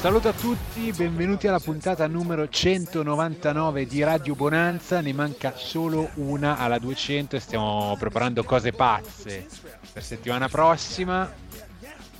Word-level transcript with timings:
Saluto 0.00 0.28
a 0.28 0.32
tutti, 0.32 0.92
benvenuti 0.92 1.48
alla 1.48 1.58
puntata 1.58 2.06
numero 2.06 2.48
199 2.48 3.84
di 3.84 4.04
Radio 4.04 4.36
Bonanza, 4.36 5.00
ne 5.00 5.12
manca 5.12 5.54
solo 5.56 6.10
una 6.14 6.56
alla 6.56 6.78
200 6.78 7.34
e 7.34 7.40
stiamo 7.40 7.96
preparando 7.98 8.44
cose 8.44 8.70
pazze 8.70 9.48
per 9.92 10.04
settimana 10.04 10.48
prossima. 10.48 11.28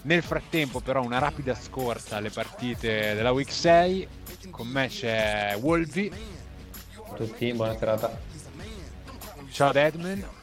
Nel 0.02 0.24
frattempo 0.24 0.80
però 0.80 1.04
una 1.04 1.20
rapida 1.20 1.54
scorsa 1.54 2.16
alle 2.16 2.30
partite 2.30 3.14
della 3.14 3.30
Week 3.30 3.50
6, 3.50 4.08
con 4.50 4.66
me 4.66 4.88
c'è 4.88 5.56
Wolvi. 5.60 6.10
Ciao 6.92 7.12
a 7.12 7.14
tutti, 7.14 7.52
buona 7.52 7.76
serata. 7.78 8.18
Ciao 9.52 9.70
Deadman. 9.70 10.37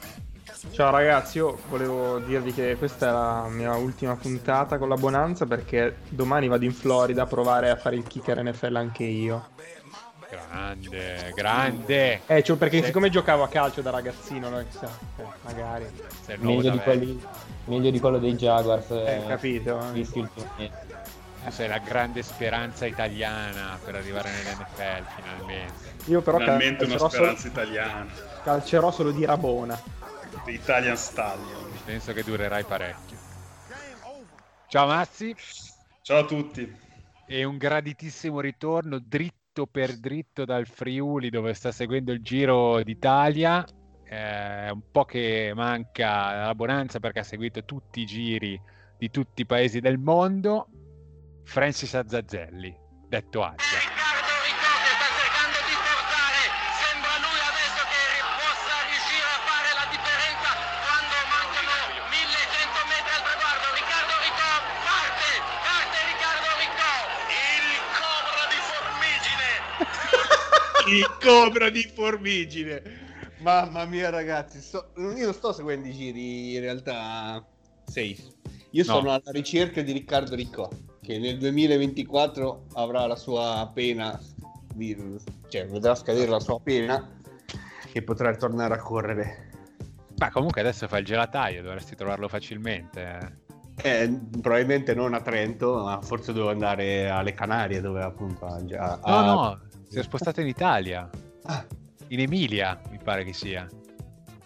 Ciao 0.71 0.91
ragazzi, 0.91 1.37
io 1.37 1.57
volevo 1.69 2.19
dirvi 2.19 2.53
che 2.53 2.75
questa 2.77 3.07
è 3.07 3.11
la 3.11 3.47
mia 3.49 3.75
ultima 3.75 4.15
puntata 4.15 4.77
con 4.77 4.89
la 4.89 4.95
Bonanza 4.95 5.45
perché 5.45 5.97
domani 6.09 6.47
vado 6.47 6.65
in 6.65 6.73
Florida 6.73 7.23
a 7.23 7.25
provare 7.25 7.69
a 7.69 7.75
fare 7.75 7.95
il 7.95 8.03
kicker 8.03 8.43
NFL 8.43 8.75
anche 8.75 9.03
io. 9.03 9.47
Grande, 10.29 11.31
grande. 11.35 12.21
Eh, 12.25 12.43
cioè 12.43 12.57
perché 12.57 12.77
Sei... 12.77 12.87
siccome 12.87 13.09
giocavo 13.09 13.43
a 13.43 13.47
calcio 13.47 13.81
da 13.81 13.91
ragazzino, 13.91 14.49
no, 14.49 14.63
chissà, 14.69 14.89
eh, 15.17 15.23
magari. 15.43 15.85
Meglio 16.39 16.71
di, 16.71 16.79
quelli, 16.79 17.25
meglio 17.65 17.91
di, 17.91 17.99
quello 17.99 18.17
dei 18.17 18.35
Jaguars. 18.35 18.89
Eh, 18.89 19.21
eh 19.23 19.27
capito. 19.27 19.79
Visti 19.91 20.19
ultimamente. 20.19 20.83
Tu 21.45 21.51
sei 21.51 21.67
la 21.67 21.77
grande 21.77 22.23
speranza 22.23 22.85
italiana 22.85 23.77
per 23.83 23.95
arrivare 23.95 24.31
nell'NFL 24.31 25.05
finalmente. 25.15 25.73
Io 26.05 26.21
però 26.21 26.39
finalmente 26.39 26.85
una 26.85 26.97
speranza 26.97 27.49
solo... 27.49 27.53
italiana. 27.53 28.07
Calcerò 28.43 28.91
solo 28.91 29.11
di 29.11 29.25
Rabona. 29.25 29.79
Italian 30.47 30.97
Stadium. 30.97 31.71
Penso 31.85 32.13
che 32.13 32.23
durerai 32.23 32.63
parecchio. 32.63 33.17
Ciao 34.67 34.87
Mazzi. 34.87 35.35
Ciao 36.01 36.19
a 36.19 36.25
tutti. 36.25 36.83
E 37.27 37.43
un 37.43 37.57
graditissimo 37.57 38.39
ritorno 38.39 38.99
dritto 38.99 39.65
per 39.65 39.97
dritto 39.97 40.45
dal 40.45 40.67
Friuli 40.67 41.29
dove 41.29 41.53
sta 41.53 41.71
seguendo 41.71 42.11
il 42.11 42.21
Giro 42.21 42.83
d'Italia. 42.83 43.65
Eh, 44.03 44.69
un 44.69 44.91
po' 44.91 45.05
che 45.05 45.51
manca 45.55 46.45
la 46.45 46.55
Bonanza 46.55 46.99
perché 46.99 47.19
ha 47.19 47.23
seguito 47.23 47.63
tutti 47.65 48.01
i 48.01 48.05
giri 48.05 48.59
di 48.97 49.09
tutti 49.09 49.41
i 49.41 49.45
paesi 49.45 49.79
del 49.79 49.97
mondo. 49.97 50.67
Francis 51.43 51.93
Azzazzelli, 51.93 52.75
detto 53.07 53.43
Azza. 53.43 53.94
il 70.89 71.17
cobra 71.21 71.69
di 71.69 71.83
formigine. 71.93 72.81
Mamma 73.39 73.85
mia, 73.85 74.09
ragazzi, 74.09 74.59
sto... 74.61 74.91
io 74.95 75.25
non 75.25 75.33
sto 75.33 75.51
seguendo 75.51 75.87
i 75.87 75.93
giri 75.93 76.55
in 76.55 76.61
realtà 76.61 77.45
safe. 77.85 78.33
Io 78.71 78.83
no. 78.85 78.93
sono 78.93 79.11
alla 79.11 79.31
ricerca 79.31 79.81
di 79.81 79.91
Riccardo 79.91 80.35
Riccò, 80.35 80.69
che 81.01 81.17
nel 81.17 81.37
2024 81.37 82.67
avrà 82.73 83.05
la 83.05 83.15
sua 83.15 83.69
pena, 83.73 84.19
cioè 85.47 85.65
vedrà 85.67 85.95
scadere 85.95 86.29
la 86.29 86.39
sua 86.39 86.59
pena 86.59 87.09
e 87.91 88.01
potrà 88.01 88.35
tornare 88.35 88.73
a 88.73 88.81
correre. 88.81 89.51
Ma 90.17 90.29
comunque 90.29 90.61
adesso 90.61 90.87
fa 90.87 90.97
il 90.97 91.05
gelataio, 91.05 91.61
dovresti 91.61 91.95
trovarlo 91.95 92.27
facilmente. 92.27 93.43
Eh, 93.81 94.19
probabilmente 94.41 94.93
non 94.93 95.13
a 95.13 95.21
Trento, 95.21 95.83
ma 95.83 96.01
forse 96.01 96.33
devo 96.33 96.49
andare 96.49 97.09
alle 97.09 97.33
Canarie 97.33 97.81
dove 97.81 98.01
appunto 98.01 98.45
ha 98.45 98.63
già... 98.65 98.99
No, 99.05 99.21
no, 99.21 99.61
si 99.95 100.01
è 100.01 100.03
spostato 100.03 100.41
in 100.41 100.47
Italia. 100.47 101.09
Ah. 101.43 101.65
In 102.09 102.19
Emilia, 102.19 102.81
mi 102.89 102.99
pare 103.01 103.23
che 103.23 103.31
sia. 103.31 103.65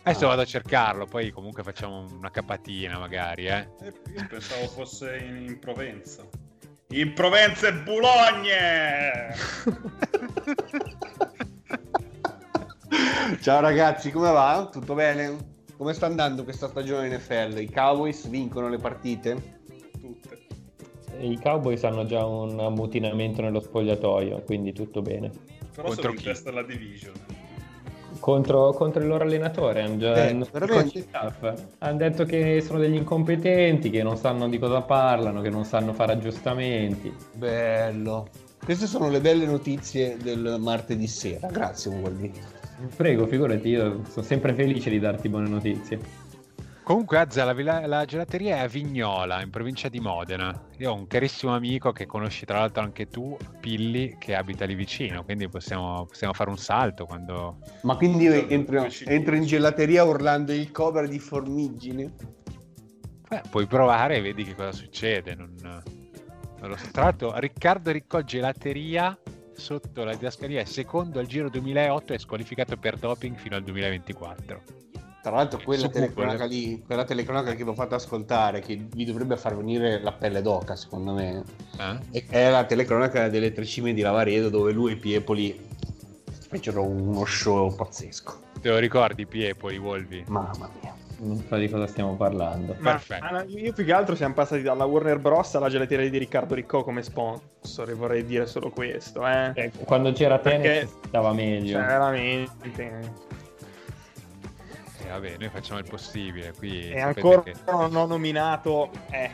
Adesso 0.03 0.25
ah. 0.25 0.27
vado 0.27 0.41
a 0.41 0.45
cercarlo, 0.45 1.07
poi 1.07 1.31
comunque 1.31 1.63
facciamo 1.63 2.05
una 2.15 2.29
capatina 2.29 2.99
magari, 2.99 3.47
eh. 3.47 3.67
eh 3.81 3.93
pensavo 4.27 4.67
fosse 4.67 5.17
in, 5.17 5.47
in 5.47 5.57
Provenza. 5.57 6.23
In 6.89 7.13
Provenza 7.13 7.67
e 7.67 7.73
Boulogne! 7.73 9.35
Ciao 13.41 13.59
ragazzi, 13.59 14.11
come 14.11 14.31
va? 14.31 14.69
Tutto 14.71 14.93
bene? 14.93 15.35
Come 15.75 15.93
sta 15.93 16.05
andando 16.05 16.43
questa 16.43 16.67
stagione 16.67 17.07
in 17.07 17.13
NFL? 17.13 17.57
I 17.57 17.71
Cowboys 17.71 18.27
vincono 18.27 18.69
le 18.69 18.77
partite? 18.77 19.58
I 21.19 21.39
Cowboys 21.41 21.83
hanno 21.83 22.05
già 22.05 22.25
un 22.25 22.59
ammutinamento 22.59 23.41
nello 23.41 23.59
spogliatoio, 23.59 24.41
quindi 24.41 24.73
tutto 24.73 25.01
bene. 25.01 25.29
Però 25.73 25.87
contro 25.87 26.03
sono 26.03 26.13
in 26.13 26.23
testa 26.23 26.49
alla 26.49 26.63
division. 26.63 27.13
Contro, 28.19 28.73
contro, 28.73 29.01
il 29.01 29.07
loro 29.07 29.23
allenatore, 29.23 29.81
hanno 29.81 29.97
già 29.97 30.27
eh, 30.27 30.29
hanno, 30.29 30.47
hanno 31.77 31.97
detto 31.97 32.25
che 32.25 32.59
sono 32.61 32.79
degli 32.79 32.95
incompetenti, 32.95 33.89
che 33.89 34.03
non 34.03 34.17
sanno 34.17 34.49
di 34.49 34.57
cosa 34.57 34.81
parlano, 34.81 35.41
che 35.41 35.49
non 35.49 35.63
sanno 35.63 35.93
fare 35.93 36.13
aggiustamenti. 36.13 37.13
Bello. 37.33 38.27
Queste 38.63 38.87
sono 38.87 39.09
le 39.09 39.21
belle 39.21 39.45
notizie 39.45 40.17
del 40.17 40.57
martedì 40.59 41.07
sera. 41.07 41.47
Grazie, 41.47 41.91
Wolvi. 41.91 42.31
Prego, 42.95 43.25
figurati, 43.25 43.69
io 43.69 44.03
sono 44.09 44.25
sempre 44.25 44.53
felice 44.53 44.89
di 44.89 44.99
darti 44.99 45.29
buone 45.29 45.49
notizie. 45.49 45.99
Comunque, 46.89 47.19
Azza, 47.19 47.43
la, 47.43 47.85
la, 47.85 48.05
gelateria 48.05 48.55
è 48.55 48.59
a 48.61 48.65
Vignola, 48.65 49.43
in 49.43 49.51
provincia 49.51 49.89
di 49.89 49.99
Modena. 49.99 50.69
Io 50.77 50.89
ho 50.89 50.95
un 50.95 51.05
carissimo 51.05 51.53
amico 51.53 51.91
che 51.91 52.07
conosci 52.07 52.47
tra 52.47 52.57
l'altro 52.57 52.81
anche 52.81 53.05
tu, 53.05 53.37
Pilli, 53.59 54.15
che 54.17 54.33
abita 54.33 54.65
lì 54.65 54.73
vicino, 54.73 55.23
quindi 55.23 55.47
possiamo, 55.49 56.07
possiamo 56.07 56.33
fare 56.33 56.49
un 56.49 56.57
salto 56.57 57.05
quando... 57.05 57.59
Ma 57.83 57.95
quindi 57.95 58.23
io 58.23 58.33
entro, 58.33 58.87
entro 59.05 59.35
in 59.35 59.43
gelateria 59.43 60.03
urlando 60.03 60.51
il 60.51 60.71
cover 60.71 61.07
di 61.07 61.19
Formigine? 61.19 62.11
Beh, 63.27 63.43
puoi 63.51 63.67
provare 63.67 64.15
e 64.15 64.21
vedi 64.21 64.43
che 64.43 64.55
cosa 64.55 64.71
succede. 64.71 65.35
Non, 65.35 65.53
non 65.61 66.69
lo 66.69 66.75
so. 66.75 66.89
Tra 66.91 67.03
l'altro, 67.03 67.37
Riccardo 67.37 67.91
Riccò 67.91 68.21
Gelateria 68.21 69.15
sotto 69.53 70.03
la 70.03 70.15
didascalia 70.15 70.65
secondo 70.65 71.19
al 71.19 71.27
Giro 71.27 71.51
2008 71.51 72.13
è 72.13 72.17
squalificato 72.17 72.77
per 72.77 72.97
doping 72.97 73.35
fino 73.35 73.57
al 73.57 73.61
2024. 73.61 74.88
Tra 75.21 75.31
l'altro 75.31 75.59
quella 75.63 75.89
telecronaca 75.89 76.45
lì, 76.45 76.81
quella 76.85 77.03
telecronaca 77.03 77.53
che 77.53 77.63
vi 77.63 77.69
ho 77.69 77.73
fatto 77.73 77.95
ascoltare, 77.95 78.61
che 78.61 78.75
vi 78.75 79.05
dovrebbe 79.05 79.35
far 79.35 79.55
venire 79.55 80.01
la 80.01 80.13
pelle 80.13 80.41
d'oca 80.41 80.75
secondo 80.75 81.13
me, 81.13 81.43
eh? 82.11 82.25
è 82.29 82.49
la 82.49 82.63
telecronaca 82.63 83.27
delle 83.27 83.51
tre 83.51 83.65
cime 83.65 83.93
di 83.93 84.01
Lavaredo 84.01 84.49
dove 84.49 84.71
lui 84.71 84.93
e 84.93 84.95
Piepoli 84.95 85.67
fecero 86.47 86.83
uno 86.83 87.25
show 87.25 87.75
pazzesco. 87.75 88.47
Te 88.61 88.69
lo 88.69 88.77
ricordi 88.77 89.25
Piepoli, 89.25 89.77
Volvi? 89.77 90.23
Mamma 90.27 90.69
mia 90.81 90.99
non 91.19 91.43
so 91.47 91.55
di 91.57 91.69
cosa 91.69 91.87
stiamo 91.87 92.15
parlando. 92.15 92.75
Ma, 92.79 92.91
Perfetto. 92.91 93.43
io 93.47 93.73
più 93.73 93.85
che 93.85 93.93
altro 93.93 94.15
siamo 94.15 94.33
passati 94.33 94.61
dalla 94.61 94.85
Warner 94.85 95.19
Bros. 95.19 95.55
alla 95.55 95.69
gelateria 95.69 96.09
di 96.09 96.17
Riccardo 96.17 96.55
Riccò 96.55 96.83
come 96.83 97.03
sponsor, 97.03 97.89
e 97.89 97.93
vorrei 97.93 98.25
dire 98.25 98.45
solo 98.45 98.69
questo. 98.69 99.25
Eh. 99.27 99.51
Eh, 99.55 99.71
quando 99.85 100.11
c'era 100.11 100.39
Tennis 100.39 100.89
stava 101.07 101.33
meglio. 101.33 101.77
Veramente. 101.77 103.37
Eh, 105.09 105.11
vabbè, 105.11 105.35
noi 105.39 105.49
facciamo 105.49 105.79
il 105.79 105.87
possibile. 105.89 106.53
Qui 106.53 106.91
e 106.91 107.01
ancora 107.01 107.41
che... 107.41 107.55
non 107.65 107.95
ho 107.95 108.05
nominato. 108.05 108.91
Eh. 109.09 109.31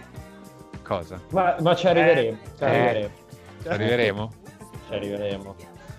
Cosa? 0.82 1.20
Ma, 1.32 1.58
ma 1.60 1.76
ci 1.76 1.88
arriveremo. 1.88 2.38
Ci 2.58 2.64
arriveremo. 2.64 3.12
Ci 3.62 3.68
arriveremo? 3.68 4.34
Ci 4.88 4.94
arriveremo. 4.94 5.56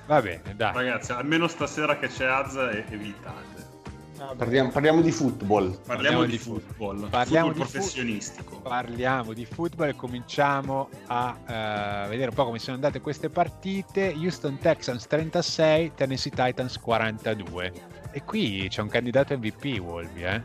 Va 0.07 0.23
bene, 0.23 0.55
dai. 0.57 0.73
Ragazzi, 0.73 1.13
almeno 1.13 1.47
stasera 1.47 1.99
che 1.99 2.09
c'è 2.09 2.25
Az 2.25 2.57
evitate. 2.89 3.55
Parliamo, 4.35 4.71
parliamo, 4.71 5.03
di 5.03 5.11
football. 5.11 5.73
Parliamo, 5.73 5.85
parliamo 5.87 6.25
di, 6.25 6.31
di 6.31 6.39
football. 6.39 7.09
Parliamo 7.11 7.49
football 7.49 7.53
di 7.53 7.71
professionistico. 7.71 8.55
Fu- 8.55 8.63
parliamo 8.63 9.33
di 9.35 9.45
football 9.45 9.89
e 9.89 9.95
cominciamo 9.95 10.89
a 11.09 11.37
uh, 11.39 12.09
vedere 12.09 12.31
un 12.31 12.35
po' 12.35 12.47
come 12.47 12.59
sono 12.59 12.77
andate 12.77 13.03
queste 13.03 13.29
partite. 13.29 14.15
Houston 14.17 14.57
Texans 14.59 15.07
36, 15.07 15.93
Tennessee 15.95 16.33
Titans 16.33 16.79
42. 16.79 17.96
E 18.17 18.25
qui 18.25 18.67
c'è 18.71 18.81
un 18.81 18.89
candidato 18.89 19.37
MVP, 19.37 19.79
Wolby, 19.79 20.23
eh? 20.23 20.41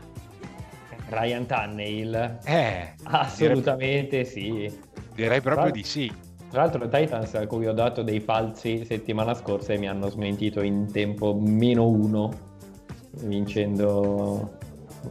Ryan 1.08 1.46
Tannehill? 1.46 2.40
Eh, 2.44 2.92
assolutamente 3.04 4.24
direi, 4.30 4.68
sì. 4.70 4.78
Direi 5.14 5.40
proprio 5.40 5.72
di 5.72 5.82
sì. 5.82 6.12
Tra 6.50 6.64
l'altro, 6.64 6.84
i 6.84 6.90
Titans 6.90 7.32
a 7.32 7.46
cui 7.46 7.66
ho 7.66 7.72
dato 7.72 8.02
dei 8.02 8.20
falsi 8.20 8.84
settimana 8.84 9.32
scorsa 9.32 9.72
e 9.72 9.78
mi 9.78 9.88
hanno 9.88 10.10
smentito 10.10 10.60
in 10.60 10.92
tempo 10.92 11.32
meno 11.34 11.88
uno 11.88 12.30
vincendo 13.22 14.58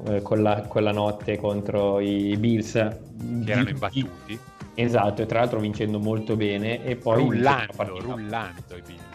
eh, 0.05 0.21
quella, 0.21 0.61
quella, 0.67 0.91
notte 0.91 1.37
contro 1.37 1.99
i 1.99 2.37
Bills. 2.37 2.73
Che 2.73 3.51
erano 3.51 3.69
imbattuti. 3.69 4.39
Esatto, 4.75 5.23
e 5.23 5.25
tra 5.25 5.39
l'altro 5.39 5.59
vincendo 5.59 5.97
molto 5.97 6.35
bene. 6.35 6.85
E 6.85 6.95
poi 6.95 7.23
rullando, 7.23 7.99
rullando 8.01 8.75
i 8.75 8.81
Bills. 8.85 9.10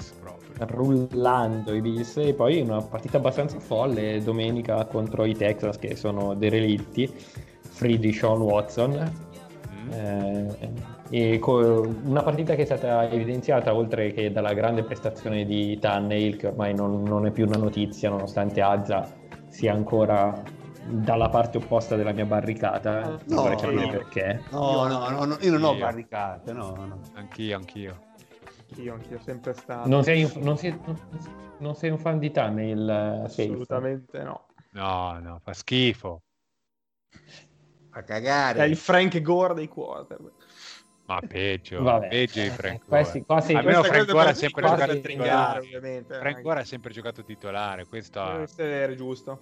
Rullando 0.58 1.74
i 1.74 1.80
Bills 1.80 2.16
e 2.16 2.32
poi 2.34 2.60
una 2.60 2.80
partita 2.80 3.18
abbastanza 3.18 3.58
folle 3.58 4.22
domenica 4.22 4.84
contro 4.86 5.24
i 5.24 5.34
Texas 5.34 5.78
che 5.78 5.96
sono 5.96 6.34
derelitti. 6.34 7.12
Free 7.60 7.98
di 7.98 8.12
Sean 8.12 8.40
Watson. 8.40 9.12
Mm. 9.84 9.92
Eh, 9.92 10.94
e 11.10 11.40
una 11.44 12.22
partita 12.22 12.54
che 12.54 12.62
è 12.62 12.64
stata 12.64 13.08
evidenziata 13.08 13.74
oltre 13.74 14.12
che 14.12 14.32
dalla 14.32 14.52
grande 14.54 14.82
prestazione 14.82 15.44
di 15.44 15.78
Tannehill 15.78 16.36
che 16.36 16.48
ormai 16.48 16.74
non, 16.74 17.02
non 17.02 17.26
è 17.26 17.30
più 17.30 17.46
una 17.46 17.58
notizia 17.58 18.10
nonostante 18.10 18.60
Azza 18.60 19.06
sia 19.48 19.72
ancora 19.72 20.42
dalla 20.88 21.28
parte 21.28 21.58
opposta 21.58 21.94
della 21.94 22.12
mia 22.12 22.24
barricata 22.24 23.18
no, 23.26 23.42
vorrei 23.42 23.56
capire 23.56 23.84
no. 23.84 23.90
perché 23.90 24.42
no, 24.50 24.86
no 24.86 25.08
no 25.10 25.24
no 25.24 25.36
io 25.40 25.52
non 25.52 25.64
ho 25.64 25.76
barricate 25.76 26.52
no, 26.52 26.74
no. 26.74 27.00
anch'io 27.14 27.56
anch'io 27.56 27.98
anch'io 28.68 28.94
anch'io 28.94 29.18
sempre 29.20 29.52
stato 29.54 29.88
non 29.88 30.02
sei, 30.02 30.30
non 30.36 30.56
sei, 30.56 30.78
non 31.58 31.74
sei 31.74 31.90
un 31.90 31.98
fan 31.98 32.18
di 32.18 32.30
Tannehill 32.30 32.88
assolutamente 33.24 34.22
no 34.22 34.46
no 34.70 35.18
no 35.20 35.38
fa 35.42 35.52
schifo 35.52 36.22
a 37.90 38.02
cagare 38.02 38.60
è 38.60 38.64
il 38.64 38.76
Frank 38.76 39.20
Gore 39.22 39.54
dei 39.54 39.68
quarterback 39.68 40.44
ma 41.06 41.20
peggio, 41.20 41.82
Vabbè. 41.82 42.08
peggio 42.08 42.40
di 42.40 42.46
eh, 42.46 42.50
Frank 42.50 42.84
questi, 42.84 43.24
quasi, 43.24 43.54
Almeno 43.54 43.84
Frank 43.84 44.10
Gore 44.10 44.30
ha 44.30 44.34
sempre 44.34 44.62
giocato 44.62 45.00
titolare. 45.00 45.60
Ovviamente, 45.60 46.18
Frank 46.18 46.40
Gore 46.40 46.60
ha 46.60 46.64
sempre 46.64 46.92
giocato 46.92 47.22
titolare. 47.22 47.86
Questo 47.86 48.24
deve 48.24 48.42
essere 48.42 48.96
giusto. 48.96 49.40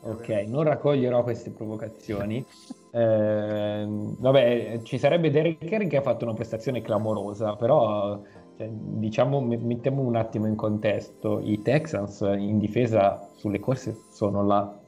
Ok, 0.00 0.28
non 0.46 0.62
raccoglierò 0.62 1.22
queste 1.22 1.50
provocazioni. 1.50 2.44
Eh, 2.94 3.86
vabbè, 3.88 4.80
ci 4.82 4.98
sarebbe 4.98 5.30
Derek 5.30 5.70
Henry 5.70 5.86
che 5.86 5.96
ha 5.96 6.02
fatto 6.02 6.24
una 6.24 6.34
prestazione 6.34 6.82
clamorosa, 6.82 7.56
però 7.56 8.20
cioè, 8.56 8.68
diciamo, 8.70 9.40
mettiamo 9.40 10.02
un 10.02 10.16
attimo 10.16 10.46
in 10.46 10.56
contesto. 10.56 11.40
I 11.40 11.62
Texans 11.62 12.20
in 12.20 12.58
difesa 12.58 13.30
sulle 13.34 13.60
corse 13.60 13.96
sono 14.10 14.44
la 14.44 14.78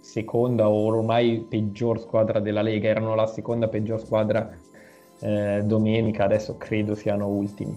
seconda 0.00 0.68
o 0.68 0.86
ormai 0.86 1.44
peggior 1.48 2.00
squadra 2.00 2.38
della 2.38 2.62
Lega, 2.62 2.88
erano 2.88 3.14
la 3.14 3.26
seconda 3.26 3.68
peggior 3.68 3.98
squadra 4.00 4.50
eh, 5.20 5.62
domenica, 5.64 6.24
adesso 6.24 6.56
credo 6.58 6.94
siano 6.94 7.28
ultimi. 7.28 7.76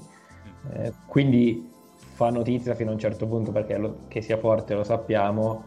Eh, 0.73 0.91
quindi 1.07 1.69
fa 1.95 2.29
notizia 2.29 2.75
fino 2.75 2.91
a 2.91 2.94
un 2.94 3.00
certo 3.00 3.25
punto 3.25 3.51
perché 3.51 3.77
lo, 3.77 3.95
che 4.07 4.21
sia 4.21 4.38
forte 4.38 4.73
lo 4.75 4.83
sappiamo, 4.83 5.63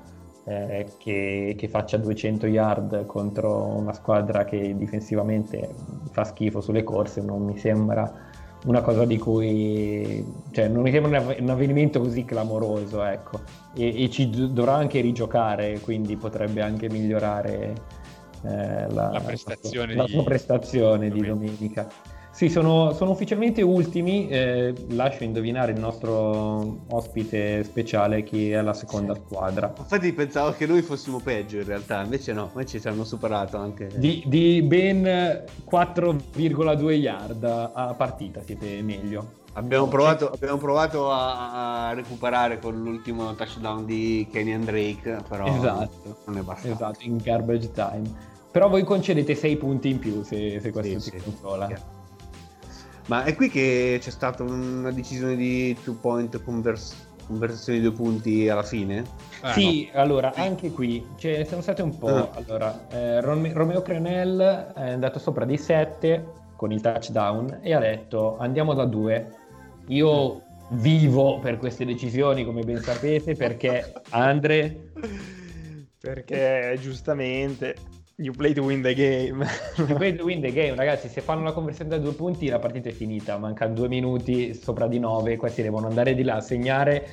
eh, 0.46 0.86
che, 0.98 1.54
che, 1.56 1.68
faccia 1.68 1.96
200 1.96 2.46
yard 2.46 3.06
contro 3.06 3.64
una 3.64 3.92
squadra 3.92 4.44
che 4.44 4.76
difensivamente 4.76 5.70
fa 6.10 6.24
schifo 6.24 6.60
sulle 6.60 6.82
corse 6.82 7.22
non 7.22 7.44
mi 7.44 7.56
sembra 7.56 8.12
una 8.66 8.82
cosa 8.82 9.04
di 9.04 9.18
cui 9.18 10.24
cioè, 10.50 10.68
non 10.68 10.82
mi 10.82 10.90
sembra 10.90 11.20
un 11.38 11.48
avvenimento 11.48 12.00
così 12.00 12.24
clamoroso 12.24 13.04
ecco. 13.04 13.40
E, 13.74 14.04
e 14.04 14.10
ci 14.10 14.30
dovrà 14.52 14.74
anche 14.74 15.00
rigiocare 15.00 15.80
quindi 15.80 16.16
potrebbe 16.16 16.62
anche 16.62 16.88
migliorare 16.90 17.74
eh, 18.42 18.88
la, 18.90 19.10
la, 19.10 19.20
prestazione, 19.20 19.94
la, 19.94 20.04
di... 20.04 20.12
la 20.12 20.18
sua 20.18 20.24
prestazione 20.24 21.10
di 21.10 21.26
domenica 21.26 21.88
sì, 22.34 22.48
sono, 22.48 22.92
sono 22.94 23.12
ufficialmente 23.12 23.62
ultimi. 23.62 24.28
Eh, 24.28 24.74
lascio 24.88 25.22
indovinare 25.22 25.70
il 25.70 25.78
nostro 25.78 26.80
ospite 26.88 27.62
speciale 27.62 28.24
chi 28.24 28.50
è 28.50 28.60
la 28.60 28.74
seconda 28.74 29.14
squadra. 29.14 29.72
Infatti 29.78 30.12
pensavo 30.12 30.50
che 30.50 30.66
noi 30.66 30.82
fossimo 30.82 31.20
peggio 31.20 31.58
in 31.58 31.64
realtà, 31.64 32.02
invece 32.02 32.32
no, 32.32 32.50
invece 32.52 32.80
ci 32.80 32.88
hanno 32.88 33.04
superato 33.04 33.56
anche. 33.56 33.88
Di, 33.94 34.24
di 34.26 34.62
ben 34.62 35.44
4,2 35.70 36.90
yard 36.90 37.44
a 37.44 37.94
partita 37.96 38.42
siete 38.42 38.82
meglio. 38.82 39.42
Abbiamo 39.52 39.86
provato, 39.86 40.28
abbiamo 40.32 40.56
provato 40.56 41.12
a, 41.12 41.86
a, 41.86 41.94
recuperare 41.94 42.58
con 42.58 42.74
l'ultimo 42.82 43.32
touchdown 43.36 43.86
di 43.86 44.26
Kenny 44.32 44.50
and 44.50 44.64
Drake, 44.64 45.18
però 45.28 45.46
esatto, 45.46 46.16
non 46.24 46.38
è 46.38 46.40
bastato. 46.40 46.74
Esatto, 46.74 46.98
in 47.02 47.18
garbage 47.18 47.70
time. 47.70 48.32
Però 48.50 48.68
voi 48.68 48.82
concedete 48.82 49.36
6 49.36 49.56
punti 49.56 49.88
in 49.90 50.00
più 50.00 50.24
se, 50.24 50.58
se 50.58 50.72
questo 50.72 50.98
sì, 50.98 51.10
si 51.10 51.18
sì, 51.18 51.22
consola. 51.22 51.68
Sì. 51.68 51.93
Ma 53.06 53.24
è 53.24 53.34
qui 53.34 53.50
che 53.50 53.98
c'è 54.00 54.10
stata 54.10 54.42
una 54.42 54.90
decisione 54.90 55.36
di 55.36 55.76
two 55.82 55.94
point 55.94 56.42
convers- 56.42 56.94
conversione 57.26 57.78
di 57.78 57.84
due 57.84 57.94
punti 57.94 58.48
alla 58.48 58.62
fine? 58.62 59.04
Ah, 59.42 59.52
sì, 59.52 59.90
no. 59.92 60.00
allora 60.00 60.32
anche 60.34 60.70
qui 60.70 61.06
cioè, 61.16 61.44
sono 61.44 61.60
state 61.60 61.82
un 61.82 61.98
po'. 61.98 62.06
Uh. 62.06 62.28
Allora, 62.34 62.86
eh, 62.88 63.20
Rome- 63.20 63.52
Romeo 63.52 63.82
Crenel 63.82 64.72
è 64.74 64.90
andato 64.90 65.18
sopra 65.18 65.44
di 65.44 65.58
7 65.58 66.42
con 66.56 66.72
il 66.72 66.80
touchdown 66.80 67.58
e 67.62 67.74
ha 67.74 67.78
detto 67.78 68.38
andiamo 68.38 68.72
da 68.72 68.86
2. 68.86 69.32
Io 69.88 70.42
vivo 70.70 71.38
per 71.40 71.58
queste 71.58 71.84
decisioni, 71.84 72.44
come 72.44 72.62
ben 72.62 72.80
sapete, 72.80 73.34
perché 73.34 73.92
Andre. 74.10 74.92
Perché 76.00 76.78
giustamente 76.80 77.76
You 78.16 78.32
play 78.32 78.52
to 78.52 78.62
win 78.62 78.80
the 78.80 78.94
game. 78.94 79.44
you 79.76 79.96
play 79.96 80.14
to 80.14 80.24
win 80.24 80.40
the 80.40 80.52
game, 80.52 80.76
ragazzi. 80.76 81.08
Se 81.08 81.20
fanno 81.20 81.42
la 81.42 81.52
conversione 81.52 81.90
da 81.90 81.98
due 81.98 82.12
punti, 82.12 82.48
la 82.48 82.60
partita 82.60 82.88
è 82.88 82.92
finita. 82.92 83.36
Mancano 83.38 83.74
due 83.74 83.88
minuti 83.88 84.54
sopra 84.54 84.86
di 84.86 85.00
nove. 85.00 85.36
Questi 85.36 85.62
devono 85.62 85.88
andare 85.88 86.14
di 86.14 86.22
là 86.22 86.36
a 86.36 86.40
segnare 86.40 87.06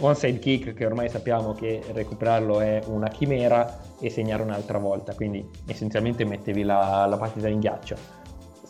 onside 0.00 0.40
kick, 0.40 0.74
che 0.74 0.86
ormai 0.86 1.08
sappiamo 1.08 1.52
che 1.52 1.80
recuperarlo 1.92 2.58
è 2.58 2.82
una 2.86 3.08
chimera, 3.08 3.80
e 4.00 4.10
segnare 4.10 4.42
un'altra 4.42 4.78
volta. 4.78 5.14
Quindi 5.14 5.48
essenzialmente 5.66 6.24
mettevi 6.24 6.64
la, 6.64 7.06
la 7.06 7.16
partita 7.16 7.46
in 7.46 7.60
ghiaccio 7.60 8.22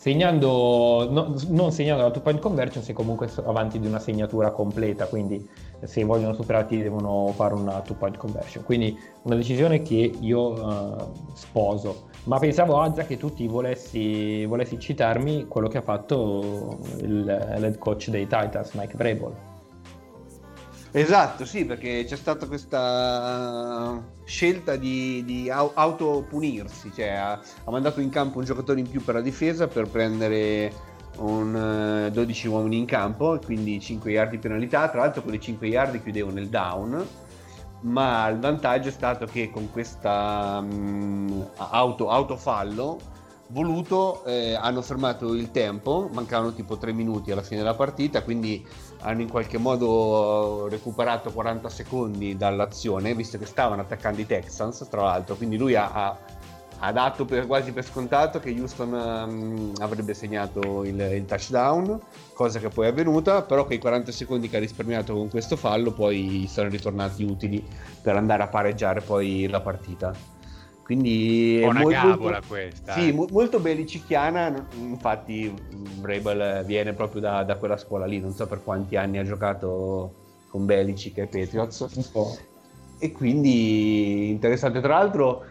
segnando, 0.05 1.07
no, 1.09 1.33
non 1.47 1.71
segnando 1.71 2.03
la 2.03 2.11
two 2.11 2.21
point 2.21 2.39
conversion 2.39 2.83
se 2.83 2.93
comunque 2.93 3.27
avanti 3.43 3.79
di 3.79 3.87
una 3.87 3.97
segnatura 3.97 4.51
completa, 4.51 5.07
quindi 5.07 5.43
se 5.83 6.03
vogliono 6.03 6.33
superarti 6.33 6.81
devono 6.81 7.31
fare 7.35 7.53
una 7.53 7.81
two 7.81 7.95
point 7.95 8.17
conversion. 8.17 8.63
Quindi 8.63 8.97
una 9.23 9.35
decisione 9.35 9.81
che 9.81 10.11
io 10.19 10.41
uh, 10.51 11.11
sposo. 11.33 12.09
Ma 12.25 12.39
pensavo 12.39 12.81
Azza 12.81 13.03
che 13.03 13.17
tu 13.17 13.33
ti 13.33 13.47
volessi, 13.47 14.45
volessi 14.45 14.79
citarmi 14.79 15.45
quello 15.47 15.67
che 15.67 15.77
ha 15.77 15.81
fatto 15.81 16.79
il, 17.01 17.23
l'head 17.23 17.77
coach 17.77 18.09
dei 18.09 18.27
Titans, 18.27 18.71
Mike 18.73 18.95
Vrabel. 18.95 19.53
Esatto, 20.91 21.43
sì, 21.43 21.65
perché 21.65 22.05
c'è 22.05 22.15
stata 22.15 22.47
questa 22.47 24.01
scelta 24.23 24.77
di, 24.77 25.25
di 25.25 25.49
autopunirsi, 25.49 26.89
cioè 26.95 27.09
ha, 27.09 27.33
ha, 27.33 27.69
mandato 27.69 27.99
in 27.99 28.09
campo 28.09 28.39
un 28.39 28.45
giocatore 28.45 28.79
in 28.79 28.89
più 28.89 29.03
per 29.03 29.15
la 29.15 29.21
difesa 29.21 29.67
per 29.67 29.89
prendere 29.89 30.71
un, 31.17 32.09
12 32.11 32.45
eh, 32.45 32.49
uomini 32.49 32.77
in 32.77 32.85
campo, 32.85 33.39
quindi 33.43 33.79
5 33.79 34.11
yard 34.11 34.31
di 34.31 34.37
penalità, 34.37 34.89
tra 34.89 35.01
l'altro 35.01 35.21
quelle 35.21 35.39
5 35.39 35.67
yard 35.67 36.01
chiudevano 36.01 36.39
il 36.39 36.49
down, 36.49 37.07
ma 37.81 38.27
il 38.27 38.39
vantaggio 38.39 38.89
è 38.89 38.91
stato 38.91 39.25
che 39.25 39.51
con 39.51 39.71
questa 39.71 40.59
um, 40.61 41.47
auto, 41.57 42.09
autofallo 42.09 43.13
voluto 43.49 44.23
eh, 44.25 44.55
hanno 44.55 44.81
fermato 44.81 45.33
il 45.33 45.51
tempo, 45.51 46.09
mancavano 46.11 46.53
tipo 46.53 46.77
3 46.77 46.93
minuti 46.93 47.31
alla 47.31 47.43
fine 47.43 47.59
della 47.59 47.75
partita, 47.75 48.23
quindi 48.23 48.65
hanno 49.01 49.21
in 49.21 49.29
qualche 49.29 49.57
modo 49.57 50.67
recuperato 50.67 51.31
40 51.31 51.69
secondi 51.69 52.35
dall'azione, 52.35 53.13
visto 53.13 53.37
che 53.37 53.45
stavano 53.45 53.81
attaccando 53.81 54.21
i 54.21 54.25
Texans, 54.25 54.87
tra 54.89 55.03
l'altro, 55.03 55.35
quindi 55.35 55.57
lui 55.57 55.75
ha, 55.75 55.91
ha, 55.91 56.17
ha 56.79 56.91
dato 56.91 57.25
per, 57.25 57.47
quasi 57.47 57.71
per 57.71 57.85
scontato 57.85 58.39
che 58.39 58.49
Houston 58.51 58.93
um, 58.93 59.73
avrebbe 59.79 60.13
segnato 60.13 60.83
il, 60.83 60.99
il, 60.99 61.25
touchdown, 61.25 61.99
cosa 62.33 62.59
che 62.59 62.69
poi 62.69 62.87
è 62.87 62.89
avvenuta, 62.89 63.41
però 63.41 63.65
quei 63.65 63.79
40 63.79 64.11
secondi 64.11 64.49
che 64.49 64.57
ha 64.57 64.59
risparmiato 64.59 65.13
con 65.13 65.29
questo 65.29 65.55
fallo 65.55 65.91
poi 65.91 66.47
sono 66.49 66.69
ritornati 66.69 67.23
utili 67.23 67.65
per 68.01 68.15
andare 68.15 68.43
a 68.43 68.47
pareggiare 68.47 69.01
poi 69.01 69.47
la 69.47 69.61
partita. 69.61 70.33
Quindi 70.83 71.61
Un 71.61 71.61
po' 71.61 71.67
è 71.67 71.69
una 71.71 71.81
mol- 71.81 71.91
gabola 71.91 72.31
molto, 72.31 72.47
questa, 72.47 72.93
Sì, 72.93 73.07
eh. 73.07 73.11
mo- 73.11 73.27
molto 73.31 73.59
belliciciana, 73.59 74.67
infatti 74.77 75.51
Vrabel 75.99 76.63
viene 76.63 76.93
proprio 76.93 77.21
da, 77.21 77.43
da 77.43 77.55
quella 77.55 77.77
scuola 77.77 78.05
lì, 78.05 78.19
non 78.19 78.33
so 78.33 78.45
per 78.45 78.63
quanti 78.63 78.95
anni 78.95 79.17
ha 79.17 79.23
giocato 79.23 80.13
con 80.49 80.65
Belicic 80.65 81.17
e 81.17 81.25
Patriots. 81.25 81.87
Un 81.95 82.05
po'. 82.11 82.37
E 82.99 83.11
quindi 83.11 84.29
interessante. 84.29 84.79
Tra 84.79 84.99
l'altro, 84.99 85.43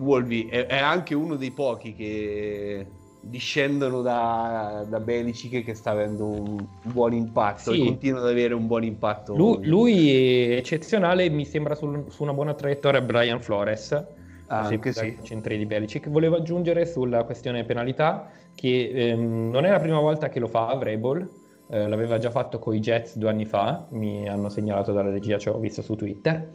Wolvi 0.00 0.46
è, 0.48 0.66
è 0.66 0.78
anche 0.78 1.14
uno 1.14 1.36
dei 1.36 1.50
pochi 1.50 1.94
che 1.94 2.86
discendono 3.22 4.00
da, 4.00 4.84
da 4.88 4.98
Belicic 4.98 5.62
che 5.62 5.74
sta 5.74 5.90
avendo 5.90 6.26
un 6.26 6.56
buon 6.84 7.12
impatto 7.12 7.72
Sì. 7.72 7.80
e 7.80 7.84
continua 7.84 8.20
ad 8.20 8.28
avere 8.28 8.54
un 8.54 8.66
buon 8.66 8.82
impatto. 8.84 9.36
Lui, 9.36 9.66
lui 9.66 10.10
è 10.52 10.56
eccezionale, 10.56 11.28
mi 11.28 11.44
sembra 11.44 11.74
sul- 11.74 12.06
su 12.08 12.22
una 12.22 12.32
buona 12.32 12.54
traiettoria 12.54 13.00
Brian 13.02 13.40
Flores, 13.40 13.92
Ah, 14.52 14.66
anche 14.66 14.92
sì. 14.92 15.16
centri 15.22 15.56
di 15.58 15.64
Belicic. 15.64 16.08
Volevo 16.08 16.34
aggiungere 16.36 16.84
sulla 16.84 17.22
questione 17.22 17.62
penalità 17.64 18.28
che 18.54 18.90
ehm, 18.92 19.48
non 19.50 19.64
è 19.64 19.70
la 19.70 19.78
prima 19.78 20.00
volta 20.00 20.28
che 20.28 20.40
lo 20.40 20.48
fa 20.48 20.74
Vrabel, 20.74 21.28
eh, 21.68 21.86
l'aveva 21.86 22.18
già 22.18 22.30
fatto 22.30 22.58
con 22.58 22.74
i 22.74 22.80
Jets 22.80 23.16
due 23.16 23.28
anni 23.28 23.44
fa, 23.44 23.86
mi 23.92 24.28
hanno 24.28 24.48
segnalato 24.48 24.92
dalla 24.92 25.10
regia, 25.10 25.38
ci 25.38 25.48
ho 25.48 25.58
visto 25.58 25.82
su 25.82 25.94
Twitter. 25.94 26.50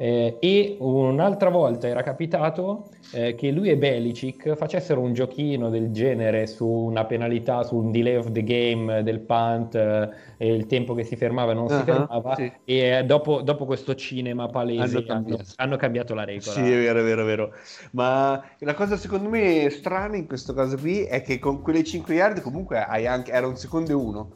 Eh, 0.00 0.36
e 0.38 0.76
un'altra 0.78 1.48
volta 1.50 1.88
era 1.88 2.04
capitato 2.04 2.86
eh, 3.10 3.34
che 3.34 3.50
lui 3.50 3.68
e 3.68 3.76
Belicic 3.76 4.54
facessero 4.54 5.00
un 5.00 5.12
giochino 5.12 5.70
del 5.70 5.90
genere 5.90 6.46
su 6.46 6.68
una 6.68 7.04
penalità, 7.04 7.64
su 7.64 7.74
un 7.74 7.90
delay 7.90 8.14
of 8.14 8.30
the 8.30 8.44
game 8.44 9.02
del 9.02 9.18
punt 9.18 9.74
eh, 9.74 10.08
e 10.36 10.54
il 10.54 10.66
tempo 10.66 10.94
che 10.94 11.02
si 11.02 11.16
fermava 11.16 11.50
e 11.50 11.54
non 11.54 11.68
si 11.68 11.74
Ah, 11.74 11.82
fermava 11.82 12.34
sì. 12.36 12.52
e 12.64 12.76
eh, 12.98 13.04
dopo, 13.04 13.42
dopo 13.42 13.64
questo 13.64 13.96
cinema 13.96 14.46
palese 14.46 14.82
Hanno 14.82 14.98
hanno, 14.98 15.06
cambiato. 15.06 15.44
hanno 15.56 15.76
cambiato 15.76 16.14
la 16.14 16.24
regola. 16.24 16.52
Sì, 16.52 16.60
è 16.60 16.76
vero, 16.76 17.00
è 17.00 17.02
vero, 17.02 17.22
è 17.22 17.24
vero. 17.26 17.52
Ma 17.90 18.40
la 18.60 18.74
cosa 18.74 18.96
secondo 18.96 19.28
me 19.28 19.68
strana 19.68 20.14
in 20.16 20.28
questo 20.28 20.54
caso 20.54 20.76
qui 20.76 21.02
è 21.02 21.22
che 21.22 21.40
con 21.40 21.60
quelle 21.60 21.82
5 21.82 22.14
yard 22.14 22.40
comunque 22.40 22.78
hai 22.78 23.04
anche, 23.08 23.32
era 23.32 23.48
un 23.48 23.56
secondo 23.56 23.90
e 23.90 23.94
uno 23.94 24.30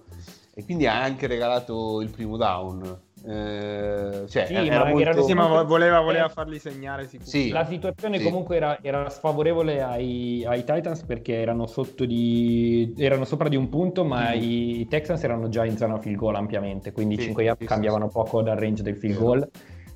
e 0.55 0.65
quindi 0.65 0.87
ha 0.89 1.01
anche 1.01 1.29
regalato 1.29 2.01
il 2.01 2.11
primo 2.11 2.37
down. 2.37 2.99
Eh, 3.25 4.25
cioè, 4.27 4.47
Sì, 4.47 4.55
era 4.55 4.79
ma 4.81 4.85
molto... 4.91 5.01
erano- 5.01 5.23
Sì, 5.23 5.33
ma 5.35 5.47
vo- 5.47 5.65
voleva, 5.65 6.01
voleva 6.01 6.29
farli 6.29 6.59
segnare. 6.59 7.09
Sì. 7.21 7.51
La 7.51 7.65
situazione 7.65 8.19
Sì. 8.19 8.25
comunque 8.25 8.57
era, 8.57 8.79
era 8.83 9.09
sfavorevole 9.11 9.81
ai, 9.81 10.45
ai 10.45 10.65
Titans 10.65 11.03
perché 11.05 11.35
erano 11.35 11.67
sotto 11.67 12.05
di 12.05 12.93
erano 12.99 13.25
sopra 13.25 13.49
di 13.49 13.55
un 13.57 13.69
punto, 13.69 14.05
ma 14.05 14.31
Mm. 14.35 14.41
i 14.43 14.87
Texans 14.89 15.23
erano 15.23 15.49
già 15.49 15.65
in 15.65 15.77
zona 15.77 15.99
field 16.01 16.17
goal 16.17 16.35
ampiamente, 16.35 16.91
quindi 16.91 17.15
i 17.15 17.19
Sì, 17.19 17.25
5 17.27 17.45
yard 17.45 17.65
cambiavano 17.65 18.07
sì. 18.09 18.13
poco 18.15 18.43
dal 18.43 18.57
range 18.57 18.83
del 18.83 18.97
field 18.97 19.17
goal 19.19 19.49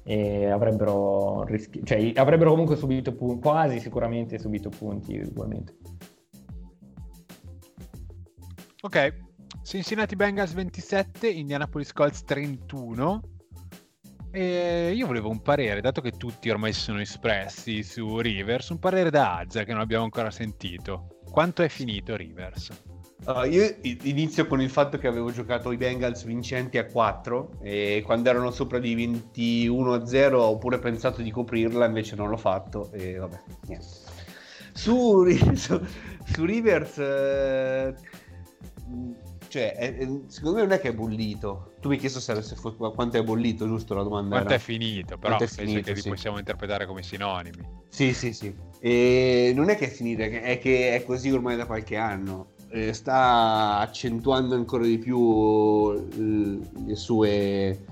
e 0.04 0.46
avrebbero, 0.46 1.42
rischi- 1.44 1.80
cioè, 1.84 2.12
avrebbero 2.14 2.50
comunque 2.50 2.76
subito 2.76 3.12
punti, 3.12 3.40
quasi 3.40 3.80
sicuramente 3.80 4.38
subito 4.38 4.68
punti 4.68 5.18
ugualmente. 5.18 5.74
Ok, 8.82 9.14
Cincinnati 9.66 10.14
Bengals 10.14 10.52
27, 10.52 11.26
Indianapolis 11.26 11.92
Colts 11.92 12.22
31. 12.22 13.20
E 14.30 14.92
io 14.94 15.06
volevo 15.08 15.28
un 15.28 15.42
parere, 15.42 15.80
dato 15.80 16.00
che 16.00 16.12
tutti 16.12 16.48
ormai 16.50 16.72
si 16.72 16.82
sono 16.82 17.00
espressi 17.00 17.82
su 17.82 18.20
Rivers, 18.20 18.68
un 18.68 18.78
parere 18.78 19.10
da 19.10 19.38
Azza 19.38 19.64
che 19.64 19.72
non 19.72 19.80
abbiamo 19.80 20.04
ancora 20.04 20.30
sentito. 20.30 21.18
Quanto 21.28 21.64
è 21.64 21.68
finito 21.68 22.14
Rivers? 22.14 22.80
Uh, 23.24 23.42
io 23.42 23.76
inizio 24.02 24.46
con 24.46 24.60
il 24.60 24.70
fatto 24.70 24.98
che 24.98 25.08
avevo 25.08 25.32
giocato 25.32 25.72
i 25.72 25.76
Bengals 25.76 26.22
vincenti 26.22 26.78
a 26.78 26.86
4 26.86 27.58
e 27.60 28.04
quando 28.06 28.30
erano 28.30 28.52
sopra 28.52 28.78
di 28.78 28.94
21 28.94 29.94
a 29.94 30.06
0 30.06 30.42
ho 30.42 30.58
pure 30.58 30.78
pensato 30.78 31.22
di 31.22 31.32
coprirla, 31.32 31.86
invece 31.86 32.14
non 32.14 32.28
l'ho 32.28 32.36
fatto 32.36 32.92
e 32.92 33.16
vabbè, 33.16 33.42
niente. 33.66 33.86
Su, 34.72 35.26
su, 35.56 35.84
su 36.24 36.44
Rivers, 36.44 36.98
eh, 36.98 37.94
cioè, 39.48 39.74
è- 39.74 39.96
è- 39.96 40.08
secondo 40.26 40.56
me 40.56 40.62
non 40.62 40.72
è 40.72 40.80
che 40.80 40.88
è 40.88 40.94
bollito. 40.94 41.72
Tu 41.80 41.88
mi 41.88 41.94
hai 41.94 42.00
chiesto 42.00 42.20
se, 42.20 42.40
se 42.42 42.54
fu- 42.56 42.76
quanto 42.76 43.16
è 43.16 43.22
bollito, 43.22 43.66
giusto 43.66 43.94
la 43.94 44.02
domanda? 44.02 44.28
Quanto 44.30 44.48
era? 44.48 44.56
è 44.56 44.58
finito? 44.58 45.16
Però 45.18 45.36
Quanto 45.36 45.44
è 45.44 45.46
penso 45.46 45.60
finito, 45.62 45.88
che 45.88 45.94
li 45.94 46.00
sì. 46.00 46.08
possiamo 46.08 46.38
interpretare 46.38 46.86
come 46.86 47.02
sinonimi. 47.02 47.68
Sì, 47.88 48.12
sì, 48.12 48.32
sì. 48.32 48.54
E 48.80 49.52
non 49.54 49.68
è 49.70 49.76
che 49.76 49.86
è 49.86 49.90
finita, 49.90 50.24
è 50.24 50.58
che- 50.58 50.94
è 50.94 51.04
così 51.04 51.30
ormai 51.30 51.56
da 51.56 51.66
qualche 51.66 51.96
anno. 51.96 52.50
Eh, 52.68 52.92
sta 52.92 53.78
accentuando 53.78 54.54
ancora 54.54 54.84
di 54.84 54.98
più 54.98 55.92
eh, 55.92 56.58
le 56.84 56.96
sue, 56.96 57.84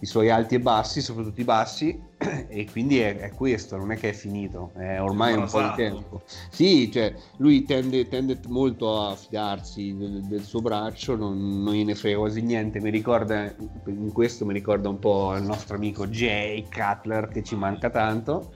i 0.00 0.06
suoi 0.06 0.30
alti 0.30 0.54
e 0.56 0.60
bassi, 0.60 1.00
soprattutto 1.02 1.40
i 1.40 1.44
bassi, 1.44 2.00
e 2.48 2.66
quindi 2.70 2.98
è, 2.98 3.16
è 3.16 3.30
questo, 3.30 3.76
non 3.76 3.92
è 3.92 3.96
che 3.96 4.10
è 4.10 4.12
finito, 4.12 4.72
è 4.74 5.00
ormai 5.00 5.34
un 5.34 5.46
po' 5.48 5.62
di 5.62 5.72
tempo. 5.76 6.22
Sì, 6.50 6.90
cioè 6.90 7.14
lui 7.36 7.64
tende, 7.64 8.08
tende 8.08 8.38
molto 8.48 9.00
a 9.06 9.14
fidarsi 9.14 9.94
del, 9.96 10.22
del 10.24 10.42
suo 10.42 10.60
braccio, 10.60 11.14
non, 11.14 11.62
non 11.62 11.74
gliene 11.74 11.94
frega 11.94 12.18
quasi 12.18 12.42
niente. 12.42 12.80
Mi 12.80 12.90
ricorda, 12.90 13.54
in 13.86 14.10
questo 14.12 14.44
mi 14.44 14.52
ricorda 14.52 14.88
un 14.88 14.98
po' 14.98 15.36
il 15.36 15.44
nostro 15.44 15.76
amico 15.76 16.08
Jay 16.08 16.66
Cutler 16.68 17.28
che 17.28 17.42
ci 17.44 17.54
manca 17.54 17.88
tanto 17.88 18.52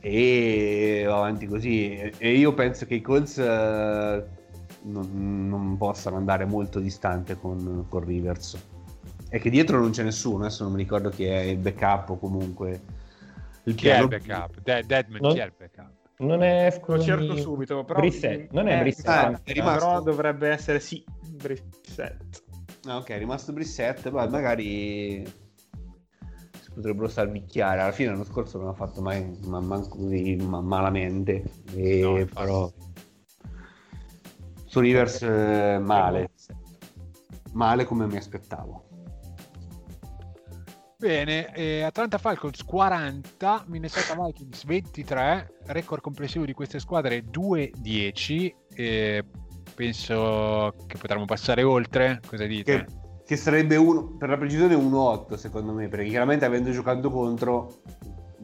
e 0.00 1.04
va 1.06 1.16
avanti 1.16 1.46
così. 1.46 1.90
E- 1.96 2.12
E 2.18 2.36
io 2.36 2.52
penso 2.52 2.84
che 2.84 2.94
i 2.96 3.00
Colts 3.00 3.38
eh, 3.38 4.24
non, 4.82 5.48
non 5.48 5.76
possano 5.78 6.16
andare 6.16 6.44
molto 6.44 6.80
distante 6.80 7.36
con, 7.38 7.86
con 7.88 8.04
Rivers. 8.04 8.58
E 9.28 9.38
che 9.38 9.50
dietro 9.50 9.78
non 9.80 9.90
c'è 9.90 10.02
nessuno, 10.04 10.44
adesso 10.44 10.62
non 10.62 10.72
mi 10.72 10.78
ricordo 10.78 11.10
chi 11.10 11.24
è 11.24 11.38
il 11.40 11.58
backup 11.58 12.10
o 12.10 12.18
comunque 12.18 12.80
il 13.64 13.74
Chi 13.74 13.88
è 13.88 13.98
il 14.00 14.08
piano- 14.08 14.08
backup? 14.08 14.60
De- 14.62 14.84
Deadman, 14.86 15.20
Non- 15.20 15.32
chi 15.32 15.38
è 15.40 15.44
il 15.44 15.52
backup? 15.56 15.90
Non 16.18 16.42
è 16.42 16.80
Lo 16.86 16.98
cerco 17.00 17.24
scusami, 17.24 17.40
subito, 17.40 17.84
però... 17.84 18.00
Brissett, 18.00 18.50
non 18.52 18.68
è 18.68 18.80
Eh. 18.82 18.94
Ah, 19.04 19.40
è 19.44 19.52
rimasto. 19.52 19.78
Però 19.86 20.00
dovrebbe 20.02 20.48
essere 20.48 20.80
sì, 20.80 21.04
Brissett. 21.28 22.42
Ah, 22.86 22.96
ok, 22.98 23.08
è 23.10 23.18
rimasto 23.18 23.52
Brissett, 23.52 24.08
ma 24.10 24.26
magari 24.26 25.22
si 25.26 26.70
potrebbero 26.72 27.08
salvicchiare. 27.08 27.80
Alla 27.82 27.92
fine 27.92 28.10
l'anno 28.10 28.24
scorso 28.24 28.56
non 28.58 28.68
ha 28.68 28.72
fatto 28.72 29.02
mai 29.02 29.36
ma, 29.44 29.60
manco 29.60 29.96
così 29.98 30.36
ma- 30.36 30.60
malamente. 30.62 31.42
E 31.74 32.00
No, 32.00 32.24
però 32.32 32.72
su 34.64 34.80
Rivers 34.80 35.20
eh, 35.22 35.78
male. 35.82 36.30
Male 37.52 37.84
come 37.84 38.06
mi 38.06 38.16
aspettavo. 38.16 38.84
Bene, 40.98 41.54
eh, 41.54 41.82
Atlanta 41.82 42.16
Falcons 42.16 42.64
40, 42.64 43.64
Minnesota 43.66 44.14
Vikings 44.24 44.64
23, 44.64 45.58
record 45.66 46.00
complessivo 46.00 46.46
di 46.46 46.54
queste 46.54 46.78
squadre 46.78 47.22
2-10. 47.22 48.54
eh, 48.74 49.22
penso 49.74 50.74
che 50.86 50.96
potremmo 50.96 51.26
passare 51.26 51.62
oltre. 51.62 52.20
Cosa 52.26 52.46
dite? 52.46 52.84
Che, 52.84 52.86
che 53.26 53.36
sarebbe 53.36 53.76
uno, 53.76 54.16
per 54.16 54.30
la 54.30 54.38
precisione 54.38 54.74
1-8 54.74 55.34
secondo 55.34 55.72
me, 55.72 55.88
perché 55.88 56.06
chiaramente 56.06 56.46
avendo 56.46 56.70
giocato 56.70 57.10
contro 57.10 57.82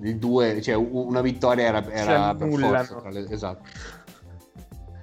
il 0.02 0.18
2, 0.18 0.60
cioè 0.60 0.74
una 0.74 1.22
vittoria 1.22 1.64
era, 1.64 1.90
era 1.90 2.34
per 2.34 2.48
annullano. 2.48 2.84
forza. 2.84 3.18
esatto. 3.32 3.66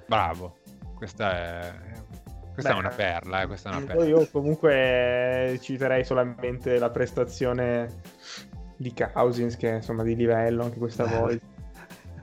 Bravo, 0.06 0.58
questa 0.94 1.32
è, 1.32 1.72
questa 2.60 2.70
Beh, 2.70 2.76
è 2.76 2.78
una 2.78 2.88
perla. 2.94 3.42
eh, 3.42 3.46
questa 3.46 3.70
è 3.70 3.72
una 3.76 3.86
Poi 3.86 3.96
perla. 3.96 4.04
Io 4.20 4.28
comunque 4.30 5.58
citerei 5.62 6.04
solamente 6.04 6.78
la 6.78 6.90
prestazione 6.90 7.88
di 8.76 8.94
Cousins, 8.94 9.56
che 9.56 9.70
è 9.70 9.74
insomma 9.76 10.02
di 10.02 10.14
livello 10.16 10.64
anche 10.64 10.78
questa 10.78 11.04
volta. 11.06 11.44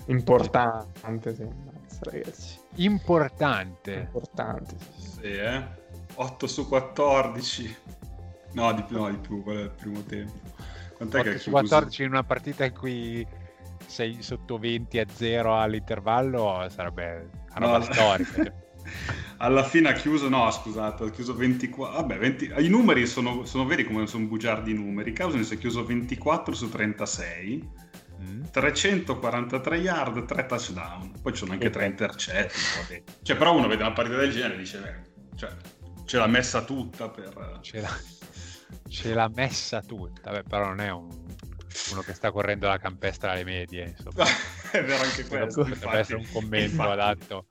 Importante, 0.08 1.36
sì. 1.36 1.48
Ragazzi. 2.00 2.60
Importante. 2.75 3.94
Importante. 3.94 4.75
sì, 4.96 5.32
eh? 5.32 5.63
8 6.15 6.48
su 6.48 6.67
14. 6.67 7.75
No, 8.53 8.74
di 8.74 8.84
più, 8.84 8.98
no, 8.98 9.10
di 9.10 9.17
più, 9.17 9.44
quello 9.44 9.60
è 9.60 9.63
il 9.63 9.72
primo 9.72 10.01
tempo. 10.03 10.34
Quant'è 10.96 11.22
che 11.22 11.29
8 11.29 11.36
è 11.36 11.39
su 11.39 11.50
chiuso? 11.51 11.51
14 11.67 12.03
in 12.03 12.10
una 12.10 12.24
partita 12.24 12.65
in 12.65 12.74
cui 12.74 13.27
sei 13.86 14.22
sotto 14.22 14.58
20 14.58 15.00
a 15.00 15.06
0 15.12 15.58
all'intervallo 15.60 16.65
sarebbe 16.70 17.29
una 17.56 17.65
roba 17.65 17.77
No, 17.77 17.84
storica. 17.84 18.53
Alla 19.38 19.63
fine 19.63 19.89
ha 19.89 19.94
chiuso, 19.94 20.29
no 20.29 20.50
scusate, 20.51 21.03
ha 21.06 21.10
chiuso 21.10 21.36
24, 21.36 21.96
vabbè 21.96 22.17
20 22.17 22.53
i 22.58 22.67
numeri 22.70 23.06
sono, 23.06 23.46
sono 23.46 23.65
veri 23.65 23.84
come 23.84 24.08
sono 24.08 24.25
bugiardi 24.25 24.72
i 24.72 24.74
numeri, 24.74 25.13
Cousins 25.15 25.51
ha 25.51 25.56
chiuso 25.56 25.84
24 25.86 26.53
su 26.53 26.70
36, 26.70 27.86
Mm. 28.20 28.46
343 28.51 29.77
yard, 29.77 30.25
3 30.25 30.46
touchdown, 30.48 31.12
poi 31.22 31.34
ci 31.34 31.38
sono 31.38 31.51
anche 31.51 31.67
Sì. 31.67 31.72
3 31.72 31.86
intercetti, 31.86 32.60
vabbè. 32.82 33.03
cioè 33.22 33.38
però 33.38 33.56
uno 33.56 33.67
vede 33.67 33.84
una 33.84 33.94
partita 33.94 34.17
del 34.17 34.32
genere 34.32 34.56
e 34.56 34.58
dice, 34.58 35.03
cioè, 35.36 35.51
ce 36.03 36.17
l'ha 36.17 36.25
messa 36.25 36.63
tutta 36.63 37.10
per... 37.10 37.60
Ce 37.62 37.79
l'ha, 37.79 37.96
ce 38.89 39.13
l'ha 39.13 39.29
messa 39.36 39.82
tutta, 39.82 40.32
Beh, 40.32 40.41
però 40.44 40.65
non 40.65 40.79
è 40.82 40.89
un- 40.89 41.25
uno 41.91 42.01
che 42.01 42.13
sta 42.15 42.32
correndo 42.32 42.67
la 42.67 42.79
campestra 42.79 43.34
alle 43.34 43.44
medie. 43.44 43.94
Insomma. 43.96 44.25
è 44.72 44.84
vero 44.84 45.03
anche 45.03 45.24
questo, 45.27 45.62
Potrebbe 45.62 45.75
infatti. 45.75 45.98
essere 45.98 46.17
un 46.17 46.27
commento 46.32 46.72
Infatti. 46.72 46.91
adatto. 46.91 47.46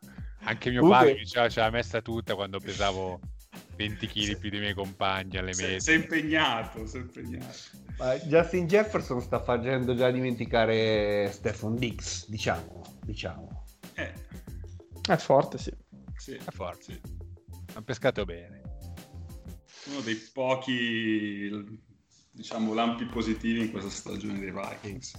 Anche 0.46 0.70
mio 0.70 0.88
padre 0.88 1.14
diceva 1.16 1.48
ce 1.48 1.60
l'ha 1.60 1.70
messa 1.70 2.00
tutta 2.00 2.34
quando 2.34 2.58
pesavo 2.60 3.20
20 3.76 4.06
kg 4.06 4.38
più 4.38 4.50
dei 4.50 4.60
miei 4.60 4.74
compagni 4.74 5.36
alle 5.38 5.52
Sei, 5.52 5.64
medie. 5.64 5.80
sei 5.80 5.96
impegnato, 5.96 6.86
sei 6.86 7.00
impegnato. 7.02 7.54
Ma 7.98 8.14
Justin 8.16 8.66
Jefferson 8.66 9.20
sta 9.20 9.42
facendo 9.42 9.94
già 9.94 10.10
dimenticare 10.10 11.30
Stefan 11.32 11.76
Dix, 11.76 12.28
diciamo, 12.28 12.98
diciamo. 13.02 13.64
Eh, 13.94 14.12
È 15.08 15.16
forte, 15.16 15.58
sì. 15.58 15.72
sì, 16.16 16.32
È 16.34 16.50
forte. 16.50 16.82
sì. 16.82 17.00
Hanno 17.74 17.84
pescato 17.84 18.24
bene. 18.24 18.62
Uno 19.86 20.00
dei 20.00 20.16
pochi, 20.32 21.80
diciamo, 22.32 22.74
lampi 22.74 23.04
positivi 23.06 23.60
in 23.60 23.70
questa 23.70 23.90
stagione 23.90 24.38
dei 24.38 24.50
Vikings. 24.52 25.12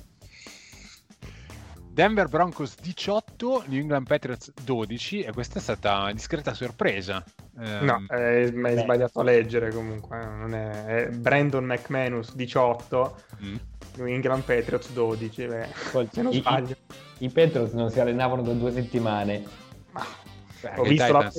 Denver 1.97 2.27
Broncos 2.27 2.75
18, 2.79 3.63
New 3.69 3.79
England 3.79 4.05
Patriots 4.05 4.53
12 4.63 5.21
e 5.23 5.31
questa 5.33 5.57
è 5.57 5.61
stata 5.63 6.01
una 6.01 6.13
discreta 6.13 6.53
sorpresa. 6.53 7.23
Ehm, 7.59 7.85
No, 7.85 8.05
è, 8.07 8.51
ma 8.51 8.67
hai 8.69 8.77
sbagliato 8.77 9.19
a 9.19 9.23
leggere 9.23 9.71
comunque. 9.73 10.21
eh, 10.21 10.25
Non 10.27 10.53
è, 10.53 10.85
è 10.85 11.09
Brandon 11.09 11.65
McManus 11.65 12.35
18, 12.35 13.15
mm. 13.43 13.55
New 13.95 14.05
England 14.05 14.43
Patriots 14.43 14.91
12. 14.91 15.45
Beh, 15.47 15.67
Poi 15.91 16.07
se 16.11 16.21
non 16.21 16.33
i- 16.33 16.37
sbaglio. 16.37 16.75
I, 17.17 17.25
i 17.25 17.29
Petros 17.29 17.71
non 17.71 17.89
si 17.89 17.99
allenavano 17.99 18.43
da 18.43 18.51
due 18.53 18.71
settimane. 18.71 19.43
Ma- 19.89 20.05
Beh, 20.61 20.73
ho 20.75 20.83
visto 20.83 21.11
la... 21.13 21.31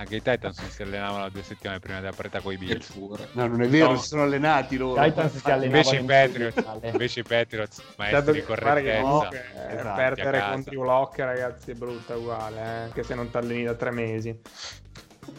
Anche 0.00 0.16
i 0.16 0.22
Titans 0.22 0.58
non 0.58 0.70
si 0.70 0.80
allenavano 0.80 1.28
due 1.28 1.42
settimane 1.42 1.78
prima 1.78 2.00
della 2.00 2.14
partita 2.14 2.40
con 2.40 2.54
i 2.54 2.56
Bills. 2.56 2.94
No, 3.32 3.46
non 3.46 3.60
è 3.60 3.68
vero, 3.68 3.90
No. 3.90 3.96
si 3.98 4.06
sono 4.06 4.22
allenati 4.22 4.78
loro. 4.78 5.02
Titans 5.02 5.36
si 5.36 5.50
allenavano 5.50 5.64
Invece 5.66 5.96
i 5.96 5.98
in 6.00 6.06
Patriots, 6.06 6.64
invece 6.90 7.20
i 7.20 7.22
Patriots 7.22 7.76
Cioè, 7.76 7.84
maestri 7.98 8.32
di 8.32 8.40
guarda 8.40 8.64
che 8.64 8.70
correttezza. 8.72 9.02
comunque, 9.02 9.44
eh, 9.68 9.74
Esatto, 9.74 9.94
perdere 9.96 10.42
contro 10.50 10.72
i 10.72 10.76
Block, 10.78 11.18
ragazzi, 11.18 11.70
è 11.72 11.74
brutta 11.74 12.16
uguale, 12.16 12.56
eh, 12.56 12.62
anche 12.84 13.02
se 13.02 13.14
non 13.14 13.30
ti 13.30 13.36
alleni 13.36 13.64
da 13.64 13.74
tre 13.74 13.90
mesi. 13.90 14.40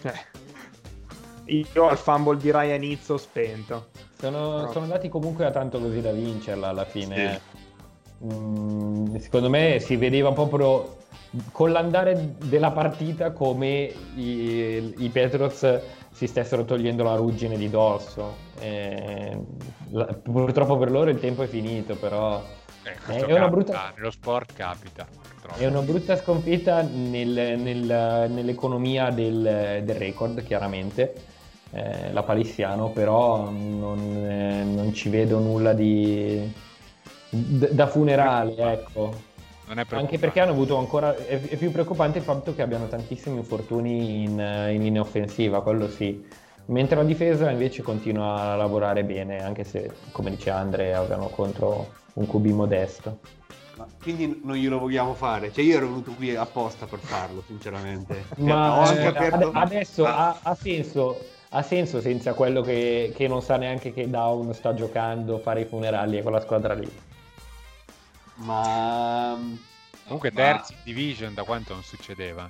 Cioè, 0.04 0.14
io 1.46 1.88
al 1.88 1.98
fumble 1.98 2.38
di 2.38 2.52
Ryan 2.52 2.84
Izzo 2.84 3.14
ho 3.16 3.18
spento. 3.18 3.90
Sono, 4.20 4.62
No. 4.62 4.72
sono 4.72 4.84
andati 4.86 5.10
comunque 5.10 5.46
a 5.46 5.50
tanto 5.50 5.80
così 5.80 6.02
da 6.02 6.12
vincerla 6.12 6.68
alla 6.68 6.86
fine. 6.86 7.42
Mm, 8.24 9.16
secondo 9.16 9.50
me 9.50 9.80
si 9.80 9.96
vedeva 9.96 10.32
proprio 10.32 10.98
con 11.52 11.72
l'andare 11.72 12.36
della 12.44 12.72
partita 12.72 13.32
come 13.32 13.92
i, 14.16 14.94
i 14.98 15.10
Patriots 15.10 15.80
si 16.12 16.28
stessero 16.28 16.66
togliendo 16.66 17.04
la 17.04 17.16
ruggine 17.16 17.58
di 17.58 17.70
dosso. 17.70 18.36
Eh, 18.60 19.38
la- 19.92 20.06
purtroppo 20.06 20.78
per 20.78 20.92
loro 20.92 21.10
il 21.10 21.20
tempo 21.20 21.44
è 21.44 21.48
finito, 21.48 21.96
però 21.96 22.42
Eh, 22.84 23.26
È 23.28 23.34
una 23.34 23.48
brutta- 23.48 23.94
Nello 23.96 24.10
sport 24.10 24.54
capita. 24.54 25.06
purtroppo. 25.06 25.60
è 25.62 25.68
una 25.68 25.82
brutta 25.82 26.16
sconfitta 26.16 26.82
nel- 26.82 27.60
nel- 27.60 28.26
nell'economia 28.32 29.12
del, 29.12 29.82
del 29.84 29.96
record, 29.96 30.42
chiaramente. 30.44 31.14
Eh, 31.74 32.12
la 32.12 32.24
Palissiano, 32.24 32.90
però 32.90 33.50
non, 33.52 34.26
eh, 34.28 34.64
non 34.64 34.94
ci 34.94 35.10
vedo 35.10 35.38
nulla 35.40 35.74
di 35.74 36.52
da 37.30 37.88
funerale, 37.88 38.56
ecco. 38.58 39.14
Non 39.72 39.80
è 39.80 39.86
Anche 39.96 40.20
perché 40.20 40.42
hanno 40.42 40.52
avuto 40.52 40.76
ancora. 40.78 41.16
È, 41.16 41.40
è 41.40 41.56
più 41.56 41.72
preoccupante 41.72 42.18
il 42.18 42.26
fatto 42.26 42.54
che 42.54 42.62
abbiano 42.62 42.88
tantissimi 42.88 43.38
infortuni 43.38 44.24
in, 44.24 44.32
in 44.32 44.84
linea 44.84 45.00
offensiva, 45.00 45.62
quello 45.62 45.88
sì. 45.88 46.22
Mentre 46.66 46.98
la 46.98 47.04
difesa 47.04 47.50
invece 47.50 47.82
continua 47.82 48.52
a 48.52 48.56
lavorare 48.58 49.06
bene, 49.06 49.42
anche 49.42 49.64
se, 49.64 49.90
come 50.12 50.32
dice 50.32 50.50
Andre, 50.50 50.94
avevano 50.94 51.30
contro 51.30 51.94
un 52.14 52.28
QB 52.28 52.46
modesto. 52.48 53.20
Ma 53.78 53.88
quindi 54.04 54.42
non 54.44 54.58
glielo 54.58 54.78
vogliamo 54.78 55.14
fare. 55.14 55.54
Cioè, 55.54 55.64
io 55.64 55.78
ero 55.78 55.88
venuto 55.88 56.12
qui 56.12 56.36
apposta 56.36 56.86
per 56.86 57.00
farlo, 57.00 57.42
sinceramente. 57.48 58.26
Ma 58.40 58.78
Ho 58.78 58.82
anche 58.82 59.04
eh, 59.04 59.06
aperto- 59.06 59.52
ade- 59.52 59.60
adesso 59.60 60.06
Ah, 60.06 60.28
ha, 60.28 60.40
ha 60.44 60.56
senso, 60.56 61.18
ha 61.50 61.62
senso 61.62 62.02
senza 62.02 62.34
quello 62.34 62.62
che, 62.62 63.14
che 63.16 63.30
non 63.30 63.42
sa 63.42 63.56
neanche 63.56 63.94
che 63.94 64.10
Down 64.10 64.54
sta 64.54 64.74
giocando, 64.74 65.38
fare 65.38 65.62
i 65.62 65.66
funerali 65.66 66.18
e 66.18 66.22
quella 66.22 66.42
squadra 66.42 66.74
lì. 66.74 66.90
Ma 68.44 69.38
Comunque 70.04 70.32
Ma- 70.34 70.42
terzi 70.42 70.74
in 70.74 70.80
division 70.84 71.34
da 71.34 71.44
quanto 71.44 71.74
non 71.74 71.84
succedeva. 71.84 72.50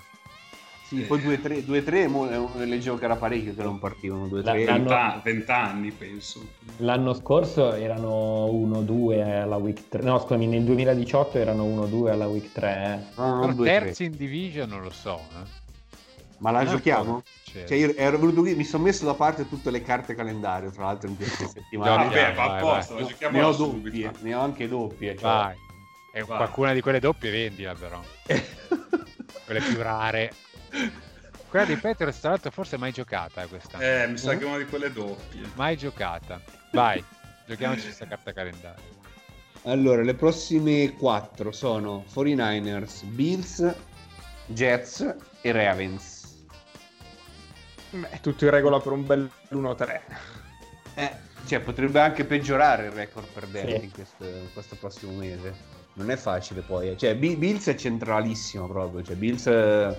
sì, 0.84 1.02
poi 1.02 1.20
2-3, 1.20 1.64
2-3 1.64 2.08
mo- 2.08 2.30
eh, 2.30 2.66
leggevo 2.66 2.98
che 2.98 3.06
era 3.06 3.16
parecchio 3.16 3.54
che 3.54 3.62
non 3.64 3.78
partivano 3.80 4.28
2-3. 4.28 4.44
La- 4.66 4.72
l'hanno- 4.72 4.90
Venta- 4.90 5.22
Vent'anni, 5.24 5.92
penso. 5.92 6.46
L'anno 6.78 7.14
scorso 7.14 7.74
erano 7.74 8.46
1-2 8.48 9.22
alla 9.42 9.58
week 9.58 9.88
3, 9.90 10.02
no 10.02 10.20
scusami, 10.20 10.48
nel 10.48 10.64
2018 10.64 11.38
erano 11.38 11.64
1-2 11.66 12.12
alla 12.12 12.28
week 12.28 12.52
3. 12.52 12.70
eh. 12.72 13.20
No, 13.22 13.28
non 13.28 13.40
Però 13.42 13.52
2-3. 13.54 13.64
terzi 13.64 14.04
in 14.06 14.16
division 14.18 14.68
non 14.70 14.82
lo 14.82 14.92
so. 14.92 15.20
eh. 15.34 15.60
Ma 16.40 16.50
la 16.52 16.64
Non 16.64 16.72
giochiamo? 16.72 17.24
Cioè, 17.44 17.74
io 17.78 17.94
ero 17.98 18.18
venuto 18.18 18.42
qui, 18.42 18.56
mi 18.56 18.64
sono 18.64 18.84
messo 18.84 19.06
da 19.06 19.14
parte 19.14 19.48
tutte 19.48 19.70
le 19.72 19.82
carte 19.84 20.16
calendario, 20.16 20.72
tra 20.72 20.86
l'altro 20.86 21.10
in 21.10 21.18
queste 21.18 21.46
settimane. 21.54 22.04
Giochi, 22.06 22.16
Vabbè, 22.16 22.34
va 22.34 22.56
apposta, 22.58 22.94
vai. 22.94 23.04
la 23.04 23.10
giochiamo 23.10 23.38
ne 23.38 23.44
ho 23.44 23.52
subito. 23.54 23.98
doppie, 24.08 24.12
ne 24.22 24.34
ho 24.34 24.42
anche 24.42 24.68
doppie. 24.68 25.18
Cioè. 25.18 25.30
E 26.14 26.24
Vai. 26.24 26.38
qualcuna 26.38 26.74
di 26.74 26.82
quelle 26.82 27.00
doppie 27.00 27.32
vendila 27.32 27.74
però. 27.74 28.02
Quelle 29.46 29.66
più 29.66 29.82
rare. 29.82 30.34
Quella 31.50 31.66
dei 31.66 31.76
Patriots 31.76 32.20
tra 32.20 32.30
l'altro 32.30 32.52
forse 32.52 32.78
mai 32.78 32.92
giocata 32.94 33.42
eh, 33.42 33.48
questa. 33.48 33.78
Eh, 33.80 34.08
mi 34.08 34.18
sa 34.18 34.38
che 34.38 34.44
è 34.46 34.48
una 34.48 34.58
di 34.58 34.66
quelle 34.66 34.92
doppie. 34.92 35.42
Mai 35.56 35.76
giocata. 35.76 36.40
Vai, 36.72 37.04
giochiamoci 37.46 37.84
questa 37.84 38.08
carta 38.08 38.32
calendario. 38.32 39.00
Allora, 39.64 40.02
le 40.04 40.14
prossime 40.16 40.94
4 40.94 41.52
sono 41.52 42.06
49ers, 42.14 43.04
Bills, 43.06 43.76
Jets 44.46 45.16
e 45.42 45.52
Ravens. 45.52 46.46
Beh, 47.90 48.20
tutto 48.22 48.46
in 48.46 48.52
regola 48.52 48.80
per 48.80 48.94
un 48.94 49.06
bel 49.06 49.30
1-3. 49.52 50.02
Eh, 50.96 51.12
cioè, 51.46 51.60
potrebbe 51.60 52.00
anche 52.00 52.24
peggiorare 52.24 52.86
il 52.86 52.92
record 52.92 53.28
perdenti 53.28 53.80
Sì. 53.80 53.84
in, 53.86 53.92
questo, 53.92 54.24
in 54.26 54.54
questo 54.54 54.76
prossimo 54.78 55.12
mese. 55.14 55.80
Non 55.94 56.10
è 56.10 56.16
facile 56.16 56.62
poi. 56.62 56.90
eh. 56.90 56.98
Cioè, 56.98 57.16
Bi- 57.16 57.36
Bills 57.36 57.68
è 57.68 57.76
centralissimo 57.76 58.68
proprio. 58.68 59.04
Cioè, 59.04 59.16
Bills 59.16 59.46
eh, 59.48 59.96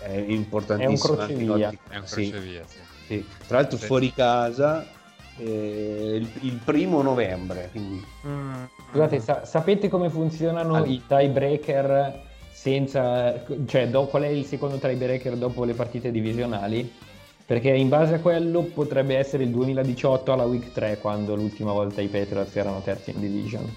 è 0.00 0.12
importantissimo. 0.28 1.14
È 1.14 1.16
un 1.16 1.20
anche 1.20 1.32
in 1.32 1.38
crocevia. 1.46 1.66
ottica- 1.68 1.94
È 1.94 1.96
un 1.98 2.06
sì, 2.06 2.30
crocevia, 2.30 2.62
sì. 2.66 2.78
sì. 3.06 3.26
Tra 3.46 3.56
l'altro 3.58 3.78
Sì. 3.78 3.86
fuori 3.86 4.12
casa 4.14 4.86
eh, 5.38 6.16
il, 6.20 6.28
il 6.42 6.60
primo 6.64 7.02
novembre. 7.02 7.68
Quindi... 7.72 8.04
Mm. 8.26 8.62
Scusate, 8.90 9.20
sa- 9.20 9.44
sapete 9.44 9.88
come 9.88 10.10
funzionano 10.10 10.74
Allora. 10.76 10.90
i 10.90 11.02
tiebreaker 11.06 12.22
senza... 12.52 13.42
cioè 13.66 13.88
do- 13.88 14.06
qual 14.06 14.22
è 14.22 14.28
il 14.28 14.44
secondo 14.44 14.76
tiebreaker 14.78 15.36
dopo 15.36 15.64
le 15.64 15.74
partite 15.74 16.10
divisionali? 16.10 16.92
Perché 17.46 17.70
in 17.70 17.88
base 17.88 18.14
a 18.14 18.20
quello 18.20 18.62
potrebbe 18.62 19.16
essere 19.16 19.42
il 19.42 19.50
2018 19.50 20.32
alla 20.32 20.44
week 20.44 20.70
3 20.70 20.98
quando 21.00 21.34
l'ultima 21.34 21.72
volta 21.72 22.00
i 22.00 22.06
Patriots 22.06 22.54
erano 22.54 22.80
terzi 22.80 23.10
in 23.10 23.18
division. 23.18 23.74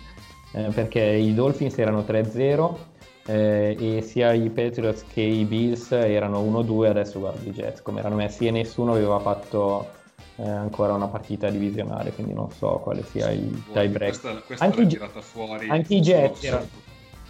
Eh, 0.56 0.70
perché 0.74 1.02
i 1.02 1.34
Dolphins 1.34 1.78
erano 1.80 2.02
3-0 2.02 2.78
eh, 3.26 3.76
e 3.98 4.02
sia 4.04 4.34
i 4.34 4.50
Patriots 4.50 5.04
che 5.12 5.22
i 5.22 5.46
Bills 5.46 5.92
erano 5.92 6.42
1-2, 6.44 6.88
adesso 6.90 7.20
guardo 7.20 7.48
i 7.50 7.52
Jets 7.54 7.82
come 7.82 8.00
erano 8.02 8.16
messi 8.16 8.46
e 8.46 8.52
nessuno 8.52 8.92
aveva 8.92 9.18
fatto 9.20 9.90
eh, 10.36 10.48
ancora 10.48 10.94
una 10.94 11.08
partita 11.08 11.50
divisionale, 11.50 12.12
quindi 12.12 12.34
non 12.34 12.52
so 12.52 12.80
quale 12.84 13.04
sia 13.04 13.32
il 13.32 13.64
tiebreaker. 13.72 14.00
Questa, 14.20 14.34
questa 14.46 14.66
Anche 14.66 14.86
tirata 14.86 15.22
fuori. 15.22 15.70
anche 15.70 15.96
i 15.96 16.02
Jets 16.02 16.44
erano- 16.44 16.82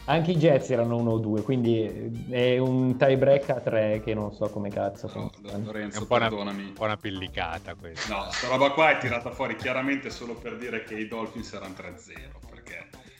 Anche 0.05 0.31
i 0.31 0.35
Jets 0.35 0.69
erano 0.69 0.97
1-2, 0.97 1.43
quindi 1.43 2.25
è 2.29 2.57
un 2.57 2.97
tie 2.97 3.15
break 3.15 3.49
a 3.51 3.61
3 3.61 4.01
che 4.03 4.13
non 4.13 4.33
so 4.33 4.49
come 4.49 4.67
cazzo 4.69 5.09
No, 5.15 5.29
funziona. 5.31 5.63
È 5.63 5.65
Lorenzo, 5.65 5.99
un 6.01 6.07
po' 6.07 6.15
una, 6.15 6.27
perdonami. 6.27 6.63
un 6.63 6.73
po' 6.73 6.83
una 6.83 6.97
pillicata 6.97 7.73
questa. 7.75 8.13
No, 8.13 8.25
sta 8.29 8.49
roba 8.49 8.71
qua 8.71 8.89
è 8.89 8.97
tirata 8.97 9.31
fuori 9.31 9.55
chiaramente 9.55 10.09
solo 10.09 10.33
per 10.35 10.57
dire 10.57 10.83
che 10.83 10.95
i 10.95 11.07
Dolphins 11.07 11.53
erano 11.53 11.73
3-0, 11.73 11.77
perché 11.77 12.49
qui 12.49 12.52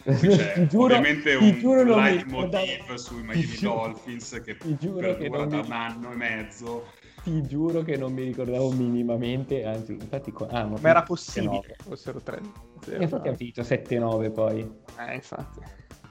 c'è 0.03 0.53
Ti 0.53 0.67
giuro- 0.67 0.83
ovviamente 0.85 1.37
ti 1.37 1.43
un 1.43 1.59
giuro 1.59 1.83
non 1.83 2.03
mi 2.03 2.09
leitmotiv 2.11 2.93
sui 2.95 3.17
ti 3.21 3.23
Miami 3.25 3.45
giuro- 3.45 3.73
Dolphins 3.75 4.41
che 4.43 4.57
ti 4.57 4.77
giuro 4.77 5.15
che 5.15 5.29
non 5.29 5.47
da 5.49 5.57
mi- 5.57 5.65
un 5.65 5.71
anno 5.71 6.11
e 6.11 6.15
mezzo. 6.15 6.83
Ti 7.23 7.45
giuro 7.47 7.81
che 7.83 7.95
non 7.95 8.11
mi 8.11 8.23
ricordavo 8.23 8.69
minimamente, 8.71 9.63
anzi, 9.63 9.93
infatti... 9.93 10.33
Ah, 10.49 10.65
Ma 10.65 10.89
era 10.89 11.03
possibile 11.03 11.61
7-9. 11.61 11.67
che 11.67 11.75
fossero 11.81 12.21
3 12.21 12.41
Infatti 12.99 13.27
ha 13.29 13.33
finito 13.35 13.63
7-9 13.63 14.29
poi. 14.29 14.59
Eh, 14.99 15.13
infatti. 15.15 15.59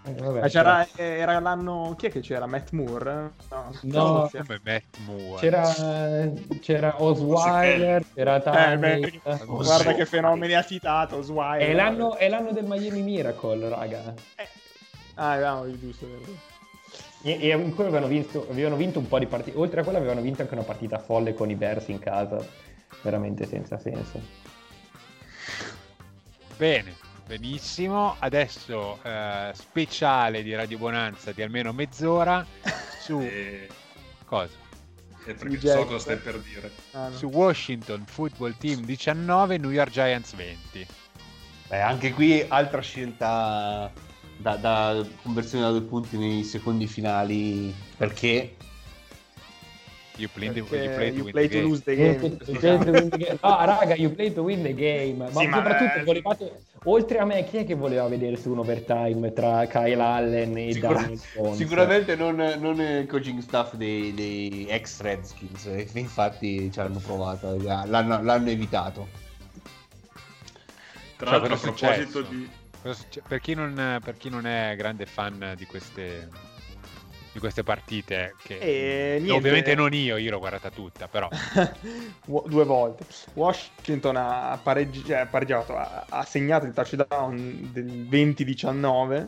Eh, 0.05 0.13
vabbè, 0.15 0.41
Ma 0.41 0.49
c'era, 0.49 0.85
eh, 0.97 1.03
era 1.05 1.39
l'anno... 1.39 1.95
Chi 1.97 2.07
è 2.07 2.11
che 2.11 2.21
c'era? 2.21 2.47
Matt 2.47 2.71
Moore? 2.73 3.31
No, 3.51 3.71
No. 3.83 4.29
c'era- 4.31 4.45
Come 4.45 4.61
Matt 4.65 4.97
Moore. 5.07 5.41
C'era, 5.41 6.31
c'era 6.61 7.03
Osweiler, 7.03 8.05
c'era 8.13 8.73
Eh, 8.73 8.79
beh, 8.79 9.21
Oh, 9.47 9.63
guarda 9.63 9.95
che 9.95 10.05
fenomeni 10.05 10.55
ha 10.55 10.65
citato 10.65 11.23
Swire. 11.23 11.65
È 11.67 11.73
l'anno, 11.73 12.17
è 12.17 12.29
l'anno 12.29 12.51
del 12.51 12.65
Miami 12.65 13.01
Miracle, 13.03 13.69
raga. 13.69 14.13
Ah, 15.15 15.37
no, 15.39 15.79
giusto. 15.79 16.07
vero. 16.09 16.51
E, 17.23 17.39
e 17.41 17.57
in 17.57 17.73
cui 17.73 17.85
avevano 17.85 18.09
vinto, 18.09 18.45
avevano 18.51 18.75
vinto 18.75 18.99
un 18.99 19.07
po' 19.07 19.21
di 19.21 19.27
partite. 19.27 19.57
Oltre 19.57 19.81
a 19.81 19.85
quello, 19.85 19.99
avevano 19.99 20.21
vinto 20.21 20.43
anche 20.43 20.55
una 20.55 20.65
partita 20.65 20.99
folle 20.99 21.35
con 21.35 21.49
i 21.49 21.55
Bears 21.55 21.87
in 21.89 22.01
casa. 22.01 22.45
Veramente 23.03 23.47
senza 23.47 23.79
senso. 23.79 24.21
Bene, 26.57 26.95
benissimo. 27.39 28.17
Adesso 28.19 28.99
eh, 29.03 29.53
speciale 29.55 30.43
di 30.43 30.55
Radio 30.55 30.77
Bonanza 30.77 31.33
di 31.33 31.41
almeno 31.41 31.73
mezz'ora 31.73 32.45
su 33.01 33.21
E 33.21 33.69
cosa? 34.27 34.53
Eh, 35.25 35.35
perché 35.35 35.59
Su 35.59 35.67
so 35.67 35.85
cosa 35.87 35.99
stai 35.99 36.17
per 36.17 36.39
dire. 36.41 36.71
Ah, 36.93 37.09
no. 37.09 37.17
Su 37.17 37.27
Washington 37.29 38.05
Football 38.07 38.57
Team 38.59 38.85
19, 38.85 39.57
New 39.57 39.71
York 39.71 39.91
Giants 39.91 40.35
20. 40.35 40.87
Beh, 41.69 41.81
anche 41.81 42.13
qui 42.13 42.45
altra 42.47 42.83
scelta 42.83 43.91
da, 44.37 44.57
da 44.57 45.07
conversione 45.23 45.65
da 45.65 45.71
due 45.71 45.83
punti 45.83 46.19
nei 46.19 46.45
secondi 46.45 46.87
finali 46.87 47.75
perché 47.97 48.57
You 50.19 50.29
play, 50.29 50.51
the, 50.53 50.63
Perché 50.63 50.77
you 50.85 50.95
play 50.95 51.11
to 51.11 51.17
you 51.17 51.23
win 51.25 51.33
play 51.33 51.49
to 51.49 51.61
lose 51.63 51.83
the 51.85 51.97
game. 51.97 52.19
questo 52.19 52.51
you 52.51 52.59
play 52.59 52.79
chiama. 52.79 52.85
to 52.85 52.91
win 52.93 53.09
the 53.09 53.17
game. 53.17 53.39
No, 53.43 53.65
raga, 53.65 53.95
you 53.95 54.11
play 54.11 54.33
to 54.33 54.43
win 54.43 54.63
the 54.63 54.75
game. 54.75 55.17
Ma 55.17 55.31
Sì, 55.31 55.47
ma, 55.47 55.57
soprattutto 55.57 55.99
eh, 55.99 56.05
volevate, 56.05 56.63
oltre 56.85 57.19
a 57.19 57.25
me, 57.25 57.45
chi 57.45 57.57
è 57.59 57.65
che 57.65 57.75
voleva 57.75 58.07
vedere 58.09 58.37
su 58.37 58.51
un 58.51 58.59
overtime 58.59 59.33
tra 59.33 59.67
Kyle 59.67 60.03
Allen 60.03 60.57
e 60.59 60.73
Sicura- 60.73 60.99
Daniel 61.01 61.19
Jones? 61.35 61.57
sicuramente 61.57 62.15
non, 62.17 62.37
non 62.37 62.79
il 62.81 63.07
coaching 63.07 63.41
staff 63.41 63.75
dei, 63.75 64.13
dei 64.13 64.67
ex 64.69 65.01
Redskins 65.01 65.65
infatti 65.95 66.71
ci 66.71 66.79
hanno 66.81 66.99
provato 66.99 67.57
l'hanno, 67.63 68.23
l'hanno 68.23 68.51
evitato 68.51 69.09
Tra 71.17 71.31
Cioè, 71.31 71.39
l'altro, 71.39 71.55
a 71.55 71.59
proposito 71.59 72.11
successo? 72.11 72.21
di. 72.23 72.51
Per 73.29 73.41
chi, 73.41 73.55
non, 73.55 74.01
per 74.03 74.17
chi 74.17 74.29
non 74.29 74.45
è 74.45 74.75
grande 74.77 75.07
fan 75.07 75.55
di 75.57 75.65
queste, 75.67 76.29
di 77.33 77.39
queste 77.39 77.63
partite, 77.63 78.35
che 78.43 78.59
E 78.59 79.17
niente. 79.19 79.33
ovviamente 79.33 79.75
non 79.75 79.93
io, 79.95 80.17
io 80.17 80.31
l'ho 80.31 80.39
guardata 80.39 80.71
tutta, 80.71 81.09
però 81.09 81.29
due 82.25 82.65
volte. 82.65 83.07
Washington 83.35 84.17
ha, 84.17 84.61
pareggi- 84.63 85.05
cioè, 85.05 85.27
pareggiato, 85.27 85.75
ha, 85.75 86.07
ha 86.09 86.25
segnato 86.25 86.67
il 86.67 86.73
touchdown 86.75 87.71
del 87.73 88.07
20-19 88.09 89.27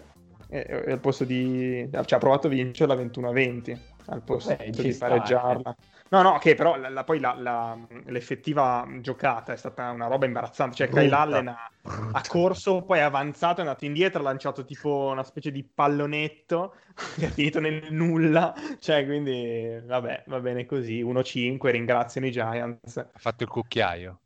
e, 0.49 0.67
e 0.87 0.93
al 0.93 1.01
posto 1.01 1.25
di... 1.25 1.88
cioè 1.90 2.14
ha 2.14 2.19
provato 2.19 2.47
a 2.47 2.51
vincerla 2.51 2.95
21-20 2.95 3.79
al 4.07 4.23
posto 4.23 4.55
Beh, 4.57 4.71
di 4.71 4.93
sta, 4.93 5.09
pareggiarla. 5.09 5.77
No, 6.14 6.22
no, 6.22 6.38
che 6.38 6.55
però 6.55 6.77
la- 6.77 6.88
la- 6.90 7.03
poi 7.03 7.18
la- 7.18 7.35
la- 7.37 7.77
l'effettiva 8.07 8.87
giocata 9.00 9.53
è 9.53 9.57
stata 9.57 9.90
una 9.90 10.07
roba 10.07 10.27
imbarazzante. 10.27 10.77
Cioè, 10.77 10.88
Kyle. 10.88 11.12
Allen 11.12 11.48
ha, 11.48 11.70
ha 12.12 12.22
corso, 12.29 12.83
poi 12.83 12.98
è 12.98 13.03
avanzato, 13.03 13.61
è 13.61 13.64
andato 13.64 13.85
indietro, 13.85 14.20
ha 14.20 14.22
lanciato 14.22 14.64
tipo 14.64 15.09
una 15.11 15.24
specie 15.24 15.50
di 15.50 15.64
pallonetto 15.64 16.74
che 17.18 17.27
è 17.27 17.31
finito 17.31 17.59
nel 17.59 17.92
nulla. 17.92 18.55
Cioè, 18.79 19.05
quindi, 19.05 19.81
vabbè, 19.85 20.24
va 20.27 20.38
bene 20.38 20.66
così. 20.66 21.03
1-5, 21.03 21.70
ringraziano 21.70 22.27
i 22.29 22.31
Giants. 22.31 22.96
ha 22.96 23.09
fatto 23.16 23.42
il 23.42 23.48
cucchiaio. 23.48 24.20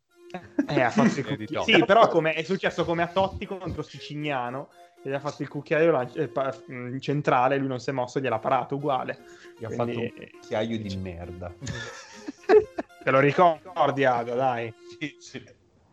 Eh, 0.68 0.82
ha 0.82 0.90
fatto 0.90 1.20
il 1.20 1.24
cucchiaio. 1.24 1.62
Sì, 1.62 1.82
però 1.86 2.08
come, 2.08 2.34
è 2.34 2.42
successo 2.42 2.84
come 2.84 3.02
a 3.02 3.06
Totti 3.06 3.46
contro 3.46 3.80
Siciliano. 3.82 4.68
Gli 5.08 5.12
ha 5.12 5.20
fatto 5.20 5.42
il 5.42 5.48
cucchiaio 5.48 5.90
lan- 5.90 6.10
eh, 6.14 6.28
pa- 6.28 6.54
in 6.68 6.98
centrale, 7.00 7.56
lui 7.56 7.68
non 7.68 7.80
si 7.80 7.90
è 7.90 7.92
mosso, 7.92 8.20
gliel'ha 8.20 8.38
parato 8.38 8.74
uguale. 8.76 9.18
gli 9.58 9.64
ha 9.64 9.68
Quindi- 9.68 9.94
fatto 9.94 9.98
un 10.00 10.28
cucchiaio 10.40 10.78
di 10.78 10.96
merda 10.96 11.52
Te 13.04 13.10
lo 13.10 13.20
ricordi, 13.20 14.04
Ada, 14.04 14.34
dai. 14.34 14.74
sì, 14.98 15.16
sì. 15.18 15.36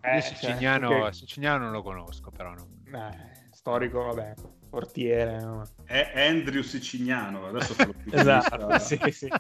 Eh, 0.02 0.16
Io 0.16 0.22
cioè, 0.22 0.34
Siciliano, 0.34 1.06
che- 1.06 1.14
Siciliano 1.14 1.64
non 1.64 1.72
lo 1.72 1.82
conosco, 1.82 2.30
però 2.30 2.54
non... 2.54 2.68
eh, 2.94 3.48
storico, 3.52 4.04
vabbè, 4.04 4.34
portiere. 4.70 5.40
no? 5.40 5.64
È 5.86 6.12
Andrew 6.14 6.62
Siciliano. 6.62 7.48
Adesso 7.48 7.74
te 7.74 7.86
lo. 7.86 7.94
Esatto, 8.12 8.78
sì, 8.80 9.00
sì. 9.12 9.30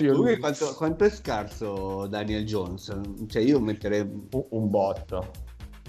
Lui. 0.00 0.38
quanto, 0.38 0.74
quanto 0.74 1.04
è 1.04 1.10
scarso 1.10 2.06
Daniel 2.06 2.44
Jones 2.44 2.96
cioè 3.26 3.42
io 3.42 3.58
metterei 3.60 4.00
Un, 4.02 4.28
un 4.50 4.70
botto. 4.70 5.30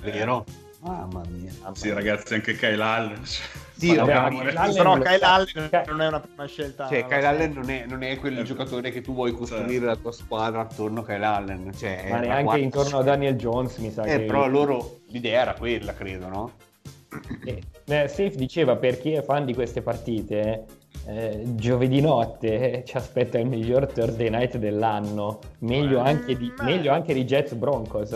vero 0.02 0.44
mamma 0.82 1.22
mia 1.30 1.52
Sì, 1.74 1.92
ragazzi, 1.92 2.34
anche 2.34 2.54
Kyle 2.56 2.82
Allen. 2.82 3.22
Sì, 3.82 3.98
Allen 3.98 4.74
Però 4.76 4.98
Kyle 5.00 5.20
Allen 5.26 5.70
non 5.88 6.02
è 6.02 6.08
una 6.08 6.20
prima 6.20 6.46
scelta. 6.46 6.88
Cioè, 6.88 7.06
Kyle. 7.08 7.26
Allen 7.26 7.52
non 7.54 7.68
è, 7.72 7.86
non 7.88 8.04
è 8.04 8.16
quel 8.20 8.38
Eh, 8.38 8.44
giocatore 8.44 8.92
che 8.92 9.02
tu 9.02 9.14
vuoi 9.16 9.32
costruire 9.32 9.86
la 9.88 9.96
tua 9.96 10.12
squadra 10.12 10.60
attorno 10.62 11.00
a 11.00 11.04
Kyle 11.06 11.26
Allen. 11.26 11.72
Cioè, 11.76 12.06
Ma 12.12 12.20
neanche 12.20 12.44
quarta- 12.44 12.64
intorno 12.64 12.98
a 13.00 13.04
Daniel 13.04 13.36
Jones, 13.38 13.78
mi 13.78 13.90
sa 13.90 14.04
Eh, 14.04 14.20
che... 14.20 14.26
però 14.26 14.48
loro 14.48 15.00
l'idea 15.08 15.42
era 15.42 15.54
quella, 15.56 15.96
credo, 15.96 16.28
no? 16.28 16.52
Eh, 17.44 17.62
eh, 17.86 18.08
Safe 18.08 18.36
diceva 18.36 18.76
per 18.76 19.00
chi 19.00 19.14
è 19.14 19.24
fan 19.24 19.46
di 19.46 19.56
queste 19.56 19.82
partite, 19.82 20.66
eh, 21.08 21.42
giovedì 21.56 22.02
notte 22.02 22.82
eh, 22.82 22.84
ci 22.86 22.98
aspetta 22.98 23.40
il 23.40 23.48
miglior 23.48 23.88
Thursday 23.92 24.30
night 24.30 24.58
dell'anno, 24.58 25.40
meglio, 25.60 26.06
Eh, 26.06 26.08
anche 26.08 26.38
di, 26.38 26.54
ma- 26.56 26.64
meglio 26.66 26.94
anche 26.94 27.16
di 27.16 27.26
Jets 27.26 27.54
Broncos, 27.54 28.16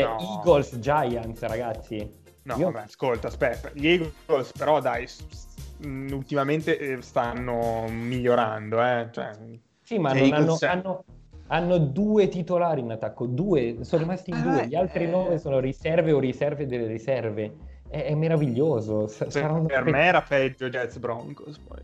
cioè 0.00 0.02
No. 0.02 0.18
Eagles 0.20 0.78
Giants 0.78 1.40
ragazzi. 1.42 2.22
No, 2.42 2.56
Io- 2.56 2.70
vabbè, 2.70 2.84
ascolta, 2.86 3.28
aspetta. 3.28 3.70
Gli 3.72 3.86
Eagles, 3.86 4.52
però, 4.52 4.80
dai, 4.80 5.06
s- 5.06 5.24
s- 5.28 5.86
mh, 5.86 6.12
ultimamente 6.12 6.78
eh, 6.78 7.00
stanno 7.02 7.86
migliorando, 7.88 8.82
eh. 8.82 9.08
Cioè, 9.12 9.30
Sì, 9.82 9.98
ma 9.98 10.10
Cioè, 10.14 10.30
hanno, 10.30 10.56
hanno, 10.60 11.04
hanno 11.48 11.78
due 11.78 12.28
titolari 12.28 12.80
in 12.80 12.90
attacco, 12.90 13.26
due, 13.26 13.78
sono 13.82 14.02
rimasti 14.02 14.30
in 14.30 14.36
Ah, 14.36 14.40
due, 14.42 14.66
gli 14.66 14.74
altri 14.74 15.04
eh. 15.04 15.08
nove 15.08 15.38
sono 15.38 15.58
riserve 15.58 16.12
o 16.12 16.18
riserve 16.18 16.66
delle 16.66 16.86
riserve. 16.86 17.52
È, 17.88 18.02
è 18.04 18.14
meraviglioso. 18.14 19.06
Sa- 19.06 19.24
per, 19.26 19.62
per 19.66 19.84
me 19.84 20.02
era 20.04 20.20
peggio 20.22 20.68
Jets 20.68 20.98
Broncos. 20.98 21.58
Poi. 21.58 21.78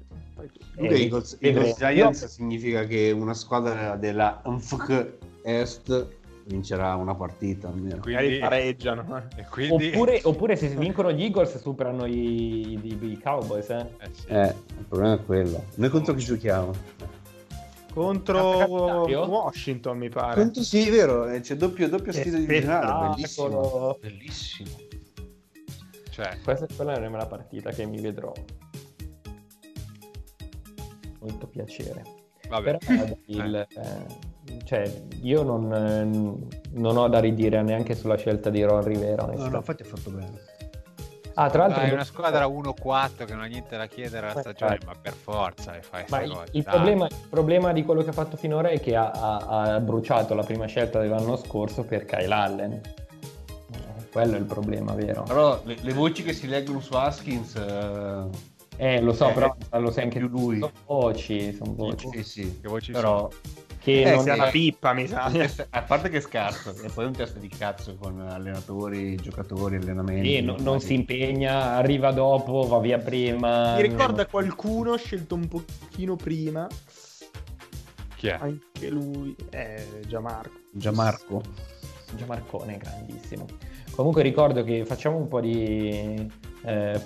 Comunque 0.74 0.96
Eh, 0.96 1.02
Eagles. 1.02 1.36
Eagles 1.40 1.76
Giants 1.76 2.24
significa 2.26 2.84
che 2.84 3.10
una 3.12 3.34
squadra 3.34 3.96
della 3.96 4.40
NFK 4.44 5.12
Est 5.42 6.08
vincerà 6.50 6.94
una 6.96 7.14
partita 7.14 7.68
almeno. 7.68 7.96
Magari 8.04 8.24
Quindi, 8.26 8.38
pareggiano. 8.38 9.16
eh. 9.36 9.40
e 9.40 9.46
quindi... 9.48 9.88
Oppure, 9.88 10.20
oppure 10.24 10.56
se 10.56 10.68
vincono 10.68 11.12
gli 11.12 11.22
Eagles 11.22 11.58
superano 11.60 12.04
i, 12.06 12.72
i- 12.72 12.98
i 13.12 13.20
Cowboys, 13.22 13.70
eh. 13.70 13.86
Eh, 13.98 14.08
sì. 14.12 14.26
Eh, 14.28 14.54
il 14.78 14.84
problema 14.88 15.14
è 15.14 15.24
quello. 15.24 15.64
Noi 15.76 15.88
contro 15.88 16.14
chi 16.14 16.24
giochiamo? 16.24 16.72
Contro 17.92 18.58
Capitario? 18.58 19.26
Washington, 19.26 19.98
mi 19.98 20.08
pare. 20.08 20.40
Contro 20.40 20.62
sì, 20.62 20.86
è 20.86 20.90
vero, 20.90 21.26
eh, 21.28 21.40
c'è 21.40 21.56
doppio, 21.56 21.88
doppia 21.88 22.12
Che 22.12 22.20
sfida 22.20 22.36
divisionale, 22.38 23.16
spettacolo. 23.18 23.98
bellissimo. 24.00 24.68
Bellissimo. 24.68 24.88
Cioè, 26.10 26.38
Questa 26.44 26.66
quella 26.76 26.98
non 26.98 27.14
è 27.14 27.16
la 27.18 27.26
partita 27.26 27.70
che 27.70 27.84
mi 27.86 28.00
vedrò. 28.00 28.32
Molto 31.20 31.46
piacere. 31.48 32.02
Vabbè. 32.50 32.76
Però 32.78 33.04
il, 33.26 33.54
eh, 33.56 34.58
cioè, 34.64 34.92
io 35.22 35.42
non, 35.42 35.72
eh, 35.72 36.04
non 36.72 36.96
ho 36.96 37.08
da 37.08 37.20
ridire 37.20 37.62
neanche 37.62 37.94
sulla 37.94 38.16
scelta 38.16 38.50
di 38.50 38.62
Ron 38.62 38.82
Rivera. 38.84 39.22
onestamente. 39.24 39.56
infatti 39.56 39.82
ha 39.82 39.86
fatto 39.86 40.10
bene. 40.10 40.30
Ah, 41.34 41.48
tra 41.48 41.62
l'altro, 41.62 41.80
Dai, 41.82 41.92
una 41.92 42.04
squadra 42.04 42.46
1-4 42.46 43.24
che 43.24 43.32
non 43.32 43.44
ha 43.44 43.46
niente 43.46 43.76
da 43.76 43.86
chiedere 43.86 44.26
alla 44.28 44.36
Eh, 44.38 44.40
stagione, 44.42 44.78
ma 44.84 44.92
per 45.00 45.12
forza 45.14 45.70
le 45.72 45.80
fai 45.80 46.04
Ma 46.10 46.20
il, 46.22 46.36
il 46.50 46.64
problema, 46.64 47.06
il 47.06 47.14
problema 47.30 47.72
di 47.72 47.82
quello 47.84 48.02
che 48.02 48.10
ha 48.10 48.12
fatto 48.12 48.36
finora 48.36 48.68
è 48.68 48.78
che 48.80 48.94
ha, 48.96 49.10
ha- 49.10 49.36
ha 49.74 49.80
bruciato 49.80 50.34
la 50.34 50.42
prima 50.42 50.66
scelta 50.66 51.00
dell'anno 51.00 51.36
scorso 51.36 51.84
per 51.84 52.04
Kyle 52.04 52.34
Allen. 52.34 52.72
Eh, 52.72 52.82
quello 54.12 54.34
è 54.34 54.38
il 54.38 54.44
problema, 54.44 54.92
vero? 54.92 55.22
Però 55.22 55.60
le, 55.64 55.76
le 55.80 55.92
voci 55.94 56.22
che 56.24 56.32
si 56.34 56.46
leggono 56.46 56.80
su 56.80 56.94
Haskins... 56.94 57.54
eh, 57.54 58.49
Eh, 58.82 59.00
lo 59.02 59.12
so, 59.12 59.28
Eh, 59.28 59.32
però 59.34 59.54
lo 59.72 59.90
sai 59.90 60.04
anche 60.04 60.18
più 60.18 60.28
lui. 60.28 60.58
Sono 60.58 60.72
voci, 60.86 61.52
sono 61.52 61.74
voci. 61.74 62.08
sì, 62.12 62.22
sì. 62.24 62.58
Che 62.62 62.68
voci 62.68 62.92
Però... 62.92 63.28
Che 63.78 64.02
Eh, 64.02 64.10
non 64.14 64.22
Sia 64.24 64.32
è- 64.34 64.36
una 64.36 64.48
pippa, 64.50 64.92
mi 64.94 65.06
sa. 65.06 65.24
a 65.70 65.82
parte 65.82 66.08
che 66.08 66.18
è 66.18 66.20
scarso, 66.20 66.74
e 66.82 66.88
poi 66.88 67.04
un 67.06 67.12
test 67.12 67.36
di 67.38 67.48
cazzo 67.48 67.96
con 67.96 68.20
allenatori, 68.20 69.16
giocatori, 69.16 69.76
allenamenti. 69.76 70.28
Sì, 70.36 70.40
no- 70.42 70.56
non 70.58 70.80
si 70.80 70.94
impegna, 70.94 71.72
arriva 71.76 72.10
dopo, 72.10 72.66
va 72.66 72.78
via 72.78 72.98
prima. 72.98 73.76
Mi 73.76 73.82
ricorda 73.82 74.26
qualcuno 74.26 74.96
scelto 74.96 75.34
un 75.34 75.46
pochino 75.48 76.16
prima. 76.16 76.66
Chi 78.16 78.28
è? 78.28 78.38
Anche 78.40 78.88
lui. 78.90 79.34
È 79.50 79.82
Gianmarco. 80.06 80.58
Gianmarco. 80.72 81.42
Gianmarcone, 82.16 82.76
grandissimo. 82.76 83.46
Comunque 84.00 84.22
ricordo 84.22 84.64
che 84.64 84.86
facciamo 84.86 85.18
un 85.18 85.28
po' 85.28 85.42
di 85.42 86.26
eh, 86.62 87.00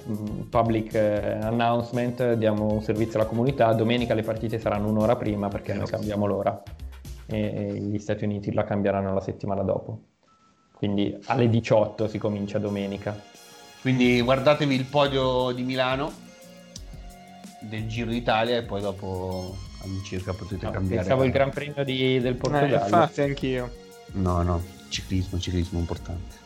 public 0.49 0.95
eh, 0.95 1.39
announcement, 1.43 2.35
diamo 2.35 2.73
un 2.73 2.83
servizio 2.85 3.19
alla 3.19 3.29
comunità. 3.29 3.73
Domenica 3.73 4.15
le 4.15 4.23
partite 4.23 4.61
saranno 4.61 4.91
un'ora 4.91 5.17
prima 5.17 5.49
perché 5.49 5.75
noi 5.75 5.87
cambiamo 5.87 6.25
l'ora 6.27 6.63
e, 7.27 7.37
e 7.37 7.75
gli 7.81 7.99
Stati 7.99 8.23
Uniti 8.23 8.53
la 8.53 8.63
cambieranno 8.63 9.13
la 9.13 9.21
settimana 9.21 9.63
dopo. 9.63 9.99
Quindi 10.73 11.19
alle 11.25 11.49
18 11.49 12.07
si 12.07 12.19
comincia 12.19 12.61
domenica. 12.61 13.21
Quindi 13.81 14.21
guardatevi 14.23 14.73
il 14.77 14.85
podio 14.85 15.51
di 15.51 15.65
Milano 15.65 16.13
del 17.63 17.89
Giro 17.89 18.11
d'Italia 18.13 18.57
e 18.59 18.63
poi 18.63 18.81
dopo 18.83 19.53
all'incirca 19.83 20.33
potete 20.33 20.65
No, 20.67 20.71
cambiare. 20.71 21.03
pensavo 21.03 21.25
il 21.25 21.33
Gran 21.33 21.51
Premio 21.51 21.83
di- 21.83 22.21
del 22.21 22.35
Eh, 22.35 22.37
Portogallo. 22.37 22.75
infatti, 22.77 23.21
anch'io. 23.21 23.69
No, 24.13 24.43
no, 24.43 24.63
ciclismo, 24.91 25.41
ciclismo 25.41 25.81
importante. 25.81 26.43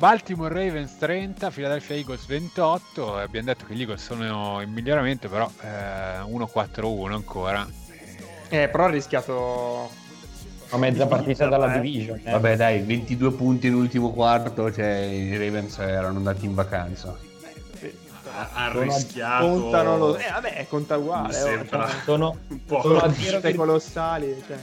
Baltimore 0.00 0.48
Ravens 0.54 0.96
30, 0.96 1.50
Philadelphia 1.50 1.94
Eagles 1.94 2.24
28. 2.24 3.18
e 3.20 3.22
Abbiamo 3.22 3.46
detto 3.48 3.66
che 3.66 3.74
gli 3.74 3.80
Eagles 3.80 4.02
sono 4.02 4.62
in 4.62 4.72
miglioramento, 4.72 5.28
però 5.28 5.46
eh, 5.60 6.20
1-4-1 6.22 7.12
ancora. 7.12 7.68
Eh, 8.48 8.68
però 8.68 8.84
ha 8.86 8.88
rischiato. 8.88 9.90
a 10.70 10.78
mezza 10.78 11.06
partita 11.06 11.48
dalla 11.48 11.74
Eh. 11.74 11.80
division. 11.82 12.18
eh. 12.24 12.30
Vabbè, 12.30 12.56
dai, 12.56 12.80
22 12.80 13.32
punti 13.32 13.68
nell'ultimo 13.68 14.10
quarto, 14.12 14.72
cioè 14.72 14.86
i 15.02 15.36
Ravens 15.36 15.76
erano 15.80 16.16
andati 16.16 16.46
in 16.46 16.54
vacanza. 16.54 17.14
Ha, 18.54 18.70
rischiato. 18.72 19.44
Contano 19.48 19.98
lo... 19.98 20.16
Eh, 20.16 20.30
vabbè, 20.32 20.66
conta 20.70 20.96
uguale. 20.96 21.28
Mi 21.28 21.34
oh, 21.34 21.46
sembra 21.46 21.88
cioè, 21.88 22.00
Sono, 22.04 22.36
un 22.48 22.64
po'. 22.64 22.80
sono 22.80 23.00
a 23.00 23.12
0, 23.12 23.54
colossali. 23.54 24.42
Cioè. 24.46 24.56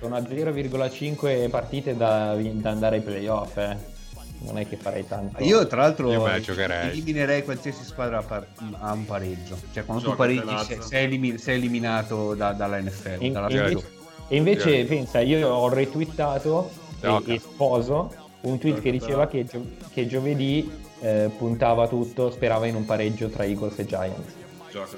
sono 0.00 0.16
a 0.16 0.20
0,5 0.20 1.50
partite 1.50 1.94
da, 1.94 2.34
da 2.34 2.70
andare 2.70 2.96
ai 2.96 3.02
playoff. 3.02 3.58
Eh. 3.58 3.98
Non 4.42 4.58
è 4.58 4.66
che 4.66 4.76
farei 4.76 5.06
tanto. 5.06 5.42
Io 5.44 5.66
tra 5.66 5.82
l'altro 5.82 6.10
Io 6.10 6.26
eliminerei 6.26 7.44
qualsiasi 7.44 7.84
squadra 7.84 8.18
a, 8.18 8.22
par- 8.22 8.46
a 8.78 8.92
un 8.92 9.04
pareggio. 9.04 9.58
Cioè 9.72 9.84
quando 9.84 10.02
tu 10.02 10.10
Giocate, 10.10 10.34
pareggi 10.40 10.64
sei, 10.64 10.82
sei 10.82 11.04
elimi- 11.04 11.38
sei 11.38 11.56
eliminato 11.56 12.34
da- 12.34 12.52
dalla 12.52 12.80
NFL. 12.80 13.16
In- 13.22 13.32
dalla 13.34 13.48
invece, 13.50 13.86
e 14.28 14.36
invece, 14.36 14.78
Sì. 14.80 14.84
pensa, 14.84 15.20
io 15.20 15.48
ho 15.48 15.68
retweetato 15.68 16.70
e, 17.00 17.00
Gioca. 17.00 17.32
e 17.32 17.38
sposo 17.38 18.14
un 18.42 18.58
tweet 18.58 18.80
che 18.80 18.90
diceva 18.90 19.26
che, 19.26 19.44
gio- 19.44 19.66
che 19.92 20.06
giovedì 20.06 20.70
eh, 21.02 21.30
puntava 21.36 21.86
tutto, 21.88 22.30
sperava 22.30 22.66
in 22.66 22.74
un 22.76 22.84
pareggio 22.86 23.28
tra 23.28 23.44
Eagles 23.44 23.78
e 23.78 23.84
Giants. 23.86 24.32
Gioca. 24.70 24.96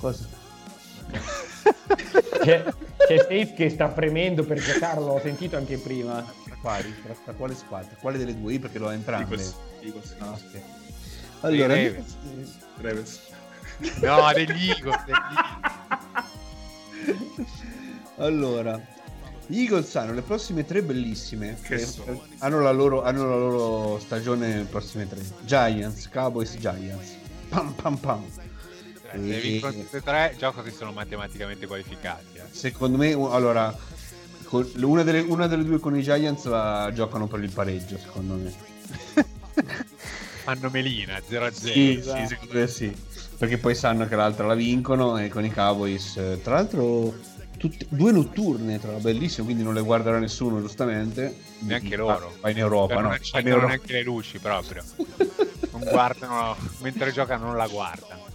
Cosa? 0.00 0.26
C'è, 2.42 2.64
c'è 3.06 3.16
Safe 3.18 3.54
che 3.54 3.70
sta 3.70 3.90
fremendo 3.90 4.44
per 4.44 4.60
giocarlo, 4.60 5.06
l'ho 5.06 5.20
sentito 5.22 5.56
anche 5.56 5.78
prima. 5.78 6.22
Tra 6.44 6.56
quali? 6.60 6.94
Tra, 7.02 7.14
tra 7.24 7.32
quale 7.34 7.54
squadra? 7.54 7.96
Quale 8.00 8.18
delle 8.18 8.38
due? 8.38 8.52
Io 8.54 8.60
perché 8.60 8.78
l'ho 8.78 8.90
entrambe. 8.90 9.34
Eagles. 9.34 9.54
Eagles. 9.80 10.14
Ah, 10.18 10.30
ok. 10.30 10.60
Allora, 11.40 11.66
Ravens. 11.66 12.16
Ravens. 12.80 13.20
No, 14.02 14.32
degli 14.32 14.68
Eagles. 14.70 15.04
degli 15.04 15.16
Eagles. 17.06 17.48
allora, 18.16 18.80
gli 19.46 19.60
Eagles 19.60 19.94
hanno 19.96 20.12
le 20.12 20.22
prossime 20.22 20.64
tre 20.64 20.82
bellissime. 20.82 21.56
Che 21.60 21.74
Eh, 21.74 21.78
sono? 21.86 22.22
hanno, 22.38 22.60
la 22.60 22.70
loro, 22.70 23.02
hanno 23.02 23.28
la 23.28 23.36
loro 23.36 23.98
stagione 23.98 24.56
le 24.58 24.64
prossime 24.64 25.08
tre. 25.08 25.20
Giants, 25.42 26.08
Cowboys, 26.08 26.56
Giants. 26.56 27.16
Pam 27.48 27.72
pam 27.74 27.96
pam. 27.96 28.24
Se 29.16 29.40
vincono 29.40 29.72
tutte 29.72 29.96
e 29.98 30.02
tre, 30.02 30.34
gioco 30.38 30.62
che 30.62 30.70
sono 30.70 30.92
matematicamente 30.92 31.66
qualificati. 31.66 32.36
eh. 32.38 32.42
Secondo 32.50 32.96
me, 32.98 33.12
allora, 33.12 33.76
una, 34.50 35.02
delle, 35.02 35.20
una 35.20 35.46
delle 35.46 35.64
due 35.64 35.78
con 35.80 35.96
i 35.96 36.02
Giants 36.02 36.44
la 36.46 36.90
giocano 36.94 37.26
per 37.26 37.42
il 37.42 37.50
pareggio, 37.50 37.98
secondo 37.98 38.34
me. 38.34 38.52
Fanno 40.44 40.68
melina 40.70 41.20
0 41.26 41.44
a 41.46 41.50
0. 41.52 41.72
Sì, 41.72 41.96
esatto. 41.98 42.20
sì, 42.20 42.26
secondo 42.26 42.54
me 42.54 42.66
sì. 42.66 42.96
Perché 43.38 43.58
poi 43.58 43.74
sanno 43.74 44.06
che 44.06 44.14
l'altra 44.14 44.46
la 44.46 44.54
vincono 44.54 45.16
e 45.18 45.28
con 45.28 45.44
i 45.44 45.50
Cowboys, 45.50 46.16
eh, 46.18 46.40
tra 46.42 46.54
l'altro, 46.54 47.14
tutte- 47.56 47.86
due 47.88 48.12
notturne, 48.12 48.78
tra 48.78 48.92
bellissime, 48.92 49.44
quindi 49.46 49.62
non 49.62 49.74
le 49.74 49.80
guarderà 49.80 50.18
nessuno, 50.18 50.60
giustamente. 50.60 51.34
Neanche 51.60 51.96
Va- 51.96 52.02
loro. 52.12 52.32
Va 52.40 52.50
in 52.50 52.58
Europa, 52.58 52.92
Cioè, 52.94 53.02
no? 53.02 53.08
non 53.08 53.10
Va 53.10 53.16
in 53.16 53.22
accendono 53.22 53.54
Europa. 53.54 53.68
neanche 53.74 53.92
le 53.92 54.02
luci 54.02 54.38
proprio. 54.38 54.82
Non 55.74 55.82
guardano, 55.90 56.56
mentre 56.82 57.10
giocano 57.10 57.46
non 57.46 57.56
la 57.56 57.66
guardano. 57.66 58.26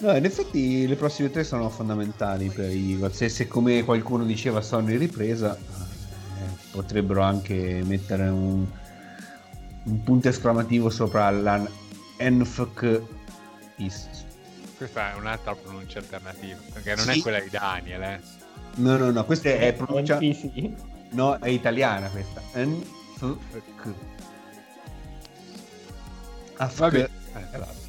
No, 0.00 0.16
in 0.16 0.24
effetti 0.24 0.86
le 0.86 0.94
prossime 0.94 1.30
tre 1.30 1.42
sono 1.42 1.68
fondamentali 1.70 2.48
per 2.50 2.70
i 2.70 2.92
Eagles. 2.92 3.16
Se, 3.16 3.28
se 3.28 3.48
come 3.48 3.82
qualcuno 3.82 4.24
diceva 4.24 4.60
sono 4.60 4.90
in 4.92 4.98
ripresa, 4.98 5.56
eh, 5.56 6.56
potrebbero 6.70 7.22
anche 7.22 7.82
mettere 7.84 8.28
un, 8.28 8.64
un 9.82 10.02
punto 10.04 10.28
esclamativo 10.28 10.88
sopra 10.88 11.30
la 11.30 11.68
NFC 12.18 13.02
East. 13.76 14.26
Questa 14.76 15.14
è 15.14 15.16
un'altra 15.18 15.56
pronuncia 15.56 15.98
alternativa, 15.98 16.60
perché 16.72 16.94
non 16.94 17.06
Sì. 17.06 17.18
è 17.18 17.22
quella 17.22 17.40
di 17.40 17.50
Daniel, 17.50 18.02
eh. 18.02 18.20
No, 18.76 18.96
no, 18.96 19.10
no, 19.10 19.24
questa 19.24 19.48
è 19.48 19.72
pronuncia... 19.72 20.20
No, 21.10 21.38
è 21.40 21.48
italiana 21.48 22.08
questa. 22.08 22.40
NFC. 22.54 23.18
Vabbè. 23.18 23.36
Afk. 26.58 26.94
Eh, 26.94 27.87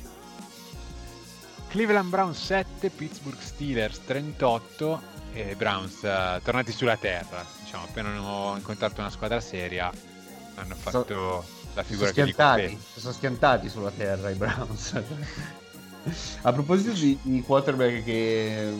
Cleveland 1.70 2.10
Browns 2.10 2.44
7, 2.44 2.90
Pittsburgh 2.90 3.40
Steelers 3.40 4.04
38 4.06 5.02
e 5.34 5.56
Browns 5.56 6.04
eh, 6.04 6.42
tornati 6.44 6.72
sulla 6.72 6.98
terra. 6.98 7.46
Diciamo, 7.62 7.84
appena 7.84 8.10
hanno 8.10 8.56
incontrato 8.58 9.00
una 9.00 9.10
squadra 9.10 9.40
seria 9.40 9.92
hanno 10.60 10.76
fatto 10.76 11.46
la 11.74 11.84
Sono 11.84 11.84
figura 11.84 12.12
che 12.12 12.26
gli 12.26 12.78
sono 12.96 13.14
schiantati 13.14 13.70
sulla 13.70 13.92
terra 13.92 14.30
i 14.30 14.36
Browns. 14.36 15.02
A 16.42 16.54
proposito 16.54 16.92
di, 16.92 17.18
di 17.22 17.42
quarterback 17.42 18.04
che... 18.04 18.74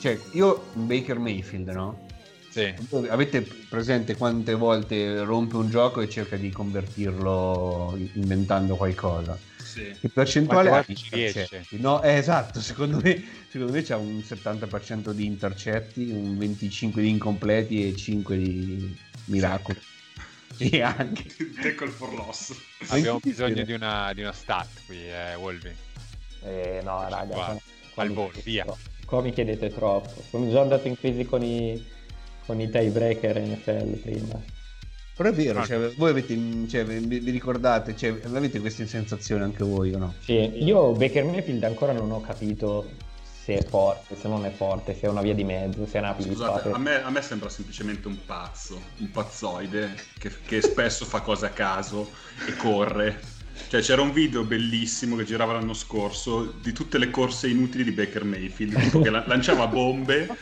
Cioè, 0.00 0.18
io 0.32 0.66
Baker 0.72 1.18
Mayfield, 1.18 1.68
no? 1.68 2.04
Sì. 2.50 2.74
Avete 3.08 3.46
presente 3.68 4.16
quante 4.16 4.54
volte 4.54 5.22
rompe 5.22 5.56
un 5.56 5.68
gioco 5.68 6.00
e 6.00 6.08
cerca 6.08 6.36
di 6.36 6.50
convertirlo 6.50 7.96
inventando 8.14 8.76
qualcosa? 8.76 9.38
Sì. 9.66 9.94
Che 10.00 10.08
percentuale 10.08 10.70
ha 10.70 10.84
intercetti? 10.86 11.78
No, 11.80 12.00
eh, 12.02 12.14
esatto, 12.14 12.60
secondo 12.60 13.00
me, 13.02 13.20
secondo 13.48 13.72
me 13.72 13.82
c'ha 13.82 13.96
un 13.96 14.18
70% 14.18 15.10
di 15.10 15.26
intercetti, 15.26 16.08
un 16.10 16.38
25% 16.38 17.00
di 17.00 17.08
incompleti 17.08 17.88
e 17.88 17.94
5% 17.94 18.36
di 18.36 18.96
miracoli. 19.24 19.80
Sì, 20.54 20.80
anche. 20.80 21.24
Tackle 21.60 21.88
for 21.88 22.14
loss. 22.14 22.54
Abbiamo 22.88 23.18
bisogno 23.20 23.64
di 23.64 23.72
una, 23.72 24.12
di 24.14 24.22
una 24.22 24.32
stat 24.32 24.68
qui, 24.86 25.06
eh, 25.06 25.34
Wolvi. 25.34 25.74
Eh, 26.44 26.80
no, 26.84 27.06
raga. 27.08 27.34
Qua, 27.34 27.60
qua- 27.92 28.02
al 28.04 28.08
mi 28.08 28.14
volo, 28.14 28.28
chiedete 28.30 28.50
via. 28.50 28.62
troppo. 28.62 28.80
Qua 29.04 29.20
mi 29.20 29.32
chiedete 29.32 29.74
troppo. 29.74 30.24
Sono 30.30 30.48
già 30.48 30.60
andato 30.60 30.86
in 30.88 30.96
crisi 30.96 31.24
con 31.24 31.42
i, 31.42 31.84
con 32.46 32.60
i 32.60 32.70
tiebreaker 32.70 33.40
NFL 33.40 33.96
prima. 33.98 34.40
Però 35.16 35.30
è 35.30 35.32
vero, 35.32 35.64
cioè, 35.64 35.94
voi 35.96 36.10
avete, 36.10 36.38
cioè, 36.68 36.84
vi, 36.84 37.20
vi 37.20 37.30
ricordate, 37.30 37.96
cioè, 37.96 38.20
avete 38.24 38.60
queste 38.60 38.86
sensazioni 38.86 39.42
anche 39.44 39.64
voi 39.64 39.94
o 39.94 39.98
no? 39.98 40.14
Sì, 40.20 40.62
io 40.62 40.92
Baker 40.92 41.24
Mayfield 41.24 41.64
ancora 41.64 41.92
non 41.92 42.10
ho 42.10 42.20
capito 42.20 42.86
se 43.42 43.54
è 43.54 43.64
forte, 43.64 44.14
se 44.14 44.28
non 44.28 44.44
è 44.44 44.50
forte, 44.50 44.94
se 44.94 45.06
è 45.06 45.08
una 45.08 45.22
via 45.22 45.32
di 45.32 45.44
mezzo, 45.44 45.86
se 45.86 45.96
è 45.96 46.00
una 46.00 46.14
Scusate, 46.18 46.62
pippa. 46.64 46.76
a 46.76 46.78
me, 46.78 47.02
a 47.02 47.10
me 47.10 47.22
sembra 47.22 47.48
semplicemente 47.48 48.08
un 48.08 48.18
pazzo, 48.26 48.78
un 48.98 49.10
pazzoide 49.10 49.94
che, 50.18 50.30
che 50.44 50.60
spesso 50.60 51.06
fa 51.06 51.20
cose 51.20 51.46
a 51.46 51.50
caso 51.50 52.10
e 52.46 52.54
corre. 52.56 53.18
Cioè 53.68 53.80
c'era 53.80 54.02
un 54.02 54.12
video 54.12 54.44
bellissimo 54.44 55.16
che 55.16 55.24
girava 55.24 55.52
l'anno 55.54 55.74
scorso 55.74 56.44
di 56.60 56.72
tutte 56.72 56.98
le 56.98 57.10
corse 57.10 57.48
inutili 57.48 57.82
di 57.84 57.92
Baker 57.92 58.24
Mayfield, 58.24 58.78
tipo 58.80 59.00
che 59.00 59.10
la- 59.10 59.24
lanciava 59.26 59.66
bombe 59.66 60.32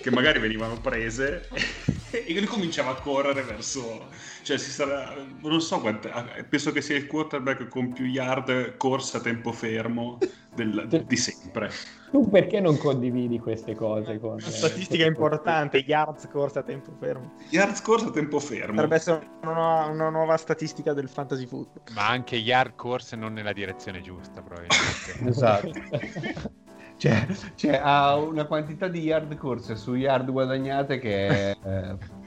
che 0.00 0.10
magari 0.10 0.38
venivano 0.38 0.80
prese 0.80 1.48
e 2.10 2.32
lui 2.34 2.44
cominciava 2.46 2.90
a 2.90 3.00
correre 3.00 3.42
verso... 3.42 4.10
Cioè 4.44 4.58
si 4.58 4.70
sarà... 4.70 5.14
non 5.40 5.60
so 5.62 5.80
quante... 5.80 6.12
penso 6.46 6.70
che 6.70 6.82
sia 6.82 6.96
il 6.96 7.06
quarterback 7.06 7.66
con 7.68 7.94
più 7.94 8.04
yard 8.04 8.76
corsa 8.76 9.16
a 9.16 9.20
tempo 9.22 9.52
fermo 9.52 10.18
del- 10.54 10.86
di 11.08 11.16
sempre. 11.16 11.70
Tu 12.10 12.28
perché 12.28 12.60
non 12.60 12.76
condividi 12.76 13.38
queste 13.38 13.74
cose 13.74 14.18
con... 14.18 14.32
Una 14.32 14.40
statistica 14.40 15.06
importante, 15.06 15.78
yards 15.78 16.28
corsa 16.28 16.60
a 16.60 16.62
tempo 16.62 16.92
fermo. 17.00 17.32
Yard 17.48 17.80
corsa 17.80 18.08
a 18.08 18.10
tempo 18.10 18.38
fermo. 18.38 18.74
Potrebbe 18.74 18.96
essere 18.96 19.26
una 19.40 19.52
nuova, 19.52 19.86
una 19.86 20.08
nuova 20.10 20.36
statistica 20.36 20.92
del 20.92 21.08
fantasy 21.08 21.46
football. 21.46 21.82
Ma 21.94 22.08
anche 22.08 22.36
yard 22.36 22.74
corse 22.76 23.16
non 23.16 23.32
nella 23.32 23.54
direzione 23.54 24.02
giusta, 24.02 24.42
probabilmente. 24.42 24.82
Esatto. 25.24 25.72
cioè, 26.98 27.26
cioè, 27.54 27.80
ha 27.82 28.14
una 28.16 28.44
quantità 28.44 28.88
di 28.88 29.00
yard 29.00 29.34
corse 29.36 29.74
su 29.74 29.94
yard 29.94 30.30
guadagnate 30.30 30.98
che 30.98 31.28
è... 31.28 31.56
eh, 31.64 32.22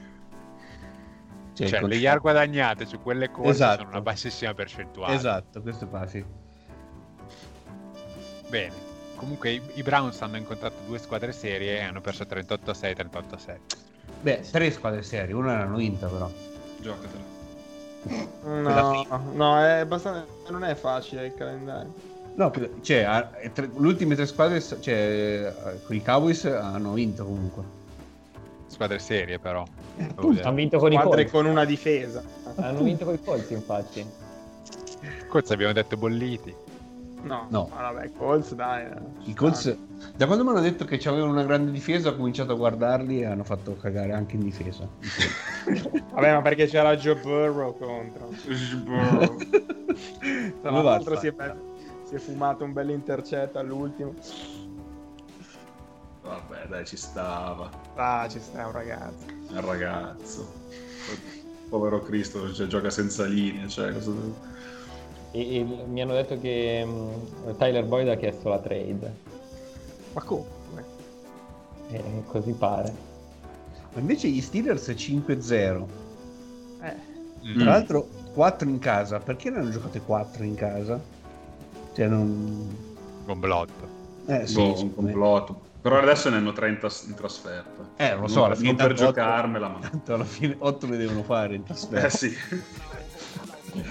cioè, 1.66 1.80
con- 1.80 1.88
le 1.88 1.96
yard 1.96 2.20
guadagnate 2.20 2.86
su 2.86 3.00
quelle 3.00 3.30
corse 3.30 3.50
Esatto. 3.50 3.78
sono 3.78 3.88
una 3.90 4.00
bassissima 4.00 4.54
percentuale. 4.54 5.14
Esatto, 5.14 5.60
questo 5.62 5.86
qua 5.88 6.06
sì. 6.06 6.24
Bene. 8.48 8.86
Comunque 9.16 9.50
i, 9.50 9.62
i 9.74 9.82
Browns 9.82 10.20
hanno 10.22 10.36
incontrato 10.36 10.76
due 10.86 10.98
squadre 10.98 11.32
serie 11.32 11.78
e 11.78 11.82
hanno 11.82 12.00
perso 12.00 12.24
38-6 12.24 12.56
38-7. 13.10 13.56
Beh, 14.20 14.42
tre 14.50 14.70
squadre 14.70 15.02
serie, 15.02 15.34
una 15.34 15.58
l'hanno 15.58 15.76
vinta 15.76 16.06
però. 16.06 16.30
Giocatela. 16.80 17.26
No, 18.44 19.04
no, 19.34 19.58
è 19.60 19.80
abbastanza, 19.80 20.24
non 20.50 20.62
è 20.64 20.74
facile 20.76 21.26
il 21.26 21.34
calendario. 21.34 21.92
No, 22.36 22.52
cioè, 22.80 23.28
tre- 23.52 23.66
le 23.66 23.86
ultime 23.86 24.14
tre 24.14 24.24
squadre, 24.26 24.60
cioè, 24.62 25.52
eh, 25.56 25.82
con 25.84 25.96
i 25.96 26.02
Cowboys 26.02 26.44
hanno 26.44 26.92
vinto 26.92 27.24
comunque. 27.24 27.64
Squadre 28.68 28.98
serie 28.98 29.38
però. 29.38 29.64
Hanno 29.96 30.54
vinto 30.54 30.78
con 30.78 30.92
i 30.92 30.96
Squadre 30.96 31.22
Colts. 31.24 31.30
con 31.32 31.46
una 31.46 31.64
difesa. 31.64 32.22
Hanno 32.56 32.82
vinto 32.82 33.04
con 33.04 33.14
i 33.14 33.20
Colts, 33.22 33.50
infatti. 33.50 34.06
Cosa 35.28 35.54
abbiamo 35.54 35.72
detto 35.72 35.96
bolliti? 35.96 36.54
No, 37.20 37.46
No. 37.50 37.68
ma 37.74 37.90
vabbè, 37.90 38.12
Colts 38.16 38.54
dai. 38.54 38.84
eh, 38.84 38.90
I 39.24 39.34
Colts, 39.34 39.76
da 40.14 40.26
quando 40.26 40.44
mi 40.44 40.50
hanno 40.50 40.60
detto 40.60 40.84
che 40.84 41.00
avevano 41.08 41.32
una 41.32 41.42
grande 41.44 41.72
difesa, 41.72 42.10
ho 42.10 42.16
cominciato 42.16 42.52
a 42.52 42.54
guardarli 42.54 43.22
e 43.22 43.24
hanno 43.24 43.42
fatto 43.42 43.74
cagare 43.74 44.12
anche 44.12 44.36
in 44.36 44.42
difesa. 44.42 44.86
Vabbè, 46.12 46.32
ma 46.34 46.42
perché 46.42 46.66
c'era 46.66 46.94
Joe 46.96 47.16
Burrow 47.16 47.76
contro. 47.76 48.28
Tra 50.60 50.70
Come 50.70 50.82
va, 50.82 50.90
l'altro 50.90 51.16
si 51.18 51.26
è, 51.26 51.34
si 52.04 52.14
è 52.14 52.18
fumato 52.18 52.62
un 52.64 52.72
bel 52.72 52.90
intercetto 52.90 53.58
all'ultimo. 53.58 54.14
Vabbè, 56.28 56.66
dai, 56.68 56.84
ci 56.84 56.96
stava. 56.96 57.70
Ah, 57.94 58.28
ci 58.28 58.38
sta 58.38 58.66
un 58.66 58.72
ragazzo. 58.72 59.24
Un 59.50 59.60
ragazzo. 59.64 60.52
Povero 61.70 62.00
Cristo, 62.02 62.52
cioè, 62.52 62.66
gioca 62.66 62.90
senza 62.90 63.24
linee. 63.24 63.68
Cioè, 63.68 63.92
cosa... 63.92 64.12
E, 65.32 65.56
e 65.56 65.64
mi 65.64 66.02
hanno 66.02 66.12
detto 66.12 66.38
che 66.38 66.84
mh, 66.84 67.56
Tyler 67.56 67.84
Boyd 67.84 68.08
ha 68.08 68.16
chiesto 68.16 68.48
la 68.50 68.58
trade. 68.58 69.16
Ma 70.12 70.22
come? 70.22 70.56
E 71.90 72.02
così 72.26 72.52
pare. 72.52 72.92
Ma 73.94 74.00
invece 74.00 74.28
gli 74.28 74.40
Steelers 74.42 74.88
5-0. 74.88 75.86
Eh, 76.82 77.16
Mm. 77.44 77.60
Tra 77.60 77.70
l'altro 77.70 78.08
4 78.34 78.68
in 78.68 78.78
casa. 78.78 79.20
Perché 79.20 79.48
non 79.48 79.60
hanno 79.60 79.70
giocate 79.70 80.00
4 80.00 80.42
in 80.42 80.54
casa? 80.56 81.00
Cioè 81.94 82.06
non... 82.08 82.86
Complotto. 83.24 83.96
Eh 84.26 84.46
sì, 84.46 84.54
Boh, 84.54 84.80
un 84.82 84.94
complotto. 84.94 85.60
Però 85.80 85.98
adesso 85.98 86.28
ne 86.28 86.36
hanno 86.36 86.52
30 86.52 86.88
in 87.06 87.14
trasferta. 87.14 87.90
Eh, 87.96 88.14
lo 88.16 88.26
so, 88.26 88.36
non, 88.36 88.44
alla 88.46 88.54
fine 88.56 88.68
non 88.68 88.76
per 88.76 88.86
tanto 88.88 89.02
otto- 89.04 89.12
giocarmela, 89.12 89.68
ma... 89.68 89.78
Tanto 89.78 90.14
alla 90.14 90.24
fine 90.24 90.56
8 90.58 90.86
le 90.86 90.96
devono 90.96 91.22
fare 91.22 91.54
in 91.54 91.62
trasferta. 91.64 92.06
Eh 92.06 92.10
sì. 92.10 92.36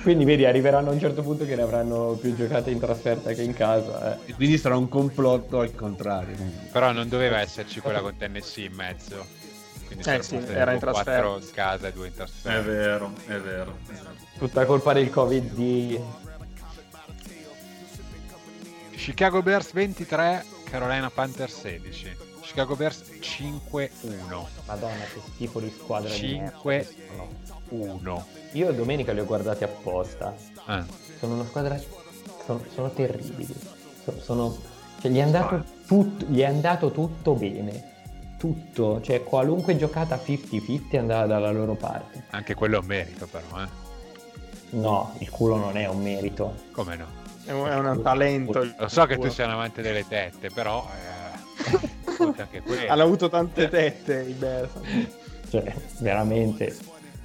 Quindi 0.02 0.26
vedi, 0.26 0.44
arriveranno 0.46 0.90
a 0.90 0.94
un 0.94 1.00
certo 1.00 1.22
punto 1.22 1.46
che 1.46 1.56
ne 1.56 1.62
avranno 1.62 2.18
più 2.20 2.36
giocate 2.36 2.72
in 2.72 2.80
trasferta 2.80 3.32
che 3.32 3.42
in 3.42 3.54
casa. 3.54 4.16
eh. 4.26 4.32
E 4.32 4.34
quindi 4.34 4.58
sarà 4.58 4.76
un 4.76 4.90
complotto 4.90 5.60
al 5.62 5.74
contrario. 5.76 6.36
Però 6.72 6.92
non 6.92 7.08
doveva 7.08 7.40
esserci 7.40 7.80
quella 7.80 8.02
con 8.02 8.18
Tennessee 8.18 8.66
in 8.66 8.74
mezzo. 8.74 9.26
Quindi 9.86 10.10
Eh 10.10 10.22
sì, 10.22 10.36
era 10.36 10.74
in 10.74 10.80
trasferta. 10.80 11.22
quattro 11.22 11.40
in 11.40 11.52
casa 11.54 11.88
e 11.88 11.94
due 11.94 12.08
in 12.08 12.12
È 12.12 12.16
trasferta. 12.16 12.62
vero, 12.70 13.14
è 13.28 13.38
vero. 13.40 13.78
è 13.88 13.92
vero. 13.94 14.12
Tutta 14.38 14.66
colpa 14.66 14.92
del 14.94 15.10
Covid 15.10 15.54
di... 15.54 16.00
Chicago 18.96 19.42
Bears 19.42 19.72
23, 19.74 20.44
Carolina 20.70 21.10
Panthers 21.10 21.62
16. 21.62 22.18
Chicago 22.42 22.76
Bears 22.76 23.04
5-1. 23.20 23.90
Madonna, 24.66 25.04
che 25.14 25.22
schifo 25.34 25.60
di 25.60 25.70
squadra 25.70 26.14
di 26.14 26.38
merda. 26.38 26.58
5-1. 27.70 28.24
Io 28.54 28.72
domenica 28.74 29.14
li 29.14 29.22
ho 29.22 29.26
guardati 29.26 29.64
apposta. 29.64 30.36
Eh. 30.68 30.84
Sono 31.20 31.36
una 31.36 31.46
squadra... 31.46 31.80
Sono, 32.46 32.64
sono 32.74 32.90
terribili. 32.90 33.56
So- 34.04 34.20
sono... 34.22 34.58
Cioè, 35.00 35.12
gli 35.12 35.18
è, 35.18 35.22
andato 35.22 35.64
tutto, 35.86 36.26
gli 36.26 36.40
è 36.40 36.46
andato 36.46 36.92
tutto 36.92 37.34
bene. 37.34 37.96
Tutto. 38.38 39.00
Cioè, 39.02 39.24
qualunque 39.24 39.78
giocata 39.78 40.18
50-50 40.18 40.90
è 40.90 40.98
andata 40.98 41.26
dalla 41.26 41.52
loro 41.52 41.76
parte. 41.76 42.26
Anche 42.32 42.56
quello 42.56 42.78
è 42.78 42.80
un 42.80 42.86
merito 42.86 43.26
però, 43.28 43.64
eh. 43.64 43.86
No, 44.70 45.16
il 45.20 45.30
culo 45.30 45.56
non 45.56 45.78
è 45.78 45.88
un 45.88 46.02
merito. 46.02 46.56
Come 46.72 46.96
no? 46.98 47.17
È 47.48 47.54
un, 47.54 47.68
è 47.68 47.76
un 47.76 48.02
talento. 48.02 48.68
Lo 48.78 48.88
so 48.88 49.06
che 49.06 49.18
tu 49.18 49.30
sei 49.30 49.46
un 49.46 49.54
amante 49.54 49.82
delle 49.82 50.06
tette, 50.08 50.50
però... 50.54 50.86
Eh, 50.86 52.16
conta 52.16 52.44
anche 52.44 52.62
quello. 52.62 52.92
Hanno 52.92 53.04
avuto 53.04 53.30
tante 53.30 53.70
tette 53.70 54.26
i 54.28 54.34
Bears. 54.34 54.72
Cioè, 55.50 55.74
veramente 56.00 56.76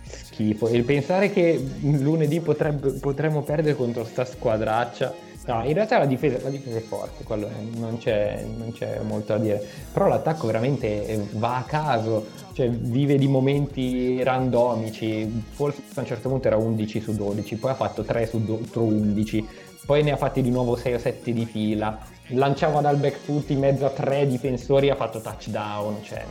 schifo. 0.05 0.69
E 0.69 0.77
il 0.77 0.85
pensare 0.85 1.31
che 1.31 1.63
lunedì 1.81 2.41
potrebbe- 2.41 2.93
potremmo 2.93 3.43
perdere 3.43 3.75
contro 3.75 4.05
sta 4.05 4.25
squadraccia. 4.25 5.31
No, 5.45 5.65
in 5.65 5.75
realtà 5.75 5.99
la 5.99 6.07
difesa, 6.07 6.39
la 6.41 6.51
difesa 6.51 6.79
è 6.79 6.83
forte, 6.83 7.25
quello 7.25 7.51
non 7.75 7.99
c'è, 7.99 8.45
non 8.45 8.71
c'è 8.73 9.01
molto 9.01 9.33
da 9.33 9.39
dire. 9.41 9.67
Però 9.93 10.07
l'attacco 10.07 10.47
veramente 10.47 11.05
eh, 11.05 11.27
va 11.33 11.57
a 11.57 11.63
caso, 11.65 12.29
cioè 12.53 12.71
vive 12.71 13.19
di 13.19 13.27
momenti 13.27 14.23
randomici. 14.23 15.43
Forse 15.51 15.83
a 15.95 16.01
un 16.01 16.07
certo 16.07 16.29
punto 16.29 16.47
era 16.47 16.57
11 16.57 17.01
su 17.01 17.13
12, 17.17 17.57
poi 17.57 17.73
ha 17.73 17.75
fatto 17.75 18.05
3 18.05 18.27
su 18.27 18.45
do- 18.45 18.61
su 18.71 18.83
11, 18.83 19.49
poi 19.87 20.03
ne 20.03 20.13
ha 20.13 20.17
fatti 20.17 20.43
di 20.43 20.51
nuovo 20.51 20.77
6 20.77 20.95
o 20.95 20.99
7 20.99 21.33
di 21.33 21.45
fila. 21.47 21.99
Lanciava 22.29 22.81
dal 22.81 22.97
back 22.97 23.19
foot 23.19 23.51
in 23.51 23.59
mezzo 23.59 23.85
a 23.85 23.91
tre 23.91 24.27
difensori, 24.27 24.91
ha 24.91 24.95
fatto 24.97 25.21
touchdown, 25.21 26.03
cioè 26.03 26.25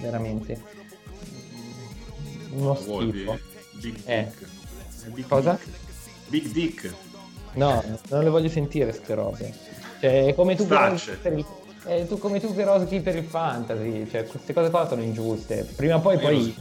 veramente 0.00 0.60
uno 2.52 2.74
schifo. 2.74 3.38
Big 3.72 3.96
Eh. 4.04 4.32
Big 5.08 5.26
Cosa? 5.26 5.58
Dick. 5.62 5.78
Big 6.28 6.46
Dick. 6.52 6.94
No, 7.54 7.82
non 8.08 8.22
le 8.22 8.30
voglio 8.30 8.48
sentire 8.48 8.86
queste 8.86 9.14
robe. 9.14 9.52
Cioè, 10.00 10.26
è 10.26 10.34
come 10.34 10.56
tu 10.56 10.64
Stacce. 10.64 11.16
per 11.16 11.32
il, 11.32 11.44
è 11.84 12.06
tu 12.06 12.18
come 12.18 12.40
tu 12.40 12.54
per 12.54 12.68
Oschi 12.68 13.00
per 13.00 13.16
il 13.16 13.24
fantasy, 13.24 14.08
cioè 14.10 14.24
queste 14.26 14.52
cose 14.52 14.70
qua 14.70 14.86
sono 14.88 15.02
ingiuste. 15.02 15.66
Prima 15.76 15.96
o 15.96 16.00
poi 16.00 16.14
Io 16.14 16.20
poi. 16.20 16.54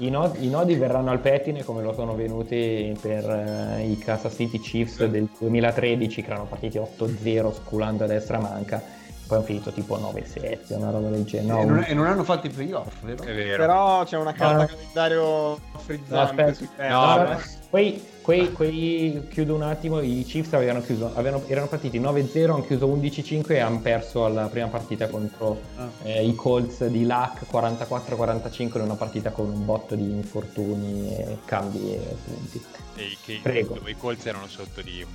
I, 0.00 0.10
no- 0.10 0.34
i 0.38 0.48
nodi 0.48 0.74
verranno 0.76 1.10
al 1.10 1.20
pettine 1.20 1.62
come 1.62 1.82
lo 1.82 1.92
sono 1.92 2.14
venuti 2.14 2.96
per 3.00 3.28
eh, 3.28 3.86
i 3.86 3.98
Kansas 3.98 4.34
City 4.34 4.58
Chiefs 4.58 5.04
del 5.06 5.28
2013 5.38 6.22
che 6.22 6.30
erano 6.30 6.46
partiti 6.46 6.78
8-0 6.78 7.52
sculando 7.52 8.04
a 8.04 8.06
destra 8.06 8.38
manca. 8.38 8.82
Poi 9.30 9.38
hanno 9.38 9.46
finito 9.46 9.70
tipo 9.70 9.96
9-7, 9.96 10.74
una 10.74 10.90
roba 10.90 11.08
del 11.08 11.24
genere. 11.24 11.52
No, 11.52 11.60
e, 11.62 11.64
non, 11.66 11.84
e 11.86 11.94
non 11.94 12.06
hanno 12.06 12.24
fatto 12.24 12.48
i 12.48 12.50
playoff, 12.50 12.92
vero? 13.02 13.22
È 13.22 13.32
vero. 13.32 13.56
Però 13.64 14.02
c'è 14.04 14.16
una 14.16 14.32
carta 14.32 14.62
No. 14.62 14.66
calendario 14.66 15.22
No, 15.24 15.78
frizzante 15.78 16.56
No. 16.88 16.88
No, 16.88 17.14
beh. 17.22 17.28
no, 17.34 17.40
quei, 17.70 18.04
quei, 18.22 18.50
quei- 18.52 19.28
chiudo 19.30 19.54
un 19.54 19.62
attimo, 19.62 20.00
i 20.00 20.24
Chiefs 20.26 20.52
avevano 20.54 20.80
chiuso, 20.82 21.12
avevano- 21.14 21.44
erano 21.46 21.68
partiti 21.68 22.00
9-0, 22.00 22.54
hanno 22.54 22.64
chiuso 22.66 22.88
11-5 22.88 23.54
e 23.54 23.60
hanno 23.60 23.78
perso 23.78 24.24
alla 24.24 24.46
prima 24.48 24.66
partita 24.66 25.06
contro 25.06 25.60
Ah. 25.76 25.88
eh, 26.02 26.26
i 26.26 26.34
Colts 26.34 26.84
di 26.88 27.06
Luck 27.06 27.46
44-45 27.48 28.78
in 28.80 28.84
una 28.86 28.96
partita 28.96 29.30
con 29.30 29.48
un 29.48 29.64
botto 29.64 29.94
di 29.94 30.10
infortuni 30.10 31.14
e 31.16 31.38
cambi 31.44 31.94
e 31.94 32.16
punti. 32.24 32.60
E 32.96 33.02
i, 33.04 33.16
che, 33.24 33.38
Prego. 33.40 33.74
dove 33.74 33.92
i 33.92 33.96
Colts 33.96 34.26
erano 34.26 34.48
sotto 34.48 34.82
di 34.82 35.06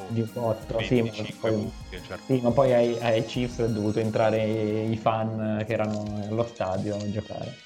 un 0.00 0.06
po'. 0.06 0.12
Di 0.12 0.20
un 0.20 0.28
botto, 0.32 0.82
sì, 0.82 0.96
ma 0.96 1.02
25 1.10 1.50
poi- 1.50 1.72
certo 1.90 2.24
Sì, 2.26 2.40
ma 2.40 2.50
poi 2.50 2.72
ai, 2.72 2.98
ai 3.00 3.24
Chiefs 3.24 3.58
è 3.60 3.68
dovuto 3.68 4.00
entrare 4.00 4.42
i 4.42 4.96
fan 4.96 5.62
che 5.66 5.72
erano 5.72 6.24
allo 6.28 6.46
stadio 6.46 6.96
a 6.96 7.10
giocare. 7.10 7.58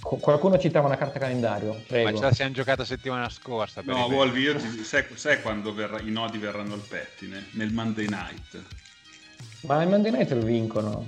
Qu- 0.00 0.20
qualcuno 0.20 0.58
citava 0.58 0.86
una 0.86 0.96
carta 0.96 1.18
calendario, 1.18 1.72
Ma 1.74 1.80
prego. 1.86 2.16
ce 2.18 2.22
la 2.24 2.32
siamo 2.32 2.52
giocata 2.52 2.84
settimana 2.84 3.28
scorsa. 3.28 3.82
per 3.82 3.94
No, 3.94 4.06
i 4.06 4.10
Wolvi, 4.10 4.40
io 4.40 4.56
ti, 4.56 4.84
sai, 4.84 5.04
sai 5.14 5.42
quando 5.42 5.74
verrà- 5.74 6.00
i 6.00 6.10
nodi 6.10 6.38
verranno 6.38 6.74
al 6.74 6.84
pettine? 6.86 7.46
Nel 7.52 7.72
Monday 7.72 8.06
night. 8.06 8.62
Ma 9.62 9.82
il 9.82 9.88
Monday 9.88 10.12
Night 10.12 10.30
lo 10.32 10.42
vincono. 10.42 11.06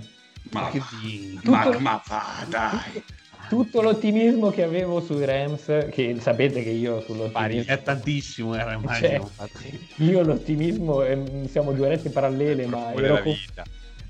Ma, 0.51 0.70
che 0.70 0.79
va, 0.81 0.87
di- 0.90 1.40
ma, 1.44 1.62
Tutto- 1.64 1.79
ma 1.79 2.03
va, 2.07 2.44
dai. 2.49 3.03
Tutto 3.51 3.83
l'ottimismo 3.83 4.51
che 4.51 4.63
avevo 4.63 5.01
sui 5.01 5.25
Rams, 5.25 5.89
che 5.91 6.15
sapete 6.21 6.63
che 6.63 6.71
io 6.71 7.01
sull'ottimismo, 7.01 7.73
È 7.73 7.83
tantissimo, 7.83 8.55
era 8.55 8.75
immagino. 8.75 9.29
infatti. 9.29 9.89
io 10.05 10.23
l'ottimismo, 10.23 11.03
ehm, 11.03 11.47
siamo 11.47 11.73
due 11.73 11.89
rette 11.89 12.11
parallele, 12.11 12.67
ma 12.67 12.93
ero, 12.93 13.23
con- 13.23 13.35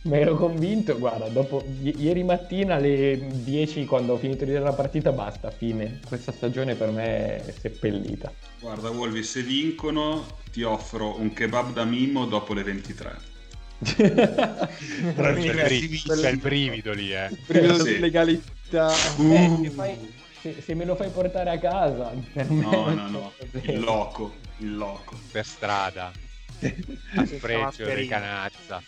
ma 0.02 0.18
ero 0.18 0.36
convinto, 0.36 0.98
guarda, 0.98 1.28
dopo 1.28 1.64
i- 1.82 2.02
ieri 2.02 2.22
mattina 2.22 2.74
alle 2.74 3.18
10 3.42 3.86
quando 3.86 4.12
ho 4.12 4.18
finito 4.18 4.44
di 4.44 4.50
vedere 4.50 4.68
la 4.68 4.74
partita, 4.76 5.10
basta, 5.10 5.50
fine. 5.50 6.00
Questa 6.06 6.32
stagione 6.32 6.74
per 6.74 6.90
me 6.90 7.46
è 7.46 7.50
seppellita. 7.50 8.30
Guarda, 8.60 8.90
Wolvi, 8.90 9.22
se 9.22 9.40
vincono 9.40 10.36
ti 10.52 10.62
offro 10.64 11.18
un 11.18 11.32
kebab 11.32 11.72
da 11.72 11.84
Mimmo 11.84 12.26
dopo 12.26 12.52
le 12.52 12.62
23. 12.62 13.28
C'è 13.80 14.04
il, 16.28 16.36
brivido, 16.38 16.92
il 16.92 16.98
lì, 16.98 17.14
eh. 17.14 17.30
Brivido 17.46 17.78
Sì. 17.78 17.98
Di 18.70 18.76
legalità. 18.76 18.94
Eh, 19.18 19.64
se, 19.64 19.70
fai- 19.70 20.14
se- 20.40 20.60
se 20.60 20.74
me 20.74 20.84
lo 20.84 20.94
fai 20.96 21.10
portare 21.10 21.50
a 21.50 21.58
casa, 21.58 22.12
per 22.32 22.50
me 22.50 22.60
No, 22.62 22.88
no, 22.94 23.08
no. 23.08 23.32
Il 23.62 23.80
loco, 23.80 24.32
il 24.58 24.76
loco. 24.76 25.16
Per 25.32 25.44
strada. 25.44 26.06
A 26.06 26.12
Senza 26.58 27.36
sprezzo 27.36 27.84
di 27.94 28.06
canazza. 28.06 28.82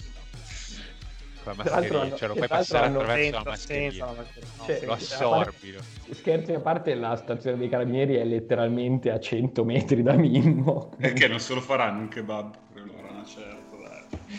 Con 1.42 1.54
la 1.56 1.64
mascherina, 1.64 2.14
ce 2.14 2.26
lo 2.28 2.34
che 2.34 2.38
fai 2.40 2.48
passare 2.48 2.86
attraverso 2.86 3.30
la 3.32 3.42
mascherina. 3.44 4.04
la 4.04 4.12
mascherina. 4.12 4.64
Cioè, 4.64 4.86
Lo 4.86 4.92
assorbi. 4.92 5.74
Scherzi 6.10 6.52
a 6.52 6.60
parte, 6.60 6.94
la 6.94 7.16
stazione 7.16 7.56
dei 7.56 7.68
carabinieri 7.68 8.14
è 8.14 8.24
letteralmente 8.24 9.10
a 9.10 9.18
100 9.18 9.64
metri 9.64 10.02
da 10.04 10.12
Mimmo. 10.14 10.92
Perché 10.96 11.26
non 11.26 11.40
se 11.40 11.54
lo 11.54 11.60
faranno 11.60 11.98
un 12.02 12.08
kebab 12.08 12.54
per 12.72 12.84
loro, 12.84 13.08
una 13.10 13.24
certa, 13.24 13.76
dai. 13.76 14.30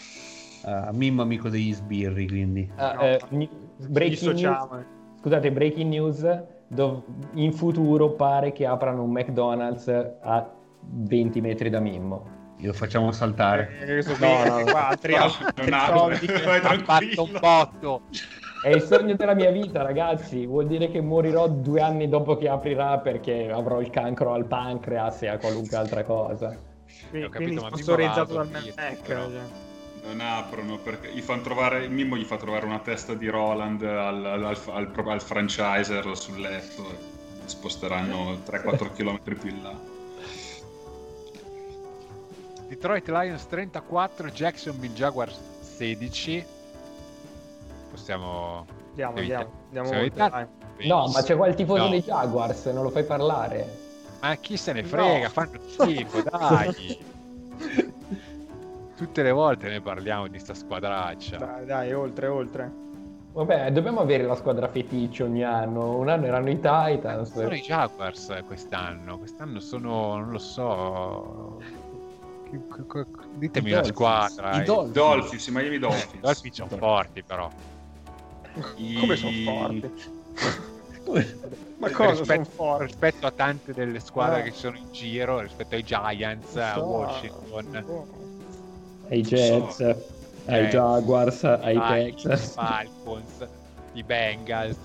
Ah, 0.61 0.91
Mimmo 0.93 1.23
amico 1.23 1.49
degli 1.49 1.73
sbirri, 1.73 2.25
quindi. 2.25 2.71
Ah, 2.77 2.93
No, 2.93 3.01
eh, 3.01 3.19
no. 3.29 3.47
breaking 3.89 4.31
news. 4.35 4.85
Scusate, 5.23 5.51
breaking 5.53 5.89
news, 5.89 6.43
dov- 6.67 7.01
in 7.35 7.53
futuro 7.53 8.09
pare 8.11 8.51
che 8.51 8.65
aprano 8.65 9.03
un 9.03 9.11
McDonald's 9.11 9.87
a 9.87 10.49
20 10.81 11.39
metri 11.39 11.69
da 11.69 11.79
Mimmo. 11.79 12.41
Lo 12.59 12.73
facciamo 12.73 13.11
saltare. 13.13 13.69
Eh, 13.85 14.03
qui, 14.03 14.15
No, 14.19 14.43
no, 14.57 14.63
qua, 14.65 14.97
tri- 14.99 15.15
No, 15.15 15.29
soldi 15.95 16.27
che- 16.27 16.33
Ha 16.43 16.77
fatto 16.79 17.23
un 17.23 17.37
botto. 17.39 18.01
È 18.61 18.69
il 18.69 18.81
sogno 18.81 19.15
della 19.15 19.33
mia 19.33 19.51
vita, 19.51 19.81
ragazzi. 19.81 20.45
Vuol 20.45 20.67
dire 20.67 20.89
che 20.89 21.01
morirò 21.01 21.47
due 21.49 21.81
anni 21.81 22.07
dopo 22.07 22.37
che 22.37 22.47
aprirà 22.49 22.97
perché 22.99 23.49
avrò 23.51 23.79
il 23.81 23.89
cancro 23.89 24.33
al 24.33 24.45
pancreas 24.45 25.21
e 25.23 25.27
a 25.27 25.37
qualunque 25.37 25.75
altra 25.77 26.03
cosa. 26.03 26.55
Quindi, 27.09 27.29
capito, 27.29 27.35
quindi 27.35 27.55
ma 27.55 27.67
sponsorizzato 27.67 28.33
dal 28.33 28.49
Mac. 28.49 28.73
Non 30.03 30.19
aprono 30.19 30.77
perché 30.79 31.11
gli 31.13 31.21
fanno 31.21 31.41
trovare, 31.43 31.87
Mimmo 31.87 32.17
gli 32.17 32.25
fa 32.25 32.35
trovare 32.37 32.65
una 32.65 32.79
testa 32.79 33.13
di 33.13 33.27
Roland 33.29 33.81
al, 33.83 34.25
al, 34.25 34.43
al, 34.43 34.57
al- 34.71 35.07
al 35.07 35.21
franchiser 35.21 36.17
sul 36.17 36.39
letto 36.41 36.89
e 36.89 36.97
sposteranno 37.45 38.39
3-4 38.45 38.93
km 38.93 39.19
più 39.39 39.49
in 39.49 39.61
là. 39.63 39.79
Detroit 42.67 43.07
Lions 43.07 43.45
34, 43.47 44.29
Jacksonville 44.29 44.93
Jaguars 44.93 45.37
16. 45.77 46.45
Possiamo... 47.91 48.65
Andiamo, 48.89 49.17
Evita- 49.17 49.47
andiamo. 49.67 49.89
Andiamo. 49.91 50.47
No, 50.79 51.07
ma 51.11 51.21
c'è 51.21 51.35
qua 51.35 51.47
il 51.47 51.55
tifoso 51.55 51.83
No. 51.83 51.89
dei 51.89 52.01
Jaguars, 52.03 52.65
non 52.65 52.83
lo 52.83 52.89
fai 52.89 53.03
parlare. 53.05 53.77
Ma 54.21 54.35
chi 54.35 54.57
se 54.57 54.73
ne 54.73 54.83
frega, 54.83 55.23
No. 55.27 55.29
fanno 55.29 55.59
schifo, 55.67 56.21
dai. 56.23 57.11
tutte 59.03 59.21
le 59.21 59.31
volte 59.31 59.67
ne 59.69 59.81
parliamo 59.81 60.27
di 60.27 60.39
sta 60.39 60.53
squadraccia. 60.53 61.37
Dai, 61.37 61.65
dai, 61.65 61.93
oltre, 61.93 62.27
oltre. 62.27 62.71
Vabbè, 63.33 63.71
dobbiamo 63.71 63.99
avere 63.99 64.23
la 64.23 64.35
squadra 64.35 64.69
feticcio 64.69 65.25
ogni 65.25 65.43
anno. 65.43 65.97
Un 65.97 66.07
anno 66.07 66.25
erano 66.27 66.49
i 66.49 66.55
Titans. 66.55 67.33
Sono 67.33 67.53
i 67.55 67.59
Jaguars 67.61 68.33
quest'anno. 68.45 69.17
Quest'anno 69.17 69.59
sono, 69.59 70.15
non 70.17 70.29
lo 70.31 70.37
so. 70.37 71.59
Ditemi 73.33 73.69
I 73.69 73.71
Dolphins. 73.71 73.87
squadra. 73.93 74.51
I 74.55 74.61
eh. 74.61 74.63
Dolphins. 74.63 74.93
Dolphins, 74.93 75.47
i 75.47 75.51
Miami 75.51 75.75
I 75.75 75.79
Dolphins. 75.79 76.19
Dolphins 76.21 76.55
sono 76.55 76.69
forti, 76.77 77.23
però. 77.23 77.49
I- 78.77 78.93
Come 79.01 79.15
sono 79.17 79.31
forti? 79.43 79.91
Ma 81.79 81.89
cosa 81.91 82.13
sono 82.13 82.19
rispetto, 82.19 82.49
forti? 82.51 82.83
rispetto 82.85 83.27
a 83.27 83.31
tante 83.31 83.73
delle 83.73 83.99
squadre 83.99 84.39
Ah. 84.39 84.43
che 84.43 84.51
ci 84.53 84.59
sono 84.59 84.77
in 84.77 84.89
giro, 84.91 85.39
rispetto 85.41 85.75
ai 85.75 85.83
Giants, 85.83 86.55
a 86.55 86.73
So, 86.75 86.85
Washington, 86.85 87.83
so. 87.85 88.07
Ai 89.09 89.21
Jets, 89.21 89.79
ai 90.45 90.65
Eh. 90.65 90.69
Jaguars, 90.69 91.43
ai 91.43 91.75
ai 91.77 92.11
Texas. 92.13 92.53
Falcons, 92.53 93.47
i 93.93 94.03
Bengals. 94.03 94.77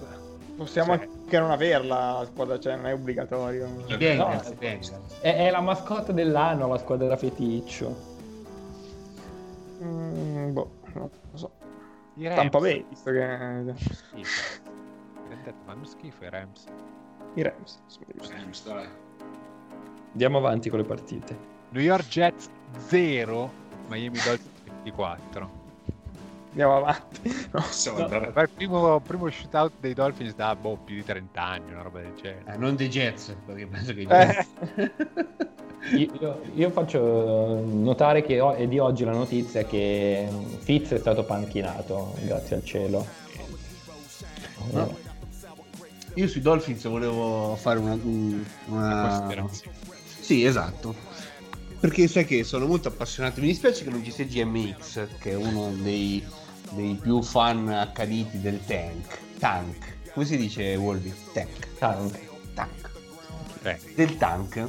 Possiamo 0.56 0.96
Cioè, 0.96 1.06
anche 1.06 1.38
non 1.38 1.50
averla 1.52 2.18
la 2.18 2.24
squadra, 2.26 2.58
cioè 2.58 2.74
non 2.76 2.86
è 2.86 2.92
obbligatorio. 2.94 3.68
I 3.86 3.96
Bengals, 3.96 4.46
No. 4.48 4.52
i 4.52 4.56
Bengals. 4.56 4.92
È, 5.20 5.34
è 5.46 5.50
la 5.50 5.60
mascotte 5.60 6.12
dell'anno, 6.12 6.66
la 6.68 6.78
squadra 6.78 7.16
feticcio. 7.16 7.94
Mm, 9.82 10.52
boh, 10.52 10.70
non 10.94 11.10
lo 11.30 11.36
so. 11.36 11.50
I 12.14 12.24
Rams. 12.26 12.36
Tampa 12.40 12.58
Bay, 12.58 12.84
visto 12.88 13.10
che 13.12 13.74
Schifo. 13.76 14.66
Fanno 15.64 15.84
schifo 15.84 16.24
i 16.24 16.30
Rams. 16.30 16.64
i 17.34 17.42
Rams. 17.42 17.80
giusti. 17.86 18.32
Rams, 18.34 18.64
dai. 18.64 18.86
Andiamo 20.12 20.38
avanti 20.38 20.68
con 20.70 20.80
le 20.80 20.84
partite. 20.84 21.36
New 21.70 21.82
York 21.82 22.08
Jets 22.08 22.48
0, 22.86 23.50
Miami 23.88 24.18
Dolphins 24.24 24.48
24. 24.82 25.50
Andiamo 26.50 26.76
avanti. 26.76 27.06
No. 27.50 27.60
Possiamo 27.60 27.98
No. 28.06 28.40
il 28.42 28.50
primo, 28.54 29.00
primo 29.00 29.30
shootout 29.30 29.72
dei 29.80 29.94
Dolphins 29.94 30.34
da 30.34 30.54
boh, 30.54 30.76
più 30.84 30.96
di 30.96 31.04
30 31.04 31.42
anni, 31.42 31.72
una 31.72 31.80
roba 31.82 32.00
del 32.00 32.12
genere. 32.20 32.42
Eh, 32.52 32.56
non 32.58 32.76
dei 32.76 32.88
Jets, 32.88 33.34
perché 33.46 33.66
penso 33.66 33.94
che 33.94 34.00
i 34.00 34.06
Eh. 34.08 34.08
Jets... 34.08 34.46
Io, 35.92 36.10
io- 36.20 36.40
io 36.54 36.70
faccio 36.70 37.60
notare 37.64 38.22
che 38.22 38.38
è 38.56 38.66
di 38.66 38.78
oggi 38.78 39.04
la 39.04 39.12
notizia 39.12 39.64
che 39.64 40.28
Fitz 40.58 40.90
è 40.92 40.98
stato 40.98 41.24
panchinato, 41.24 42.14
grazie 42.22 42.56
al 42.56 42.64
cielo. 42.64 43.06
No. 44.72 44.96
Io 46.14 46.26
sui 46.28 46.40
Dolphins 46.42 46.86
volevo 46.88 47.54
fare 47.56 47.78
una... 47.78 47.92
un- 47.94 48.44
una... 48.66 49.08
Considerazione. 49.20 49.76
Sì, 50.20 50.44
esatto. 50.44 50.94
Perché 51.80 52.08
sai 52.08 52.24
che 52.24 52.44
sono 52.44 52.66
molto 52.66 52.88
appassionato. 52.88 53.40
Mi 53.40 53.48
dispiace 53.48 53.84
che 53.84 53.90
non 53.90 54.02
ci 54.02 54.10
sia 54.10 54.24
GMX, 54.24 55.06
che 55.18 55.30
è 55.30 55.34
uno 55.34 55.72
dei, 55.80 56.24
dei 56.72 56.98
più 57.00 57.22
fan 57.22 57.68
accaniti 57.68 58.40
del 58.40 58.60
tank. 58.64 59.18
Tank. 59.38 60.10
Come 60.12 60.26
si 60.26 60.36
dice, 60.36 60.74
Wolby? 60.76 61.12
Tank. 61.32 61.78
Tank. 61.78 62.18
Tank. 62.54 62.90
Eh, 63.62 63.78
Del 63.94 64.16
tank. 64.16 64.66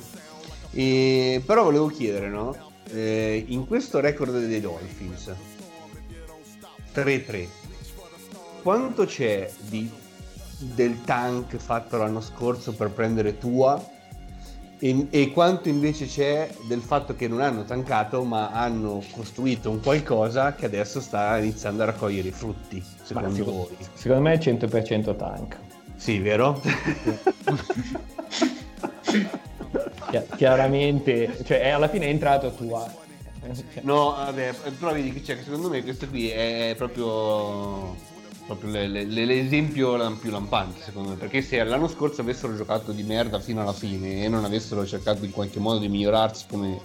E, 0.72 1.42
però 1.46 1.64
volevo 1.64 1.88
chiedere, 1.88 2.30
no? 2.30 2.56
Eh, 2.92 3.44
in 3.48 3.66
questo 3.66 4.00
record 4.00 4.32
dei 4.48 4.60
Dolphins 4.60 5.32
3-3 6.94 7.48
quanto 8.62 9.06
c'è 9.06 9.50
di, 9.68 9.90
del 10.58 11.02
tank 11.04 11.56
fatto 11.58 11.98
l'anno 11.98 12.22
scorso 12.22 12.74
per 12.74 12.90
prendere 12.90 13.38
Tua 13.38 13.84
e, 14.80 15.08
e 15.10 15.32
quanto 15.32 15.68
invece 15.70 16.06
c'è 16.06 16.50
del 16.68 16.80
fatto 16.82 17.16
che 17.16 17.28
non 17.28 17.42
hanno 17.42 17.64
tankato 17.66 18.24
ma 18.24 18.50
hanno 18.52 19.04
costruito 19.12 19.70
un 19.70 19.82
qualcosa 19.82 20.56
che 20.56 20.66
adesso 20.66 21.02
sta 21.02 21.38
iniziando 21.38 21.84
a 21.84 21.88
raccogliere 21.88 22.30
i 22.30 22.32
frutti 22.32 22.82
secondo 23.04 23.30
Ma 23.30 23.44
voi 23.52 23.76
Secondo 23.94 24.24
me 24.24 24.34
è 24.34 24.38
100% 24.38 25.16
tank. 25.16 25.58
sì 25.96 26.20
vero? 26.20 26.62
Chi- 30.10 30.24
chiaramente, 30.38 31.38
cioè 31.46 31.62
è- 31.62 31.70
alla 31.70 31.88
fine 31.88 32.06
è 32.08 32.10
entrato 32.10 32.52
tua. 32.54 32.92
Cioè, 33.42 33.82
No, 33.84 34.12
vabbè, 34.12 34.54
però 34.80 34.92
vedi 34.94 35.14
che, 35.14 35.24
cioè, 35.24 35.38
che 35.38 35.44
secondo 35.44 35.70
me 35.70 35.84
questo 35.84 36.08
qui 36.08 36.30
è 36.30 36.74
proprio, 36.78 37.96
proprio 38.50 38.72
le- 38.72 38.88
le- 38.88 39.04
le- 39.06 39.26
l'esempio 39.26 40.18
più 40.18 40.32
lampante, 40.32 40.82
secondo 40.82 41.10
me, 41.10 41.16
perché 41.18 41.42
se 41.44 41.64
l'anno 41.64 41.88
scorso 41.88 42.22
avessero 42.22 42.56
giocato 42.58 42.92
di 42.92 43.04
merda 43.04 43.40
fino 43.40 43.62
alla 43.62 43.74
fine 43.74 44.24
e 44.24 44.28
non 44.28 44.44
avessero 44.44 44.86
cercato 44.88 45.24
in 45.24 45.32
qualche 45.32 45.60
modo 45.60 45.78
di 45.78 45.88
migliorarsi 45.88 46.46
come 46.50 46.80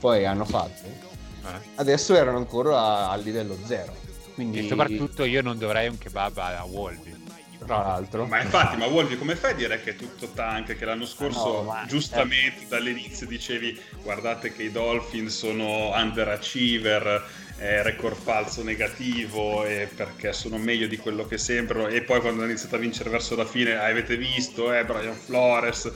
poi 0.00 0.26
hanno 0.26 0.44
fatto, 0.44 0.82
eh. 0.84 1.50
adesso 1.76 2.14
erano 2.14 2.36
ancora 2.36 2.78
a, 2.78 3.10
a 3.10 3.16
livello 3.16 3.56
zero. 3.64 3.96
Quindi, 4.34 4.58
E 4.58 4.68
soprattutto 4.68 5.24
io 5.24 5.40
non 5.40 5.56
dovrei 5.58 5.88
un 5.88 5.96
kebab 5.98 6.36
a 6.36 6.64
Wolby. 6.64 7.16
tra 7.58 7.78
l'altro, 7.78 8.26
Ma 8.26 8.40
infatti, 8.42 8.76
ma 8.76 8.86
Wolvi, 8.86 9.16
come 9.18 9.34
fai 9.34 9.52
a 9.52 9.54
dire 9.54 9.80
che 9.82 9.90
è 9.90 9.96
tutto 9.96 10.28
tank? 10.28 10.76
Che 10.76 10.84
l'anno 10.84 11.06
scorso, 11.06 11.54
No, 11.54 11.62
ma- 11.62 11.84
giustamente 11.88 12.66
dall'inizio 12.68 13.26
dicevi 13.26 13.80
guardate 14.02 14.52
che 14.52 14.64
i 14.64 14.70
Dolphins 14.70 15.36
sono 15.36 15.90
underachiever, 15.94 17.24
eh, 17.58 17.82
record 17.82 18.16
falso 18.16 18.62
negativo, 18.62 19.64
e 19.64 19.88
perché 19.94 20.32
sono 20.32 20.58
meglio 20.58 20.86
di 20.86 20.96
quello 20.96 21.26
che 21.26 21.38
sembrano. 21.38 21.88
E 21.88 22.02
poi 22.02 22.20
quando 22.20 22.40
hanno 22.42 22.50
iniziato 22.50 22.76
a 22.76 22.78
vincere 22.78 23.10
verso 23.10 23.34
la 23.36 23.44
fine, 23.44 23.74
"Ah, 23.76 23.86
avete 23.86 24.16
visto, 24.16 24.72
eh, 24.72 24.84
Brian 24.84 25.14
Flores. 25.14 25.90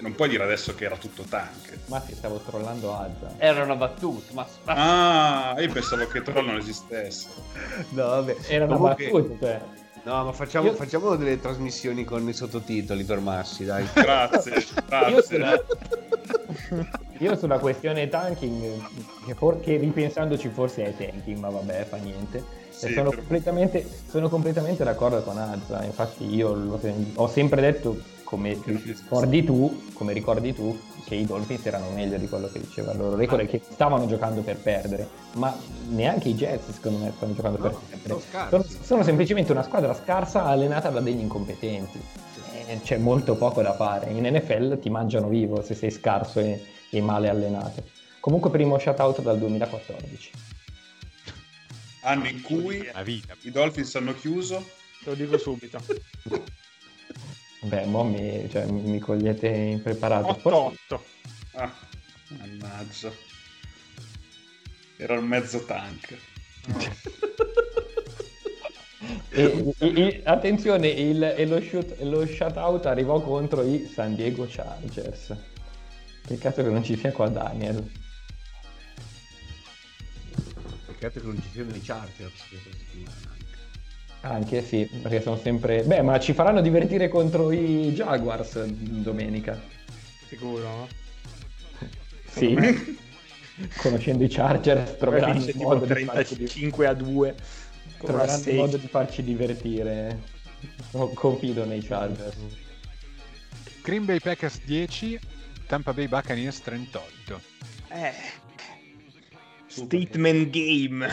Non 0.00 0.14
puoi 0.14 0.30
dire 0.30 0.42
adesso 0.44 0.74
che 0.74 0.86
era 0.86 0.96
tutto 0.96 1.24
tank. 1.24 1.68
ma 1.86 1.98
ti 2.00 2.14
stavo 2.14 2.38
trollando 2.38 2.96
Azza. 2.96 3.34
era 3.36 3.62
una 3.64 3.74
battuta, 3.76 4.32
ma 4.32 4.46
Ah, 4.64 5.54
io 5.58 5.70
pensavo 5.72 6.06
che 6.06 6.22
Troll 6.22 6.46
non 6.46 6.56
esistesse. 6.56 7.26
no, 7.90 8.06
vabbè. 8.06 8.36
Era 8.48 8.64
una 8.64 8.76
Comunque- 8.76 9.10
battuta, 9.10 9.38
cioè. 9.46 9.60
No, 10.04 10.24
ma 10.24 10.32
facciamo, 10.32 10.68
Io- 10.68 10.74
facciamo 10.74 11.14
delle 11.16 11.38
trasmissioni 11.38 12.04
con 12.04 12.26
i 12.26 12.32
sottotitoli 12.32 13.04
per 13.04 13.18
Massi, 13.20 13.64
dai. 13.66 13.86
Grazie, 13.92 14.52
Io 15.10 15.24
grazie. 15.28 15.64
Io 17.20 17.36
sulla 17.36 17.58
questione 17.58 18.08
tanking, 18.08 18.80
che, 19.26 19.34
for- 19.34 19.60
che 19.60 19.76
ripensandoci 19.76 20.48
forse 20.48 20.84
è 20.84 20.96
tanking, 20.96 21.36
ma 21.38 21.50
vabbè, 21.50 21.84
fa 21.84 21.96
niente. 21.96 22.42
Sì, 22.70 22.92
sono, 22.92 23.10
però- 23.10 23.16
completamente, 23.22 23.86
sono 24.08 24.28
completamente 24.30 24.84
d'accordo 24.84 25.22
con 25.22 25.36
Azza. 25.36 25.84
Infatti, 25.84 26.34
io 26.34 26.54
l'ho 26.54 26.78
sem- 26.80 27.12
ho 27.16 27.26
sempre 27.28 27.60
detto, 27.60 27.98
come 28.24 28.56
ricordi 28.64 29.44
tu, 29.44 29.82
come 29.92 30.12
ricordi 30.14 30.54
tu, 30.54 30.78
che 31.04 31.14
i 31.16 31.26
Dolphins 31.26 31.66
erano 31.66 31.90
meglio 31.90 32.16
di 32.16 32.26
quello 32.28 32.48
che 32.50 32.60
diceva 32.60 32.92
il 32.92 32.98
loro 32.98 33.16
record 33.16 33.40
e 33.42 33.46
che 33.46 33.60
stavano 33.68 34.06
giocando 34.06 34.40
per 34.40 34.56
perdere. 34.56 35.06
Ma 35.34 35.54
neanche 35.88 36.30
i 36.30 36.34
Jets, 36.34 36.70
secondo 36.72 36.98
me, 37.04 37.12
stanno 37.14 37.34
giocando 37.34 37.58
per 37.58 37.72
No, 37.72 37.80
perdere. 37.86 38.08
sono 38.08 38.20
scarsi. 38.20 38.48
Sono, 38.50 38.64
sono 38.82 39.02
semplicemente 39.02 39.52
una 39.52 39.62
squadra 39.62 39.92
scarsa 39.92 40.44
allenata 40.44 40.88
da 40.88 41.00
degli 41.00 41.20
incompetenti. 41.20 42.00
Eh, 42.66 42.80
C'è 42.82 42.96
molto 42.96 43.34
poco 43.34 43.60
da 43.60 43.74
fare. 43.74 44.10
In 44.12 44.24
NFL 44.24 44.78
ti 44.78 44.88
mangiano 44.88 45.28
vivo 45.28 45.60
se 45.62 45.74
sei 45.74 45.90
scarso 45.90 46.38
e, 46.38 46.62
e 46.90 47.00
male 47.00 47.28
allenato. 47.28 47.84
Comunque 48.20 48.50
primo 48.50 48.78
shutout 48.78 49.22
dal 49.22 49.38
2014. 49.38 50.30
Anno 52.02 52.28
in 52.28 52.40
cui 52.42 52.86
i 53.42 53.50
Dolphins 53.50 53.94
hanno 53.94 54.14
chiuso. 54.14 54.58
Te 55.02 55.10
lo 55.10 55.14
dico 55.14 55.38
subito. 55.38 55.78
Beh, 57.62 57.84
mo 57.84 58.04
mi, 58.04 58.48
cioè, 58.50 58.64
mi- 58.66 58.80
mi 58.82 58.98
cogliete 58.98 59.48
impreparato. 59.48 60.34
Forse- 60.34 60.76
8-8. 60.88 61.00
Ah, 61.52 61.72
mannaggia. 62.28 63.12
Era 64.96 65.18
un 65.18 65.26
mezzo 65.26 65.64
tank. 65.64 66.16
E, 69.32 69.74
e- 69.78 69.92
e- 69.94 70.20
attenzione, 70.24 70.88
il, 70.88 71.22
e 71.22 71.46
lo, 71.46 71.60
shoot, 71.62 71.98
lo 72.00 72.26
shutout 72.26 72.84
arrivò 72.86 73.20
contro 73.20 73.62
i 73.62 73.86
San 73.92 74.14
Diego 74.14 74.46
Chargers. 74.48 75.34
Peccato 76.26 76.62
che 76.62 76.68
non 76.68 76.84
ci 76.84 76.96
sia 76.96 77.12
qua 77.12 77.28
Daniel. 77.28 77.90
Peccato 80.86 81.20
che 81.20 81.26
non 81.26 81.40
ci 81.42 81.48
siano 81.52 81.74
i 81.74 81.80
Chargers 81.80 82.32
questa 82.48 82.70
settimana. 82.70 83.38
Anche 84.22 84.62
sì, 84.62 84.88
perché 85.00 85.22
sono 85.22 85.38
sempre... 85.38 85.82
Beh, 85.82 86.02
ma 86.02 86.20
ci 86.20 86.34
faranno 86.34 86.60
divertire 86.60 87.08
contro 87.08 87.50
i 87.50 87.92
Jaguars 87.92 88.62
domenica. 88.64 89.60
Sicuro? 90.28 90.88
Sì. 92.30 92.56
Conoscendo 93.78 94.22
i 94.22 94.28
Chargers 94.28 94.96
troveranno 94.98 95.44
il 95.44 95.56
modo, 95.56 95.84
di 95.84 96.04
farci, 96.04 96.36
35 96.36 96.86
a 96.86 96.94
2. 96.94 97.34
Con 97.98 98.14
una 98.14 98.24
troveranno 98.24 98.48
il 98.50 98.54
modo 98.54 98.76
di 98.76 98.86
farci 98.86 99.24
divertire. 99.24 100.22
Co- 100.92 101.08
Confido 101.08 101.64
nei 101.64 101.80
Chargers. 101.82 102.36
Green 103.82 104.04
Bay 104.04 104.20
Packers 104.20 104.60
10, 104.64 105.18
Tampa 105.70 105.92
Bay 105.92 106.08
Buccaneers 106.08 106.62
38. 106.62 107.40
Eh. 107.90 108.12
Statement 109.68 110.50
game. 110.50 111.06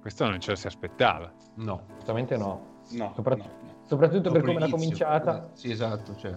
Questo 0.00 0.28
non 0.28 0.38
ce 0.38 0.50
lo 0.50 0.56
si 0.56 0.68
aspettava. 0.68 1.32
No. 1.56 1.86
Assolutamente 1.88 2.36
no. 2.36 2.82
No, 2.90 3.12
Soprat- 3.16 3.38
no. 3.38 3.50
Soprattutto 3.84 4.30
per 4.30 4.42
come 4.42 4.60
l'ha 4.60 4.66
l'inizio. 4.66 4.76
cominciata. 4.76 5.50
Sì, 5.54 5.72
esatto, 5.72 6.14
cioè. 6.16 6.36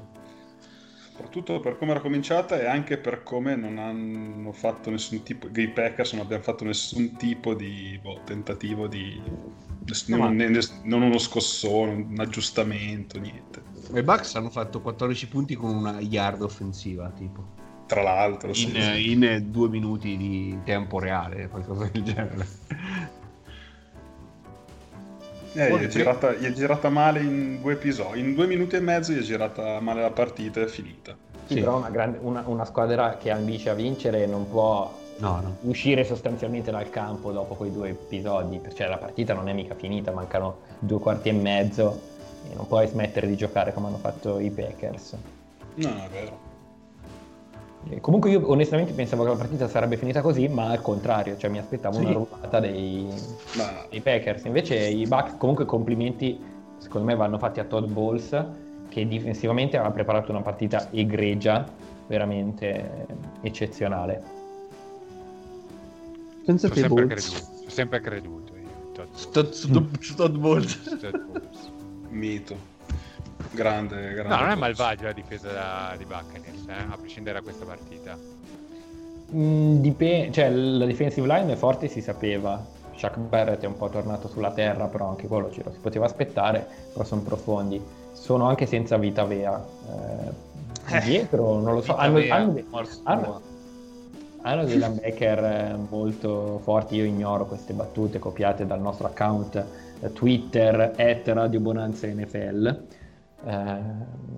soprattutto 1.11 1.59
per 1.59 1.77
come 1.77 1.91
era 1.91 1.99
cominciata 1.99 2.59
e 2.59 2.65
anche 2.65 2.97
per 2.97 3.21
come 3.21 3.55
non 3.55 3.77
hanno 3.77 4.51
fatto 4.51 4.89
nessun 4.89 5.21
tipo, 5.21 5.47
i 5.53 5.69
Packers 5.69 6.13
non 6.13 6.23
abbiano 6.25 6.41
fatto 6.41 6.63
nessun 6.63 7.15
tipo 7.17 7.53
di 7.53 7.99
boh, 8.01 8.21
tentativo 8.25 8.87
di, 8.87 9.21
No, 10.07 10.17
non, 10.17 10.19
ma- 10.19 10.29
ne- 10.45 10.59
non 10.85 11.03
uno 11.03 11.19
scossone, 11.19 11.91
un 11.91 12.19
aggiustamento, 12.19 13.19
niente. 13.19 13.61
I 13.93 14.03
Bucks 14.03 14.35
hanno 14.35 14.49
fatto 14.49 14.81
14 14.81 15.27
punti 15.27 15.55
con 15.55 15.75
una 15.75 15.99
yard 15.99 16.41
offensiva, 16.41 17.09
tipo. 17.15 17.43
Tra 17.87 18.01
l'altro, 18.03 18.53
sì. 18.53 18.71
In, 19.11 19.21
in 19.23 19.51
due 19.51 19.67
minuti 19.67 20.15
di 20.15 20.57
tempo 20.63 20.99
reale, 20.99 21.49
qualcosa 21.49 21.89
del 21.91 22.03
genere. 22.03 22.47
Eh, 25.53 25.77
gli, 25.77 25.83
è 25.83 25.87
girata, 25.87 26.31
gli 26.31 26.45
è 26.45 26.53
girata 26.53 26.87
male 26.89 27.19
in 27.19 27.59
due 27.61 27.73
episodi, 27.73 28.21
in 28.21 28.33
due 28.33 28.47
minuti 28.47 28.77
e 28.77 28.79
mezzo 28.79 29.11
gli 29.11 29.17
è 29.19 29.21
girata 29.21 29.81
male 29.81 30.01
la 30.01 30.11
partita 30.11 30.61
e 30.61 30.63
è 30.63 30.67
finita. 30.67 31.13
Sì, 31.45 31.55
Sì. 31.55 31.59
però 31.59 31.75
una, 31.77 31.89
grande- 31.89 32.19
una- 32.21 32.43
una 32.45 32.63
squadra 32.63 33.17
che 33.17 33.31
ambisce 33.31 33.69
a 33.69 33.73
vincere 33.73 34.25
non 34.25 34.49
può 34.49 34.97
No, 35.17 35.41
no. 35.41 35.57
uscire 35.63 36.05
sostanzialmente 36.05 36.71
dal 36.71 36.89
campo 36.89 37.33
dopo 37.33 37.55
quei 37.55 37.71
due 37.73 37.89
episodi, 37.89 38.61
cioè 38.73 38.87
la 38.87 38.97
partita 38.97 39.33
non 39.33 39.49
è 39.49 39.53
mica 39.53 39.75
finita, 39.75 40.11
mancano 40.13 40.59
due 40.79 40.99
quarti 40.99 41.27
e 41.27 41.33
mezzo 41.33 42.01
e 42.49 42.55
non 42.55 42.67
puoi 42.67 42.87
smettere 42.87 43.27
di 43.27 43.35
giocare 43.35 43.73
come 43.73 43.87
hanno 43.87 43.97
fatto 43.97 44.39
i 44.39 44.49
Packers. 44.49 45.15
No, 45.75 45.89
è 45.89 46.09
vero. 46.11 46.49
E 47.89 47.99
Comunque 47.99 48.29
io 48.29 48.49
onestamente 48.49 48.93
pensavo 48.93 49.23
che 49.23 49.29
la 49.29 49.35
partita 49.35 49.67
sarebbe 49.67 49.97
finita 49.97 50.21
così, 50.21 50.47
ma 50.47 50.69
al 50.69 50.81
contrario, 50.81 51.35
cioè 51.37 51.49
mi 51.49 51.57
aspettavo 51.57 51.97
Sì. 51.97 52.05
una 52.05 52.13
rullata 52.13 52.59
dei, 52.59 53.07
Ma 53.53 53.85
dei 53.89 54.01
Packers. 54.01 54.45
Invece 54.45 54.75
i 54.75 55.05
Bucks 55.07 55.35
comunque 55.37 55.65
complimenti 55.65 56.39
secondo 56.77 57.07
me 57.07 57.15
vanno 57.15 57.37
fatti 57.37 57.59
a 57.59 57.63
Todd 57.63 57.89
Bowles 57.89 58.45
che 58.89 59.07
difensivamente 59.07 59.77
aveva 59.77 59.93
preparato 59.93 60.31
una 60.31 60.41
partita 60.41 60.89
egregia, 60.91 61.65
veramente 62.07 63.07
eccezionale. 63.41 64.21
Pensa 66.45 66.67
Ci 66.67 66.73
ho 66.73 66.81
sempre 66.81 67.07
creduto, 67.07 67.37
sempre 67.67 68.01
creduto 68.01 68.53
io. 68.55 69.05
Todd 69.31 70.35
Bowles. 70.35 70.97
Todd 70.99 71.17
Bowles. 71.17 71.71
Mito. 72.11 72.55
Grande, 73.51 74.13
grande. 74.13 74.29
No, 74.29 74.35
non 74.35 74.45
è 74.45 74.47
cosa. 74.49 74.55
malvagio 74.59 75.03
la 75.05 75.11
difesa 75.13 75.51
da- 75.51 75.95
di 75.97 76.05
Buccaneers, 76.05 76.67
eh, 76.67 76.91
a 76.91 76.97
prescindere 76.97 77.39
da 77.39 77.43
questa 77.43 77.65
partita. 77.65 78.17
Mm, 79.33 79.79
dipe- 79.81 80.29
cioè, 80.31 80.49
la 80.49 80.85
defensive 80.85 81.25
line 81.27 81.53
è 81.53 81.55
forte, 81.55 81.87
si 81.87 82.01
sapeva. 82.01 82.63
Chuck 82.99 83.17
Barrett 83.17 83.63
è 83.63 83.65
un 83.65 83.77
po' 83.77 83.89
tornato 83.89 84.27
sulla 84.27 84.51
terra, 84.51 84.85
però 84.85 85.09
anche 85.09 85.27
quello 85.27 85.51
ce 85.51 85.63
lo 85.63 85.71
si 85.71 85.79
poteva 85.79 86.05
aspettare, 86.05 86.67
però 86.93 87.03
sono 87.03 87.21
profondi. 87.21 87.81
Sono 88.11 88.47
anche 88.47 88.65
senza 88.67 88.97
vita 88.97 89.23
Vea. 89.23 89.59
Eh, 90.87 90.99
dietro, 91.01 91.59
non 91.59 91.73
lo 91.75 91.81
so, 91.81 91.95
hanno, 91.95 92.17
hanno 92.29 92.51
dei- 92.53 92.65
hanno- 93.03 93.41
hanno 94.41 94.65
dei 94.65 94.77
linebacker 94.77 95.43
eh, 95.43 95.75
molto 95.89 96.59
forti, 96.63 96.95
io 96.95 97.05
ignoro 97.05 97.45
queste 97.45 97.73
battute 97.73 98.19
copiate 98.19 98.65
dal 98.67 98.81
nostro 98.81 99.07
account 99.07 99.55
eh, 99.55 99.63
Twitter, 100.09 100.93
at 100.97 101.27
Radio 101.27 101.59
Bonanza 101.59 102.07
NFL. 102.07 102.83
Eh, 103.45 103.79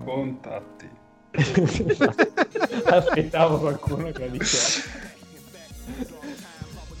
Contatti. 0.04 0.88
Aspettavo 2.84 3.58
qualcuno 3.58 4.10
che 4.12 4.26
lo 4.26 4.36
diceva. 4.36 5.02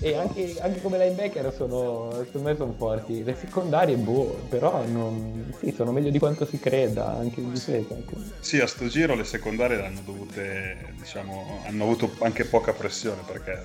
E 0.00 0.16
anche, 0.16 0.56
anche 0.60 0.82
come 0.82 0.98
linebacker 0.98 1.50
sono, 1.54 2.10
secondo 2.24 2.48
me 2.48 2.56
sono 2.56 2.74
forti. 2.76 3.24
Le 3.24 3.34
secondarie, 3.36 3.96
boh, 3.96 4.44
però 4.48 4.84
non, 4.84 5.54
sì, 5.58 5.72
sono 5.74 5.92
meglio 5.92 6.10
di 6.10 6.18
quanto 6.18 6.44
si 6.44 6.58
creda, 6.58 7.16
anche 7.16 7.40
in 7.40 7.52
difesa. 7.52 7.96
Sì, 8.40 8.60
a 8.60 8.66
sto 8.66 8.86
giro 8.88 9.14
le 9.14 9.24
secondarie 9.24 9.82
hanno 9.82 10.00
dovute, 10.04 10.94
diciamo, 10.98 11.62
hanno 11.66 11.84
avuto 11.84 12.10
anche 12.20 12.44
poca 12.44 12.72
pressione 12.72 13.22
perché 13.24 13.64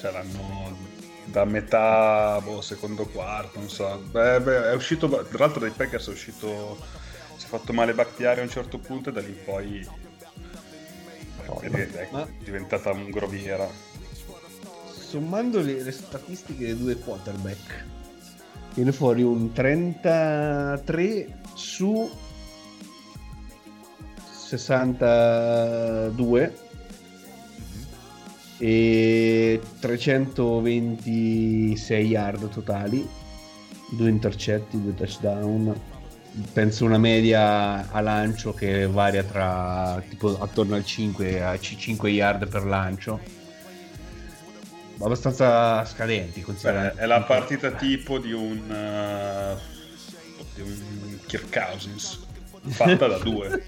cioè, 0.00 0.12
l'hanno 0.12 0.96
da 1.30 1.44
metà 1.44 2.40
boh, 2.42 2.60
secondo 2.60 3.06
quarto, 3.06 3.58
non 3.58 3.68
so. 3.68 4.02
Beh, 4.10 4.40
beh, 4.40 4.70
è 4.70 4.74
uscito, 4.74 5.08
tra 5.08 5.38
l'altro 5.38 5.60
dai 5.60 5.70
Packers 5.70 6.08
è 6.08 6.10
uscito, 6.10 6.78
si 7.36 7.46
è 7.46 7.48
fatto 7.48 7.72
male 7.72 7.94
Bakhtiari 7.94 8.40
a 8.40 8.42
un 8.42 8.50
certo 8.50 8.78
punto 8.78 9.10
e 9.10 9.12
da 9.12 9.20
lì 9.20 9.28
in 9.28 9.44
poi 9.44 9.88
è, 11.60 11.68
è 11.68 12.08
Ma- 12.10 12.28
diventata 12.42 12.92
un 12.92 13.10
groviera. 13.10 13.68
Sommando 14.90 15.60
le, 15.60 15.82
le 15.82 15.92
statistiche 15.92 16.66
dei 16.66 16.78
due 16.78 16.96
quarterback, 16.96 17.84
viene 18.74 18.92
fuori 18.92 19.22
un 19.22 19.52
33 19.52 21.40
su 21.54 22.10
62 24.48 26.67
e 28.58 29.60
326 29.80 32.06
yard 32.06 32.48
totali, 32.50 33.08
due 33.90 34.08
intercetti, 34.08 34.82
due 34.82 34.94
touchdown. 34.94 35.80
Penso 36.52 36.84
una 36.84 36.98
media 36.98 37.90
a 37.90 38.00
lancio 38.00 38.52
che 38.52 38.86
varia 38.86 39.24
tra 39.24 40.00
tipo 40.08 40.38
attorno 40.38 40.76
al 40.76 40.84
5 40.84 41.42
a 41.42 41.58
5 41.58 42.10
yard 42.10 42.48
per 42.48 42.64
lancio. 42.64 43.18
Abbastanza 45.00 45.84
scadenti, 45.84 46.42
considerando. 46.42 47.00
è 47.00 47.06
la 47.06 47.22
partita 47.22 47.70
tipo 47.70 48.18
di 48.18 48.32
un, 48.32 48.70
eh, 48.70 49.56
di 50.54 50.60
un 50.60 51.18
Kirk 51.26 51.52
Cousins 51.52 52.26
fatta 52.70 53.06
da 53.06 53.18
due. 53.18 53.64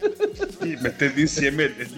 Sì, 0.60 0.76
mettendo 0.80 1.20
insieme 1.20 1.68
le, 1.68 1.88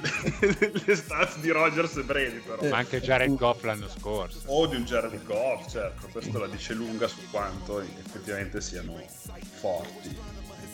le 0.84 0.96
stats 0.96 1.38
di 1.38 1.50
Rogers 1.50 1.96
e 1.96 2.03
Brady 2.03 2.40
però. 2.44 2.68
Ma 2.68 2.78
anche 2.78 3.00
Jared 3.00 3.34
Goff 3.34 3.62
l'anno 3.64 3.88
scorso. 3.88 4.40
O 4.46 4.66
di 4.66 4.76
un 4.76 4.84
Jared 4.84 5.24
Goff, 5.24 5.68
certo, 5.70 6.09
questo 6.11 6.38
la 6.38 6.46
dice 6.46 6.74
lunga 6.74 7.09
su 7.09 7.18
quanto 7.30 7.80
effettivamente 7.80 8.61
siano 8.61 9.00
forti 9.61 10.16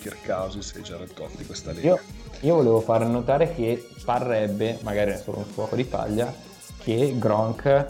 Kirk 0.01 0.25
Cousins 0.25 0.75
e 0.75 0.81
i 0.81 0.83
Jared 0.83 1.15
Goff 1.15 1.37
di 1.37 1.45
questa 1.45 1.73
lega. 1.73 1.89
Io, 1.89 2.01
io 2.41 2.55
volevo 2.55 2.81
far 2.81 3.05
notare 3.07 3.55
che 3.55 3.89
parrebbe, 4.05 4.79
magari 4.83 5.13
è 5.13 5.17
solo 5.17 5.39
un 5.39 5.45
fuoco 5.45 5.77
di 5.77 5.85
paglia, 5.85 6.33
che 6.79 7.15
Gronk 7.17 7.87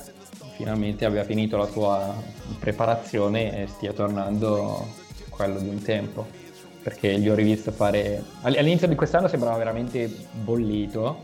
finalmente 0.56 1.04
abbia 1.04 1.24
finito 1.24 1.56
la 1.56 1.66
sua 1.66 2.14
preparazione 2.58 3.62
e 3.62 3.66
stia 3.68 3.92
tornando 3.92 4.94
quello 5.28 5.58
di 5.60 5.68
un 5.68 5.80
tempo. 5.82 6.37
Perché 6.82 7.18
gli 7.18 7.28
ho 7.28 7.34
rivisto 7.34 7.70
fare. 7.72 8.22
all- 8.42 8.56
All'inizio 8.56 8.86
di 8.88 8.94
quest'anno 8.94 9.28
sembrava 9.28 9.56
veramente 9.56 10.08
bollito, 10.32 11.20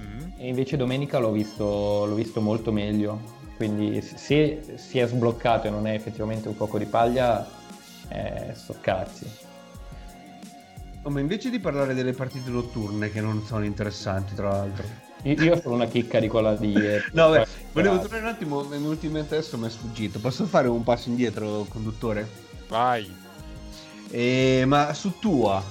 Mm. 0.00 0.20
e 0.36 0.48
invece 0.48 0.76
domenica 0.76 1.18
l'ho 1.18 1.30
visto, 1.32 2.04
l'ho 2.06 2.14
visto 2.14 2.40
molto 2.40 2.70
meglio. 2.72 3.34
Quindi 3.56 4.02
se 4.02 4.62
si 4.76 4.98
è 4.98 5.06
sbloccato 5.06 5.66
e 5.66 5.70
non 5.70 5.86
è 5.86 5.94
effettivamente 5.94 6.48
un 6.48 6.54
fuoco 6.54 6.76
di 6.76 6.84
paglia, 6.84 7.48
eh, 8.08 8.50
sto 8.54 8.76
cazzi. 8.80 9.26
Oh, 11.02 11.08
ma 11.08 11.20
invece 11.20 11.48
di 11.48 11.58
parlare 11.60 11.94
delle 11.94 12.12
partite 12.12 12.50
notturne 12.50 13.10
che 13.10 13.20
non 13.22 13.42
sono 13.46 13.64
interessanti, 13.64 14.34
tra 14.34 14.48
l'altro. 14.50 14.84
Io, 15.22 15.60
sono 15.60 15.76
una 15.76 15.86
chicca 15.86 16.20
di 16.20 16.28
quella 16.28 16.54
di 16.54 16.72
ieri. 16.72 17.04
No, 17.14 17.30
beh, 17.30 17.46
volevo 17.72 17.98
tornare 18.00 18.22
un 18.22 18.28
attimo, 18.28 18.60
mi 18.62 18.76
è 18.76 18.78
venuto 18.78 19.06
in 19.06 19.12
mente 19.12 19.36
adesso, 19.36 19.56
mi 19.56 19.66
è 19.66 19.70
sfuggito. 19.70 20.18
Posso 20.18 20.44
fare 20.46 20.68
un 20.68 20.82
passo 20.82 21.08
indietro, 21.08 21.64
conduttore? 21.68 22.28
Vai. 22.68 23.24
Eh, 24.10 24.64
ma 24.66 24.92
su 24.94 25.18
tua, 25.18 25.62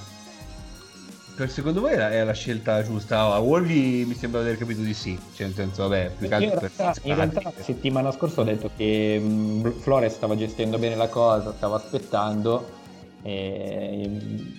per 1.34 1.50
secondo 1.50 1.80
voi 1.80 1.92
è 1.92 2.24
la, 2.24 2.32
scelta 2.32 2.82
giusta? 2.82 3.28
Oh, 3.28 3.32
a 3.32 3.38
Wolvi 3.40 4.04
mi 4.06 4.14
sembra 4.14 4.40
di 4.40 4.46
aver 4.48 4.58
capito 4.58 4.80
di 4.80 4.94
sì, 4.94 5.18
cioè 5.32 5.46
nel 5.46 5.54
senso, 5.54 5.82
vabbè, 5.88 6.14
più 6.16 6.28
che 6.28 6.34
Io 6.34 6.44
in 6.44 6.50
altro 6.50 6.58
per 6.58 6.72
realtà, 6.76 7.00
in 7.02 7.14
realtà 7.14 7.40
la 7.42 7.62
settimana 7.62 8.10
scorsa 8.10 8.40
ho 8.40 8.44
detto 8.44 8.70
che 8.74 9.18
mh, 9.18 9.78
Flores 9.80 10.14
stava 10.14 10.34
gestendo 10.34 10.78
bene 10.78 10.94
la 10.96 11.08
cosa, 11.08 11.52
stava 11.52 11.76
aspettando 11.76 12.66
e 13.22 14.08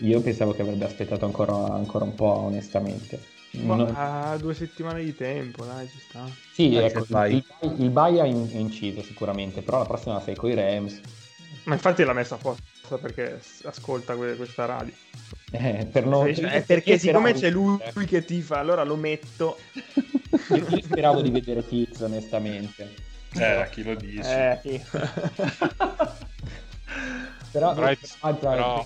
io 0.01 0.21
pensavo 0.21 0.53
che 0.53 0.61
avrebbe 0.61 0.86
aspettato 0.86 1.25
ancora, 1.25 1.53
ancora 1.73 2.03
un 2.05 2.15
po' 2.15 2.25
onestamente. 2.32 3.19
Non- 3.51 3.95
Ma 3.95 4.32
ha 4.32 4.38
due 4.38 4.53
settimane 4.53 5.03
di 5.03 5.15
tempo, 5.15 5.63
dai, 5.65 5.88
ci 5.89 5.99
sta. 5.99 6.25
sì, 6.51 6.75
Eh, 6.75 6.86
ecco, 6.86 7.05
il, 7.09 7.43
il 7.80 7.89
bye 7.91 8.19
ha 8.19 8.25
in- 8.25 8.49
ha 8.53 8.57
inciso 8.59 9.01
sicuramente, 9.01 9.61
però 9.61 9.80
la 9.80 9.86
prossima 9.86 10.19
sei 10.19 10.36
con 10.36 10.49
i 10.49 10.53
Rams. 10.55 11.01
Ma 11.68 11.74
infatti 11.74 12.03
l'ha 12.05 12.13
messa 12.13 12.36
apposta 12.36 12.97
perché 12.97 13.41
ascolta 13.65 14.15
que- 14.15 14.38
questa 14.38 14.63
radio. 14.65 14.93
Eh, 15.51 15.86
per 15.91 16.05
non- 16.05 16.34
Cioè, 16.34 16.45
io 16.45 16.47
è 16.49 16.61
perché 16.63 16.97
siccome 16.97 17.34
c'è 17.34 17.49
lui, 17.49 17.78
lui 17.93 18.05
che 18.05 18.24
tifa, 18.24 18.59
allora 18.59 18.84
lo 18.84 18.95
metto. 18.95 19.57
Io, 20.49 20.65
io 20.70 20.82
speravo 20.82 21.22
di 21.22 21.30
vedere 21.30 21.61
Fitz 21.61 21.99
onestamente. 22.01 22.93
Eh, 23.34 23.43
a 23.43 23.65
chi 23.65 23.84
lo 23.84 23.95
dici? 23.95 24.20
Eh, 24.30 24.59
sì. 24.61 24.82
Però, 27.51 27.74
Però, 27.74 27.95
però 28.22 28.86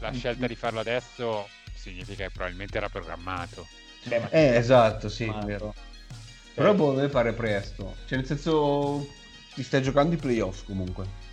la 0.00 0.12
scelta 0.12 0.46
di 0.46 0.54
farlo 0.54 0.80
adesso 0.80 1.46
significa 1.74 2.24
che 2.24 2.30
probabilmente 2.32 2.76
era 2.78 2.88
programmato. 2.88 3.66
Beh, 4.04 4.18
ma- 4.20 4.30
Eh, 4.30 4.56
esatto, 4.56 5.08
sì, 5.08 5.26
Ma- 5.26 5.44
vero. 5.44 5.74
Però 6.54 6.74
boh, 6.74 6.94
deve 6.94 7.08
fare 7.08 7.32
presto. 7.32 7.94
Cioè, 8.06 8.18
nel 8.18 8.26
senso, 8.26 9.06
ti 9.54 9.62
stai 9.62 9.82
giocando 9.82 10.14
i 10.14 10.18
playoff 10.18 10.64
comunque. 10.64 11.26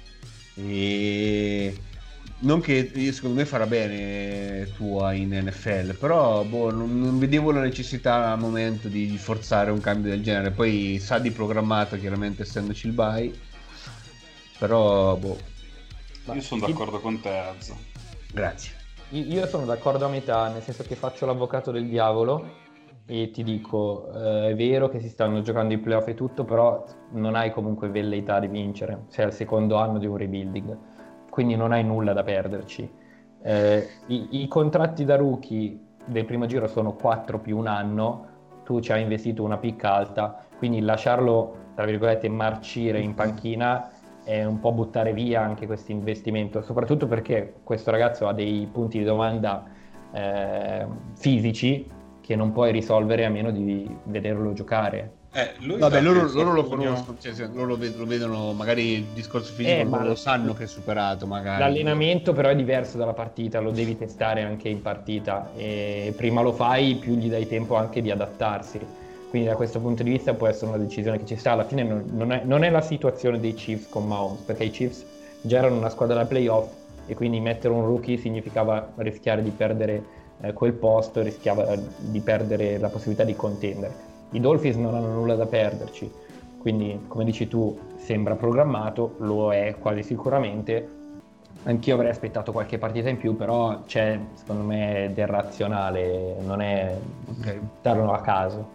E 0.55 1.77
non 2.37 2.61
che 2.61 2.91
secondo 3.11 3.37
me 3.37 3.45
farà 3.45 3.65
bene 3.65 4.71
tua 4.75 5.13
in 5.13 5.29
NFL, 5.29 5.95
però 5.95 6.43
boh, 6.43 6.71
non, 6.71 6.99
non, 6.99 7.17
vedevo 7.17 7.51
la 7.51 7.61
necessità 7.61 8.31
al 8.31 8.39
momento 8.39 8.87
di 8.87 9.17
forzare 9.17 9.71
un 9.71 9.79
cambio 9.79 10.11
del 10.11 10.23
genere. 10.23 10.51
Poi 10.51 10.99
sa 10.99 11.19
di 11.19 11.31
programmato, 11.31 11.97
chiaramente 11.97 12.43
essendoci 12.43 12.87
il 12.87 12.93
bye, 12.93 13.33
però 14.57 15.15
boh. 15.15 15.37
Io 16.33 16.41
sono 16.41 16.65
d'accordo 16.65 16.99
con 16.99 17.19
te, 17.19 17.37
Azzo. 17.37 17.77
Grazie. 18.31 18.83
Io 19.09 19.47
sono 19.47 19.65
d'accordo 19.65 20.05
a 20.05 20.09
metà, 20.09 20.49
nel 20.49 20.63
senso 20.63 20.83
che 20.83 20.95
faccio 20.95 21.25
l'avvocato 21.25 21.71
del 21.71 21.87
diavolo 21.87 22.63
e 23.07 23.29
ti 23.29 23.43
dico, 23.43 24.11
eh, 24.13 24.49
è 24.49 24.55
vero 24.55 24.89
che 24.89 24.99
si 24.99 25.09
stanno 25.09 25.41
giocando 25.41 25.73
i 25.73 25.77
playoff 25.77 26.07
e 26.07 26.15
tutto, 26.15 26.43
però 26.43 26.83
non 27.11 27.35
hai 27.35 27.51
comunque 27.51 27.89
velleità 27.89 28.39
di 28.39 28.47
vincere, 28.47 29.03
sei 29.07 29.25
al 29.25 29.33
secondo 29.33 29.75
anno 29.75 29.99
di 29.99 30.07
un 30.07 30.17
rebuilding, 30.17 30.77
quindi 31.29 31.55
non 31.55 31.71
hai 31.71 31.83
nulla 31.83 32.13
da 32.13 32.23
perderci. 32.23 32.91
Eh, 33.43 33.87
i, 34.07 34.41
i, 34.41 34.47
contratti 34.47 35.05
da 35.05 35.17
rookie 35.17 35.79
del 36.05 36.25
primo 36.25 36.47
giro 36.47 36.67
sono 36.67 36.93
4 36.93 37.39
più 37.39 37.57
un 37.57 37.67
anno, 37.67 38.33
tu 38.63 38.79
ci 38.79 38.91
hai 38.91 39.03
investito 39.03 39.43
una 39.43 39.57
picca 39.57 39.93
alta, 39.93 40.43
quindi 40.57 40.79
lasciarlo, 40.81 41.55
tra 41.75 41.85
virgolette, 41.85 42.27
marcire 42.27 42.99
in 42.99 43.13
panchina 43.13 43.91
è 44.23 44.43
un 44.43 44.59
po' 44.59 44.71
buttare 44.71 45.13
via 45.13 45.43
anche 45.43 45.67
questo 45.67 45.91
investimento, 45.91 46.63
soprattutto 46.63 47.05
perché 47.05 47.57
questo 47.63 47.91
ragazzo 47.91 48.27
ha 48.27 48.33
dei 48.33 48.67
punti 48.71 48.97
di 48.97 49.03
domanda 49.03 49.63
eh, 50.11 50.87
fisici 51.13 51.87
che 52.25 52.35
non 52.35 52.51
puoi 52.51 52.71
risolvere 52.71 53.23
a 53.23 53.29
meno 53.29 53.51
di 53.51 53.87
vederlo 54.05 54.51
giocare. 54.53 55.11
Eh, 55.31 55.51
Vabbè, 55.77 56.01
loro, 56.01 56.27
loro, 56.31 56.53
lo 56.53 56.63
conoscono, 56.63 57.17
cioè, 57.19 57.33
loro 57.53 57.77
lo 57.77 58.05
vedono, 58.07 58.51
magari 58.53 58.93
il 58.93 59.03
discorso 59.13 59.53
fisico, 59.53 59.81
eh, 59.81 59.83
ma 59.83 60.03
lo 60.03 60.15
sanno 60.15 60.55
che 60.55 60.63
è 60.63 60.67
superato. 60.67 61.27
Magari. 61.27 61.59
L'allenamento 61.59 62.33
però 62.33 62.49
è 62.49 62.55
diverso 62.55 62.97
dalla 62.97 63.13
partita, 63.13 63.59
lo 63.59 63.69
devi 63.69 63.95
testare 63.95 64.41
anche 64.41 64.69
in 64.69 64.81
partita 64.81 65.51
e 65.55 66.15
prima 66.17 66.41
lo 66.41 66.51
fai 66.51 66.95
più 66.95 67.13
gli 67.15 67.29
dai 67.29 67.47
tempo 67.47 67.75
anche 67.75 68.01
di 68.01 68.09
adattarsi. 68.09 68.79
Quindi 69.29 69.47
da 69.47 69.55
questo 69.55 69.79
punto 69.79 70.01
di 70.01 70.09
vista 70.09 70.33
può 70.33 70.47
essere 70.47 70.71
una 70.71 70.77
decisione 70.77 71.19
che 71.19 71.27
ci 71.27 71.35
sta. 71.35 71.51
Alla 71.51 71.65
fine 71.65 71.83
non, 71.83 72.05
non, 72.11 72.31
è, 72.31 72.41
non 72.43 72.63
è, 72.63 72.71
la 72.71 72.81
situazione 72.81 73.39
dei 73.39 73.53
Chiefs 73.53 73.87
con 73.89 74.07
Mahomes, 74.07 74.41
perché 74.41 74.63
i 74.63 74.71
Chiefs 74.71 75.05
già 75.41 75.57
erano 75.59 75.75
una 75.75 75.89
squadra 75.89 76.15
da 76.15 76.25
playoff 76.25 76.71
e 77.05 77.13
quindi 77.13 77.39
mettere 77.39 77.71
un 77.71 77.85
rookie 77.85 78.17
significava 78.17 78.93
rischiare 78.95 79.43
di 79.43 79.51
perdere 79.51 80.23
eh, 80.41 80.53
quel 80.53 80.73
posto 80.73 81.21
rischiava 81.21 81.67
eh, 81.67 81.79
di 81.97 82.19
perdere 82.19 82.77
la 82.77 82.89
possibilità 82.89 83.23
di 83.23 83.35
contendere. 83.35 84.13
I 84.31 84.39
Dolphins 84.39 84.75
non 84.75 84.95
hanno 84.95 85.13
nulla 85.13 85.35
da 85.35 85.45
perderci, 85.45 86.11
quindi 86.59 86.99
come 87.07 87.23
dici 87.23 87.47
tu 87.47 87.77
sembra 87.97 88.35
programmato, 88.35 89.15
lo 89.19 89.53
è 89.53 89.75
quasi 89.79 90.03
sicuramente. 90.03 90.93
Anch'io 91.63 91.95
avrei 91.95 92.11
aspettato 92.11 92.51
qualche 92.51 92.77
partita 92.77 93.09
in 93.09 93.17
più, 93.17 93.35
però 93.35 93.83
c'è 93.85 94.19
secondo 94.33 94.63
me 94.63 95.11
del 95.13 95.27
razionale, 95.27 96.35
non 96.41 96.61
è 96.61 96.95
okay. 97.39 97.59
darlo 97.81 98.11
a 98.11 98.21
caso. 98.21 98.69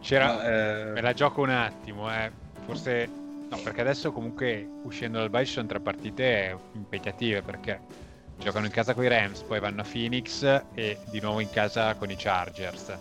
C'era, 0.00 0.44
eh... 0.44 0.92
me 0.92 1.00
la 1.00 1.12
gioco 1.12 1.42
un 1.42 1.50
attimo, 1.50 2.08
eh. 2.12 2.30
forse 2.64 3.08
no, 3.50 3.58
perché 3.62 3.80
adesso 3.80 4.12
comunque 4.12 4.68
uscendo 4.82 5.18
dal 5.18 5.30
bye 5.30 5.44
ci 5.44 5.52
sono 5.52 5.66
tre 5.66 5.80
partite 5.80 6.56
impegnative 6.72 7.42
perché 7.42 7.80
giocano 8.38 8.66
in 8.66 8.72
casa 8.72 8.94
con 8.94 9.04
i 9.04 9.08
Rams, 9.08 9.42
poi 9.42 9.60
vanno 9.60 9.82
a 9.82 9.84
Phoenix 9.84 10.42
e 10.74 10.98
di 11.10 11.20
nuovo 11.20 11.40
in 11.40 11.50
casa 11.50 11.94
con 11.94 12.10
i 12.10 12.16
Chargers. 12.16 12.88
Eh, 12.88 12.98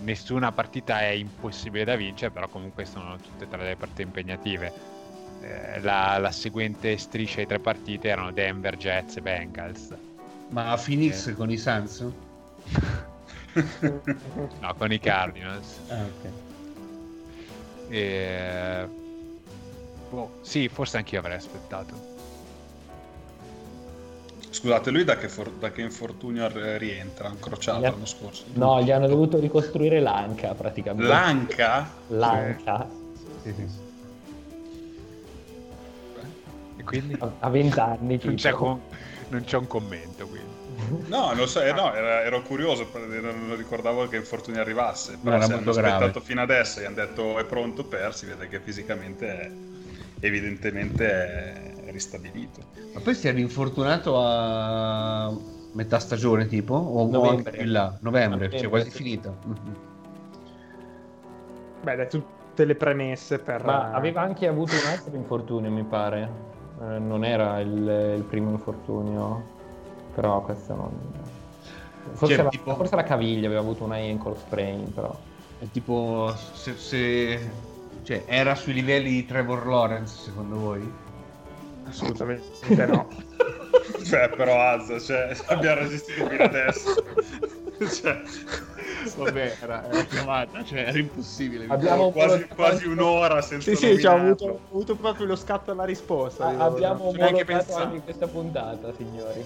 nessuna 0.00 0.52
partita 0.52 1.00
è 1.00 1.08
impossibile 1.08 1.84
da 1.84 1.96
vincere, 1.96 2.30
però 2.30 2.48
comunque 2.48 2.84
sono 2.84 3.16
tutte 3.16 3.44
e 3.44 3.48
tre 3.48 3.64
le 3.64 3.76
partite 3.76 4.02
impegnative. 4.02 4.98
Eh, 5.42 5.80
la, 5.80 6.18
la, 6.18 6.30
seguente 6.30 6.96
striscia 6.98 7.38
di 7.38 7.46
tre 7.46 7.58
partite 7.58 8.08
erano 8.08 8.30
Denver, 8.30 8.76
Jets 8.76 9.16
e 9.16 9.22
Bengals. 9.22 9.94
Ma 10.48 10.72
a 10.72 10.76
Phoenix 10.76 11.28
eh. 11.28 11.34
con 11.34 11.50
i 11.50 11.56
Suns? 11.56 12.00
no, 14.60 14.74
con 14.76 14.92
i 14.92 14.98
Cardinals. 14.98 15.80
Ah, 15.88 16.02
ok. 16.02 16.30
E... 17.88 18.88
Boh, 20.10 20.38
sì, 20.42 20.68
forse 20.68 20.98
anch'io 20.98 21.20
avrei 21.20 21.36
aspettato. 21.36 22.09
Scusate, 24.50 24.90
lui 24.90 25.04
da 25.04 25.16
che, 25.16 25.28
for- 25.28 25.52
da 25.52 25.70
che 25.70 25.80
infortunio 25.80 26.50
rientra? 26.76 27.32
Crociato 27.38 27.80
l'anno 27.80 28.04
scorso? 28.04 28.44
No, 28.54 28.82
gli 28.82 28.90
hanno 28.90 29.06
dovuto 29.06 29.38
ricostruire 29.38 30.00
l'anca 30.00 30.54
praticamente. 30.54 31.06
L'anca? 31.06 31.88
L'anca. 32.08 32.88
Sì, 33.42 33.54
sì. 33.56 33.66
E 36.76 36.82
quindi? 36.82 37.16
A 37.38 37.48
vent'anni. 37.48 38.18
Non, 38.22 38.34
c'è 38.34 38.50
con... 38.50 38.80
non 39.28 39.44
c'è 39.44 39.56
un 39.56 39.66
commento 39.66 40.26
quindi. 40.26 40.48
No, 41.06 41.32
non 41.32 41.46
so, 41.46 41.60
eh, 41.60 41.72
no, 41.72 41.94
era, 41.94 42.22
ero 42.22 42.42
curioso, 42.42 42.88
non 42.92 43.54
ricordavo 43.56 44.08
che 44.08 44.16
infortunio 44.16 44.60
arrivasse. 44.60 45.18
Però 45.22 45.36
era 45.36 45.44
se 45.44 45.52
hanno 45.52 45.70
aspettato 45.70 46.06
grave. 46.06 46.20
fino 46.22 46.40
adesso 46.40 46.80
e 46.80 46.86
hanno 46.86 46.94
detto 46.96 47.38
è 47.38 47.44
pronto 47.44 47.84
per, 47.84 48.14
si 48.14 48.26
vede 48.26 48.48
che 48.48 48.60
fisicamente 48.60 49.28
è, 49.28 49.50
evidentemente 50.20 51.06
è, 51.06 51.69
ristabilito. 51.90 52.60
Ma 52.94 53.00
poi 53.00 53.14
si 53.14 53.28
è 53.28 53.32
rinfortunato 53.32 54.18
a 54.18 55.32
metà 55.72 55.98
stagione 55.98 56.46
tipo? 56.46 56.74
O 56.74 57.08
novembre, 57.08 57.62
o 57.62 57.64
là? 57.66 57.96
novembre, 58.00 58.46
novembre, 58.46 58.58
cioè 58.58 58.68
quasi 58.68 58.90
finita. 58.90 59.34
Beh, 61.82 61.96
dai, 61.96 62.08
tutte 62.08 62.64
le 62.64 62.74
premesse 62.74 63.38
per... 63.38 63.64
Ma 63.64 63.92
aveva 63.92 64.20
anche 64.22 64.46
avuto 64.46 64.74
un 64.74 64.90
altro 64.90 65.16
infortunio, 65.16 65.70
mi 65.70 65.84
pare. 65.84 66.48
Eh, 66.80 66.98
non 66.98 67.24
era 67.24 67.60
il, 67.60 68.14
il, 68.16 68.24
primo 68.28 68.50
infortunio, 68.50 69.42
però 70.14 70.42
questo 70.42 70.74
non... 70.74 70.90
Forse, 72.12 72.34
cioè, 72.34 72.44
la, 72.44 72.50
tipo... 72.50 72.74
forse 72.74 72.96
la 72.96 73.02
caviglia 73.02 73.46
aveva 73.46 73.60
avuto 73.60 73.84
una 73.84 73.96
ankle 73.96 74.34
sprain, 74.36 74.92
però. 74.92 75.14
È 75.58 75.66
tipo 75.70 76.34
se, 76.52 76.74
se... 76.76 77.50
Cioè, 78.02 78.24
era 78.26 78.54
sui 78.54 78.72
livelli 78.72 79.10
di 79.10 79.26
Trevor 79.26 79.66
Lawrence, 79.66 80.24
secondo 80.24 80.56
voi? 80.56 80.92
Assolutamente 81.90 82.86
no. 82.86 83.08
cioè, 84.06 84.28
però 84.30 84.60
Az, 84.60 85.04
cioè, 85.04 85.36
abbiamo 85.46 85.80
resistito 85.80 86.28
fino 86.28 86.44
adesso. 86.44 87.04
cioè, 88.00 88.22
vabbè, 89.16 89.56
era, 89.60 89.88
era 89.90 90.04
chiamata, 90.04 90.64
cioè 90.64 90.78
era 90.80 90.98
impossibile. 90.98 91.66
Abbiamo 91.68 92.10
quasi, 92.10 92.46
quasi 92.54 92.86
un'ora 92.86 93.42
senza 93.42 93.70
Sì, 93.70 93.76
sì, 93.76 94.00
cioè, 94.00 94.12
ho, 94.12 94.16
avuto, 94.16 94.44
ho 94.44 94.60
avuto, 94.70 94.94
proprio 94.94 95.26
lo 95.26 95.36
scatto 95.36 95.72
alla 95.72 95.84
risposta. 95.84 96.46
Ah, 96.46 96.64
abbiamo 96.64 97.10
neanche 97.12 97.44
pensato 97.44 97.94
in 97.94 98.04
questa 98.04 98.28
puntata, 98.28 98.92
signori. 98.96 99.44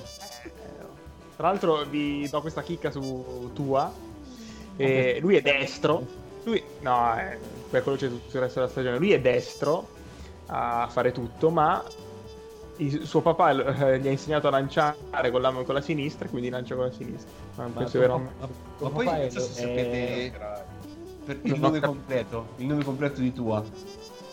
Tra 1.37 1.49
l'altro 1.49 1.85
vi 1.85 2.29
do 2.29 2.41
questa 2.41 2.63
chicca 2.63 2.91
su 2.91 3.51
tua. 3.55 3.93
E 4.77 5.19
lui 5.21 5.37
è 5.37 5.41
destro. 5.41 6.23
Lui, 6.45 6.63
no, 6.81 7.15
è, 7.15 7.39
per 7.71 7.83
quello 7.83 7.97
c'è 7.97 8.09
tutto 8.09 8.37
il 8.37 8.43
resto 8.43 8.61
della 8.61 8.71
stagione. 8.71 8.99
Lui 8.99 9.13
è 9.13 9.21
destro 9.21 9.89
a 10.47 10.89
fare 10.91 11.13
tutto, 11.13 11.51
ma 11.51 11.83
il 12.79 13.07
suo 13.07 13.21
papà 13.21 13.51
eh, 13.51 14.01
gli 14.01 14.09
ha 14.09 14.11
insegnato 14.11 14.49
a 14.49 14.51
lanciare 14.51 15.31
con 15.31 15.41
la, 15.41 15.53
con 15.53 15.75
la 15.75 15.81
sinistra, 15.81 16.29
quindi 16.29 16.49
lancia 16.49 16.75
con 16.75 16.87
la 16.87 16.93
sinistra. 16.93 17.31
Ma, 17.57 17.67
ma, 17.67 17.71
penso 17.81 17.99
ma, 18.01 18.07
ma, 18.17 18.49
ma 18.79 18.89
poi 18.89 19.05
non 19.07 19.31
so 19.31 19.41
se 19.41 19.53
sapete 19.53 20.33
per 21.25 21.39
il 21.43 21.59
nome 21.59 21.81
completo, 21.81 22.49
il 22.57 22.67
nome 22.67 22.85
completo 22.85 23.21
di 23.21 23.33
tua. 23.33 23.63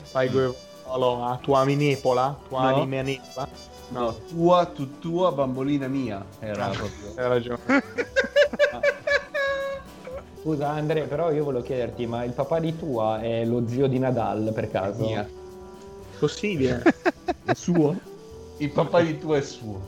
Fai 0.03 0.29
mm. 0.29 0.49
a 0.85 1.39
tua 1.41 1.63
minepola, 1.63 2.37
tua 2.47 2.61
no. 2.61 2.75
anime 2.75 3.01
nepola. 3.01 3.47
No. 3.89 3.99
no, 3.99 4.15
tua, 4.27 4.65
tu, 4.65 4.99
tua 4.99 5.31
bambolina 5.31 5.87
mia. 5.87 6.25
Era 6.39 6.67
proprio. 6.69 7.13
Hai 7.15 7.27
ragione. 7.27 7.59
Scusa 10.41 10.69
Andrea, 10.69 11.05
però 11.05 11.31
io 11.31 11.43
volevo 11.43 11.63
chiederti, 11.63 12.07
ma 12.07 12.23
il 12.23 12.31
papà 12.31 12.59
di 12.59 12.75
tua 12.75 13.21
è 13.21 13.45
lo 13.45 13.67
zio 13.67 13.85
di 13.85 13.99
Nadal 13.99 14.51
per 14.53 14.71
caso? 14.71 15.01
Mia. 15.01 15.29
Possibile? 16.17 16.81
è 17.45 17.53
suo? 17.53 18.09
Il 18.61 18.69
papà 18.69 19.01
di 19.01 19.17
tu 19.17 19.31
è 19.31 19.41
suo. 19.41 19.81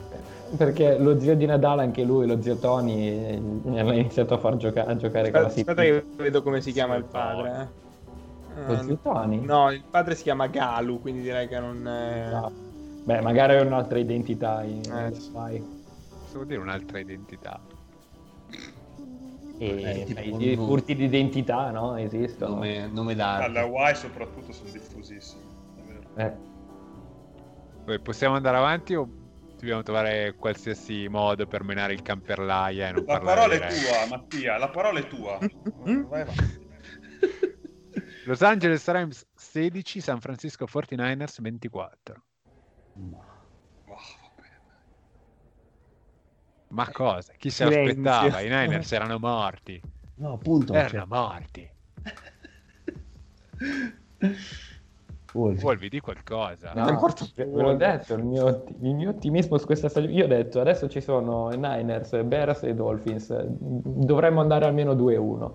Perché 0.56 0.98
lo 0.98 1.18
zio 1.20 1.36
di 1.36 1.46
Nadal, 1.46 1.78
anche 1.78 2.02
lui, 2.02 2.26
lo 2.26 2.42
zio 2.42 2.56
Tony, 2.56 3.38
mi 3.38 3.78
hanno 3.78 3.92
iniziato 3.92 4.34
a 4.34 4.38
far 4.38 4.56
gioca- 4.56 4.84
a 4.84 4.96
giocare 4.96 5.28
aspetta, 5.28 5.38
con 5.38 5.42
la 5.42 5.48
City. 5.48 5.60
Aspetta 5.60 5.82
che 5.82 6.04
vedo 6.16 6.42
come 6.42 6.60
si 6.60 6.72
chiama 6.72 6.96
il 6.96 7.04
padre. 7.04 7.68
Eh. 8.56 8.66
Lo 8.66 8.82
zio 8.82 8.98
Tony? 9.00 9.44
No, 9.44 9.70
il 9.70 9.84
padre 9.88 10.16
si 10.16 10.24
chiama 10.24 10.48
Galu, 10.48 11.00
quindi 11.00 11.22
direi 11.22 11.46
che 11.46 11.58
non 11.60 11.86
è... 11.86 12.30
No. 12.30 12.52
Beh, 13.04 13.20
magari 13.20 13.54
è 13.54 13.60
un'altra 13.60 13.98
identità. 13.98 14.62
In... 14.64 14.80
Eh, 14.92 15.12
vai. 15.30 15.64
Devo 16.32 16.44
dire 16.44 16.60
un'altra 16.60 16.98
identità. 16.98 17.60
E 19.58 19.66
eh, 19.66 20.32
i 20.38 20.56
furti 20.56 20.96
di 20.96 21.04
identità, 21.04 21.70
no? 21.70 21.96
Esistono. 21.96 22.54
Nome, 22.54 22.88
nome 22.92 23.14
d'arte. 23.14 23.44
Alla 23.46 23.60
Hawaii 23.60 23.94
soprattutto 23.94 24.52
sono 24.52 24.70
diffusissimi. 24.70 25.42
Eh. 26.16 26.52
Possiamo 28.02 28.34
andare 28.34 28.56
avanti 28.56 28.94
o 28.94 29.06
dobbiamo 29.58 29.82
trovare 29.82 30.34
qualsiasi 30.36 31.06
modo 31.08 31.46
per 31.46 31.62
menare 31.64 31.92
il 31.92 32.00
camperlaia 32.02 32.88
e 32.88 32.92
non 32.92 33.04
La 33.06 33.20
parola 33.20 33.54
è 33.54 33.58
tua, 33.58 34.06
Mattia, 34.08 34.56
la 34.56 34.70
parola 34.70 34.98
è 34.98 35.06
tua. 35.06 35.38
Vai 36.08 36.20
avanti. 36.22 36.62
Los 38.24 38.40
Angeles 38.42 38.86
Rams 38.86 39.26
16, 39.34 40.00
San 40.00 40.20
Francisco 40.20 40.64
49ers 40.64 41.42
24. 41.42 42.24
Ma 46.68 46.90
cosa? 46.90 47.34
Chi 47.36 47.50
se 47.50 47.66
Silenzio. 47.66 48.02
l'aspettava? 48.02 48.40
I 48.40 48.48
Niners 48.48 48.92
erano 48.92 49.18
morti. 49.18 49.80
No, 50.16 50.32
appunto. 50.32 50.72
Erano 50.72 51.06
morti. 51.06 51.70
Wolf. 55.34 55.60
Volvi 55.60 55.88
di 55.88 56.00
qualcosa. 56.00 56.72
No, 56.74 56.86
È 56.86 56.92
morto 56.92 57.26
ve 57.34 57.44
l'ho 57.44 57.74
detto, 57.74 58.14
il 58.14 58.24
mio, 58.24 58.64
il 58.80 58.94
mio 58.94 59.10
ottimismo 59.10 59.58
su 59.58 59.66
questa 59.66 59.88
stagione. 59.88 60.12
Io 60.14 60.24
ho 60.24 60.28
detto, 60.28 60.60
adesso 60.60 60.88
ci 60.88 61.00
sono 61.00 61.52
i 61.52 61.56
Niners, 61.58 62.22
Bears 62.24 62.62
e 62.62 62.74
Dolphins. 62.74 63.34
Dovremmo 63.46 64.40
andare 64.40 64.64
almeno 64.66 64.94
2-1. 64.94 65.50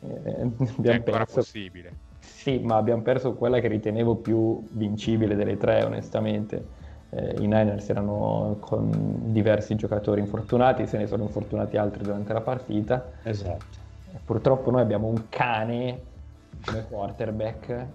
Eh, 0.00 0.22
È 0.24 0.30
abbiamo 0.40 0.96
ancora 0.96 1.18
perso. 1.18 1.34
possibile. 1.36 1.92
Sì, 2.18 2.58
ma 2.60 2.76
abbiamo 2.76 3.02
perso 3.02 3.34
quella 3.34 3.60
che 3.60 3.68
ritenevo 3.68 4.16
più 4.16 4.62
vincibile 4.70 5.34
delle 5.36 5.56
tre, 5.56 5.82
onestamente. 5.84 6.80
Eh, 7.10 7.34
I 7.40 7.46
Niners 7.46 7.88
erano 7.90 8.56
con 8.60 8.90
diversi 9.32 9.74
giocatori 9.74 10.20
infortunati, 10.20 10.86
se 10.86 10.96
ne 10.98 11.06
sono 11.06 11.24
infortunati 11.24 11.76
altri 11.76 12.02
durante 12.04 12.32
la 12.32 12.40
partita. 12.40 13.04
Esatto. 13.22 13.80
Purtroppo 14.24 14.70
noi 14.70 14.80
abbiamo 14.80 15.08
un 15.08 15.24
cane 15.28 16.00
come 16.64 16.86
quarterback 16.88 17.86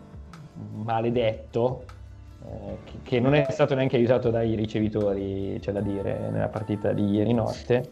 maledetto 0.84 1.84
eh, 2.43 2.78
che, 2.84 2.97
che 3.03 3.20
non 3.20 3.34
è 3.34 3.47
stato 3.49 3.76
neanche 3.76 3.95
aiutato 3.95 4.30
dai 4.30 4.55
ricevitori, 4.55 5.58
c'è 5.60 5.72
da 5.72 5.82
dire, 5.82 6.30
nella 6.30 6.47
partita 6.47 6.93
di 6.93 7.10
ieri 7.10 7.34
notte. 7.34 7.89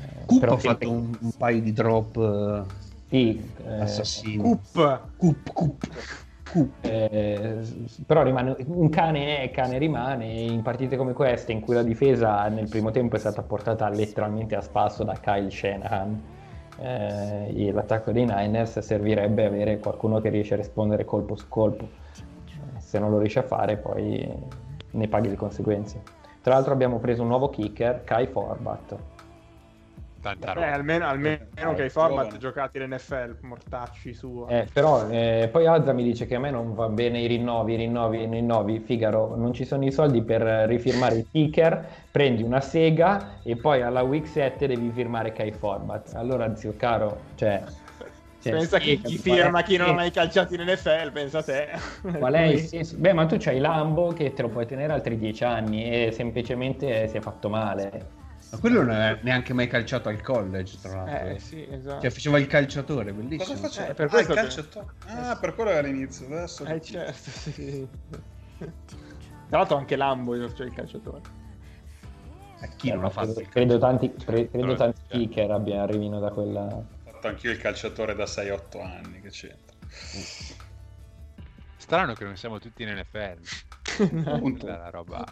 Eh, 0.00 0.24
Coop 0.26 0.42
ha 0.44 0.56
fatto 0.56 0.90
un, 0.90 1.16
un 1.20 1.32
paio 1.36 1.60
di 1.60 1.72
drop 1.72 2.16
eh, 2.16 2.72
sì, 3.08 3.50
eh, 3.66 3.80
assassini. 3.80 4.42
Coop. 4.42 5.00
Coop, 5.16 5.52
Coop, 5.52 5.86
Coop. 6.50 6.74
Eh, 6.80 7.58
però 8.06 8.22
rimane, 8.22 8.56
un 8.66 8.88
cane 8.88 9.42
è, 9.42 9.50
cane 9.50 9.78
rimane 9.78 10.26
in 10.26 10.62
partite 10.62 10.96
come 10.96 11.12
queste 11.12 11.52
in 11.52 11.60
cui 11.60 11.74
la 11.74 11.82
difesa 11.82 12.46
nel 12.48 12.68
primo 12.68 12.90
tempo 12.90 13.16
è 13.16 13.18
stata 13.18 13.42
portata 13.42 13.88
letteralmente 13.88 14.54
a 14.54 14.60
spasso 14.60 15.04
da 15.04 15.14
Kyle 15.20 15.50
Shanahan 15.50 16.40
eh, 16.78 17.70
l'attacco 17.72 18.12
dei 18.12 18.24
Niners 18.24 18.78
servirebbe 18.78 19.44
avere 19.44 19.78
qualcuno 19.78 20.20
che 20.20 20.28
riesce 20.28 20.54
a 20.54 20.56
rispondere 20.56 21.04
colpo 21.04 21.36
su 21.36 21.48
colpo. 21.48 21.84
Eh, 21.84 22.80
se 22.80 22.98
non 22.98 23.10
lo 23.10 23.18
riesce 23.18 23.40
a 23.40 23.44
fare 23.44 23.76
poi 23.76 24.28
ne 24.90 25.08
paghi 25.08 25.28
le 25.28 25.36
conseguenze. 25.36 26.02
Tra 26.40 26.54
l'altro 26.54 26.72
abbiamo 26.72 26.98
preso 26.98 27.22
un 27.22 27.28
nuovo 27.28 27.50
kicker 27.50 28.04
Kai 28.04 28.26
Forbat 28.26 28.96
Tanta 30.22 30.52
Beh, 30.52 30.54
roba. 30.54 30.72
almeno, 30.72 31.06
almeno 31.06 31.46
Eh, 31.56 31.74
che 31.74 31.84
i 31.84 31.90
format 31.90 32.24
giovane. 32.24 32.38
giocati 32.38 32.78
l'NFL, 32.78 33.38
mortacci 33.42 34.14
su. 34.14 34.46
Eh, 34.48 34.68
però 34.72 35.08
eh, 35.08 35.48
poi 35.50 35.66
Azza 35.66 35.92
mi 35.92 36.02
dice 36.02 36.26
che 36.26 36.34
a 36.36 36.38
me 36.38 36.50
non 36.50 36.74
va 36.74 36.88
bene 36.88 37.20
i 37.20 37.26
rinnovi, 37.26 37.72
i 37.74 37.76
rinnovi, 37.76 38.22
i 38.22 38.26
rinnovi. 38.28 38.80
Figaro, 38.80 39.34
non 39.36 39.52
ci 39.52 39.64
sono 39.64 39.84
i 39.84 39.90
soldi 39.92 40.22
per 40.22 40.42
eh, 40.46 40.66
rifirmare 40.66 41.16
il 41.16 41.28
kicker, 41.30 42.06
prendi 42.10 42.42
una 42.42 42.60
sega 42.60 43.40
e 43.42 43.56
poi 43.56 43.82
alla 43.82 44.02
week 44.02 44.26
7 44.26 44.66
devi 44.66 44.90
firmare 44.92 45.32
Kai 45.32 45.52
Format. 45.52 46.14
Allora, 46.14 46.54
zio 46.54 46.76
caro, 46.76 47.30
cioè... 47.34 47.64
cioè, 48.38 48.52
pensa 48.54 48.78
chi, 48.78 49.00
spiegami, 49.00 49.02
chi 49.02 49.20
qual 49.24 49.40
è- 49.40 49.42
firma 49.42 49.62
chi 49.62 49.76
non 49.76 49.88
ha 49.88 49.92
mai 49.92 50.10
calciato 50.10 50.54
in 50.54 50.62
NFL, 50.62 51.12
pensa 51.12 51.38
a 51.38 51.42
te. 51.42 51.68
Qual 52.16 52.32
è 52.34 52.42
il 52.44 52.60
senso? 52.60 52.98
Beh, 52.98 53.12
ma 53.12 53.26
tu 53.26 53.36
c'hai 53.38 53.58
Lambo 53.58 54.12
che 54.12 54.32
te 54.32 54.42
lo 54.42 54.48
puoi 54.48 54.66
tenere 54.66 54.92
altri 54.92 55.16
10 55.18 55.44
anni 55.44 55.84
e 56.06 56.12
semplicemente 56.12 57.08
si 57.08 57.16
è 57.16 57.20
fatto 57.20 57.48
male. 57.48 58.20
Ma 58.52 58.58
quello 58.58 58.82
non 58.82 58.94
è 58.94 59.18
neanche 59.22 59.54
mai 59.54 59.66
calciato 59.66 60.10
al 60.10 60.20
college, 60.20 60.76
tra 60.82 61.04
l'altro. 61.04 61.28
Eh 61.30 61.38
sì, 61.38 61.66
esatto. 61.70 62.02
Cioè, 62.02 62.10
faceva 62.10 62.38
il 62.38 62.46
calciatore, 62.46 63.12
bellissimo. 63.14 63.44
Cosa 63.44 63.68
faceva? 63.68 63.88
Eh, 63.88 63.94
per 63.94 64.08
ah, 64.12 64.20
il 64.20 64.26
che- 64.26 64.34
calciatore. 64.34 64.86
Ah, 65.06 65.38
per 65.38 65.54
quello 65.54 65.70
era 65.70 65.78
all'inizio. 65.78 66.26
Adesso... 66.26 66.64
Eh 66.66 66.80
certo, 66.82 67.30
sì. 67.30 67.88
Tra 68.58 69.58
l'altro 69.58 69.76
anche 69.78 69.96
Lambo 69.96 70.54
cioè 70.54 70.66
il 70.66 70.74
calciatore. 70.74 71.20
Eh, 72.60 72.68
chi 72.76 72.92
non 72.92 73.04
ha 73.04 73.10
fatto 73.10 73.32
credo, 73.32 73.40
il 73.40 73.48
credo 73.48 73.78
tanti, 73.78 74.14
cre- 74.14 74.50
credo 74.50 74.66
Però- 74.66 74.74
tanti 74.76 75.00
kicker 75.08 75.50
abbiano 75.50 75.82
arrivino 75.82 76.20
da 76.20 76.30
quella... 76.30 76.62
Ho 76.64 76.86
fatto 77.04 77.28
anch'io 77.28 77.50
il 77.50 77.58
calciatore 77.58 78.14
da 78.14 78.24
6-8 78.24 78.82
anni. 78.82 79.20
Che 79.22 79.30
c'entra? 79.30 79.76
Strano 81.78 82.12
che 82.12 82.24
non 82.24 82.36
siamo 82.36 82.58
tutti 82.58 82.82
in 82.82 82.90
NFL. 82.98 84.38
Punto. 84.38 84.66
La 84.68 84.90
roba. 84.90 85.24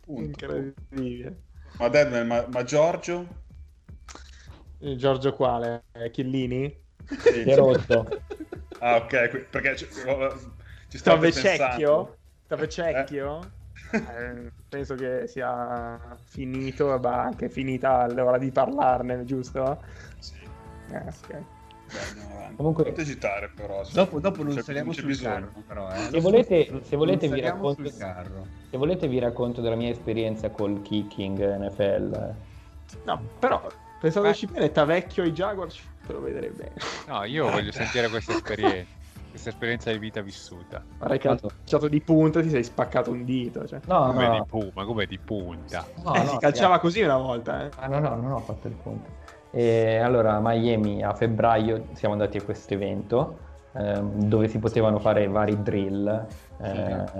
Punto. 0.00 0.22
Incredibile. 0.22 1.42
Ma, 1.78 1.88
Deadman, 1.88 2.26
ma, 2.26 2.46
ma 2.48 2.62
Giorgio? 2.62 3.26
Il 4.80 4.96
Giorgio 4.96 5.32
quale? 5.34 5.84
Eh, 5.92 6.10
Chiellini? 6.10 6.74
Sì. 7.06 7.42
È 7.42 7.56
rotto. 7.56 8.06
Ah, 8.80 8.96
ok. 8.96 9.38
Perché 9.50 9.76
ci, 9.76 9.86
ci 10.88 10.98
stavo 10.98 11.20
pensando. 11.20 12.18
Tavecchio? 12.46 13.50
Eh, 13.92 14.50
penso 14.68 14.94
che 14.94 15.26
sia 15.26 15.98
finito, 16.28 16.98
bah, 16.98 17.22
anche 17.22 17.48
finita 17.48 18.06
l'ora 18.06 18.38
di 18.38 18.50
parlarne, 18.50 19.24
giusto? 19.24 19.82
Sì. 20.18 20.34
Eh, 20.90 20.96
ok. 20.96 21.55
Comunque- 22.56 22.84
Non 22.90 23.00
esitare 23.00 23.50
però. 23.54 23.82
Dopo, 23.92 24.18
dopo 24.18 24.42
non 24.42 24.58
saliamo 24.62 24.92
sul 24.92 25.04
bisogno. 25.04 25.30
carro, 25.34 25.50
però. 25.66 25.90
Eh. 25.92 26.08
Se 26.10 26.20
volete, 26.20 26.80
se 26.82 26.96
volete 26.96 27.28
vi 27.28 27.40
racconto, 27.40 27.86
se 27.90 28.76
volete 28.76 29.08
vi 29.08 29.18
racconto 29.18 29.60
della 29.60 29.74
mia 29.76 29.90
esperienza 29.90 30.48
col 30.50 30.80
kicking 30.82 31.38
NFL. 31.58 32.34
No, 33.04 33.20
però 33.38 33.66
pensavo 34.00 34.30
che 34.30 34.46
bene, 34.46 34.72
Tavecchio 34.72 35.22
e 35.24 35.28
i 35.28 35.32
Jaguar 35.32 35.70
ci 35.70 35.82
lo 36.06 36.20
vedrei 36.22 36.50
bene. 36.50 36.72
No, 37.08 37.24
io 37.24 37.44
voglio 37.50 37.72
sentire 37.72 38.08
questa 38.08 38.32
esperienza. 38.32 38.94
Questa 39.28 39.50
esperienza 39.52 39.92
di 39.92 39.98
vita 39.98 40.22
vissuta. 40.22 40.82
Guarda 40.96 41.16
che 41.18 41.28
calciato 41.28 41.88
di 41.88 42.00
punta 42.00 42.40
ti 42.40 42.48
sei 42.48 42.64
spaccato 42.64 43.10
un 43.10 43.22
dito. 43.26 43.66
Cioè. 43.66 43.80
No, 43.84 44.06
Come, 44.06 44.24
no, 44.26 44.32
di 44.32 44.38
no, 44.38 44.44
pu- 44.46 44.70
ma 44.72 44.84
come 44.86 45.04
di 45.04 45.18
punta? 45.18 45.86
no, 46.02 46.14
Eh, 46.14 46.22
no, 46.22 46.28
si 46.30 46.36
calciava 46.38 46.78
così 46.78 47.02
una 47.02 47.18
volta, 47.18 47.66
eh. 47.66 47.70
Ah, 47.76 47.86
no, 47.86 47.98
no, 47.98 48.14
non 48.16 48.32
ho 48.32 48.38
fatto 48.40 48.66
il 48.68 48.72
punto. 48.74 49.10
E 49.56 49.96
allora, 49.96 50.34
a 50.34 50.40
Miami 50.42 51.02
a 51.02 51.14
febbraio 51.14 51.86
siamo 51.92 52.12
andati 52.12 52.36
a 52.36 52.42
questo 52.42 52.74
evento 52.74 53.38
ehm, 53.74 54.24
dove 54.24 54.48
si 54.48 54.58
potevano 54.58 54.98
fare 54.98 55.26
vari 55.28 55.62
drill, 55.62 56.26
eh, 56.60 56.70
Figa. 56.70 57.12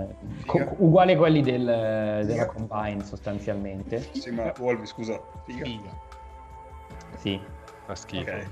co- 0.45 0.57
Figa. 0.59 0.73
uguali 0.77 1.13
a 1.13 1.17
quelli 1.17 1.41
del- 1.41 1.65
della 1.65 2.23
Figa. 2.27 2.45
combine 2.45 3.03
sostanzialmente. 3.03 4.07
Sì, 4.11 4.29
ma 4.29 4.53
Wolvi, 4.59 4.85
scusa. 4.85 5.19
Figa. 5.45 5.65
Sì, 7.15 7.41
Fa 7.85 7.95
schifo. 7.95 8.29
Ok. 8.29 8.47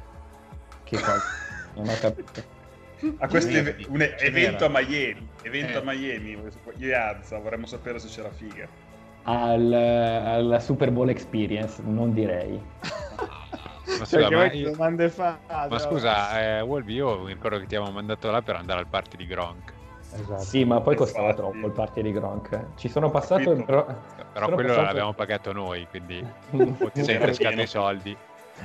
che 0.86 0.96
cosa? 0.98 1.22
Non 1.76 1.88
ho 1.88 1.94
capito. 2.00 2.42
A 3.20 3.28
questo 3.28 3.52
eve- 3.56 3.86
un 3.90 4.02
e- 4.02 4.16
evento 4.18 4.66
a 4.66 4.70
Miami. 4.70 5.28
Evento 5.44 5.74
Eh. 5.74 5.82
a 5.82 5.84
Miami. 5.84 6.32
Io 6.78 6.88
e 6.90 6.94
Azza 6.96 7.38
vorremmo 7.38 7.68
sapere 7.68 8.00
se 8.00 8.08
c'era 8.08 8.32
figa. 8.32 8.68
Al, 9.24 9.72
alla 9.74 10.60
Super 10.60 10.90
Bowl 10.92 11.10
Experience, 11.10 11.82
non 11.86 12.14
direi. 12.14 12.60
Ma 13.86 14.06
Cioè, 14.06 14.22
scusa, 14.24 14.30
ma, 14.32 14.52
io- 14.52 14.72
domande 14.72 15.10
fa? 15.10 15.38
ma 15.70 15.80
scusa, 15.80 16.42
eh, 16.42 16.62
Wolvi, 16.62 16.94
io 16.94 17.20
mi 17.22 17.34
ricordo 17.34 17.60
che 17.60 17.66
ti 17.68 17.76
avevamo 17.76 17.96
mandato 17.96 18.32
là 18.32 18.42
per 18.42 18.56
andare 18.56 18.80
al 18.80 18.88
party 18.88 19.18
di 19.18 19.26
Gronk. 19.28 19.74
Sì, 20.38 20.64
ma 20.64 20.80
poi 20.82 20.96
costava 20.96 21.30
Infatti. 21.30 21.42
troppo 21.52 21.68
il 21.68 21.74
party 21.74 22.02
di 22.02 22.12
Gronk. 22.14 22.68
Ci 22.76 22.88
sono 22.90 23.12
passato, 23.12 23.54
però, 23.66 23.86
Però 23.86 24.46
sono 24.46 24.56
quello 24.56 24.70
passato- 24.70 24.86
l'abbiamo 24.88 25.14
pagato 25.14 25.52
noi, 25.52 25.88
quindi 25.90 26.26
ti 26.94 27.04
sei 27.04 27.18
pieno. 27.36 27.62
i 27.62 27.68
soldi. 27.68 28.18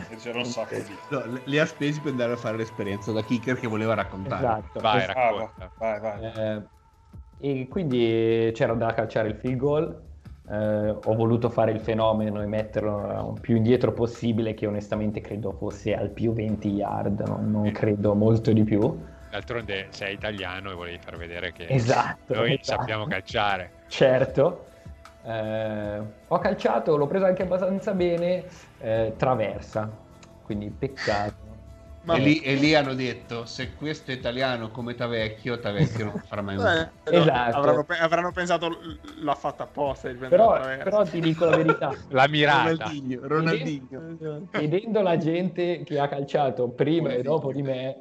E 0.09 0.15
c'era 0.17 0.39
un 0.39 0.45
sacco 0.45 0.77
di. 0.77 0.97
No, 1.09 1.25
li- 1.45 1.59
ha 1.59 1.67
spesi 1.67 2.01
per 2.01 2.13
andare 2.13 2.33
a 2.33 2.37
fare 2.37 2.57
l'esperienza 2.57 3.11
da 3.11 3.23
kicker 3.23 3.59
che 3.59 3.67
voleva 3.67 3.95
raccontare. 3.95 4.45
Esatto. 4.45 4.81
Vai, 4.81 4.99
esatto. 5.03 5.19
Racconta. 5.19 5.71
vai, 5.77 6.01
vai. 6.01 6.25
Eh, 6.25 6.63
e 7.41 7.69
quindi 7.69 8.53
c'era 8.55 8.75
da 8.75 8.93
calciare 8.95 9.29
il 9.29 9.35
field 9.35 9.57
goal. 9.59 10.09
Eh, 10.51 10.91
ho 10.91 11.15
voluto 11.15 11.49
fare 11.49 11.71
il 11.71 11.81
fenomeno 11.81 12.43
e 12.43 12.47
metterlo 12.47 13.37
più 13.41 13.57
indietro 13.57 13.93
possibile, 13.93 14.55
che 14.55 14.67
onestamente 14.67 15.21
credo 15.21 15.53
fosse 15.53 15.95
al 15.95 16.11
più 16.11 16.33
20 16.33 16.69
yard, 16.69 17.21
non, 17.27 17.51
non 17.51 17.71
credo 17.71 18.15
molto 18.15 18.53
di 18.53 18.65
più. 18.65 18.99
D'altronde 19.31 19.87
sei 19.91 20.15
italiano 20.15 20.73
e 20.73 20.75
volevi 20.75 20.99
far 20.99 21.17
vedere 21.17 21.53
che 21.53 21.67
Esatto. 21.69 22.35
noi 22.35 22.59
esatto. 22.61 22.81
sappiamo 22.81 23.07
calciare. 23.07 23.71
Certo. 23.87 24.67
Eh, 25.23 26.03
ho 26.27 26.39
calciato, 26.39 26.97
l'ho 26.97 27.07
preso 27.07 27.27
anche 27.27 27.43
abbastanza 27.43 27.93
bene, 27.93 28.45
eh, 28.81 29.15
traversa, 29.17 29.89
quindi 30.43 30.69
peccato. 30.71 31.40
Ma 32.03 32.17
E, 32.17 32.21
lì, 32.21 32.39
e 32.41 32.55
lì 32.55 32.75
hanno 32.75 32.95
detto: 32.95 33.45
se 33.45 33.75
questo 33.75 34.11
è 34.11 34.15
italiano 34.15 34.71
come 34.71 34.95
Tavecchio, 34.95 35.59
Tavecchio 35.59 36.05
non 36.05 36.23
farà 36.27 36.41
mai 36.41 36.57
un 36.57 36.67
Eh, 37.05 37.17
Esatto. 37.17 37.57
avranno, 37.57 37.85
pe- 37.85 37.99
avranno 37.99 38.33
pensato 38.33 38.71
l'ha 39.21 39.35
fatta 39.35 39.65
apposta 39.65 40.11
Però, 40.11 40.59
però 40.83 41.05
ti 41.05 41.21
dico 41.21 41.45
la 41.45 41.57
verità, 41.57 41.95
La 42.09 42.27
mirata. 42.27 42.71
Ronaldinho, 42.71 43.21
Ronaldinho. 43.27 44.49
vedendo 44.51 45.03
la 45.03 45.17
gente 45.19 45.83
che 45.85 45.99
ha 45.99 46.09
calciato 46.09 46.69
prima 46.71 47.13
e 47.13 47.23
dopo 47.23 47.53
di 47.53 47.63
me, 47.63 47.97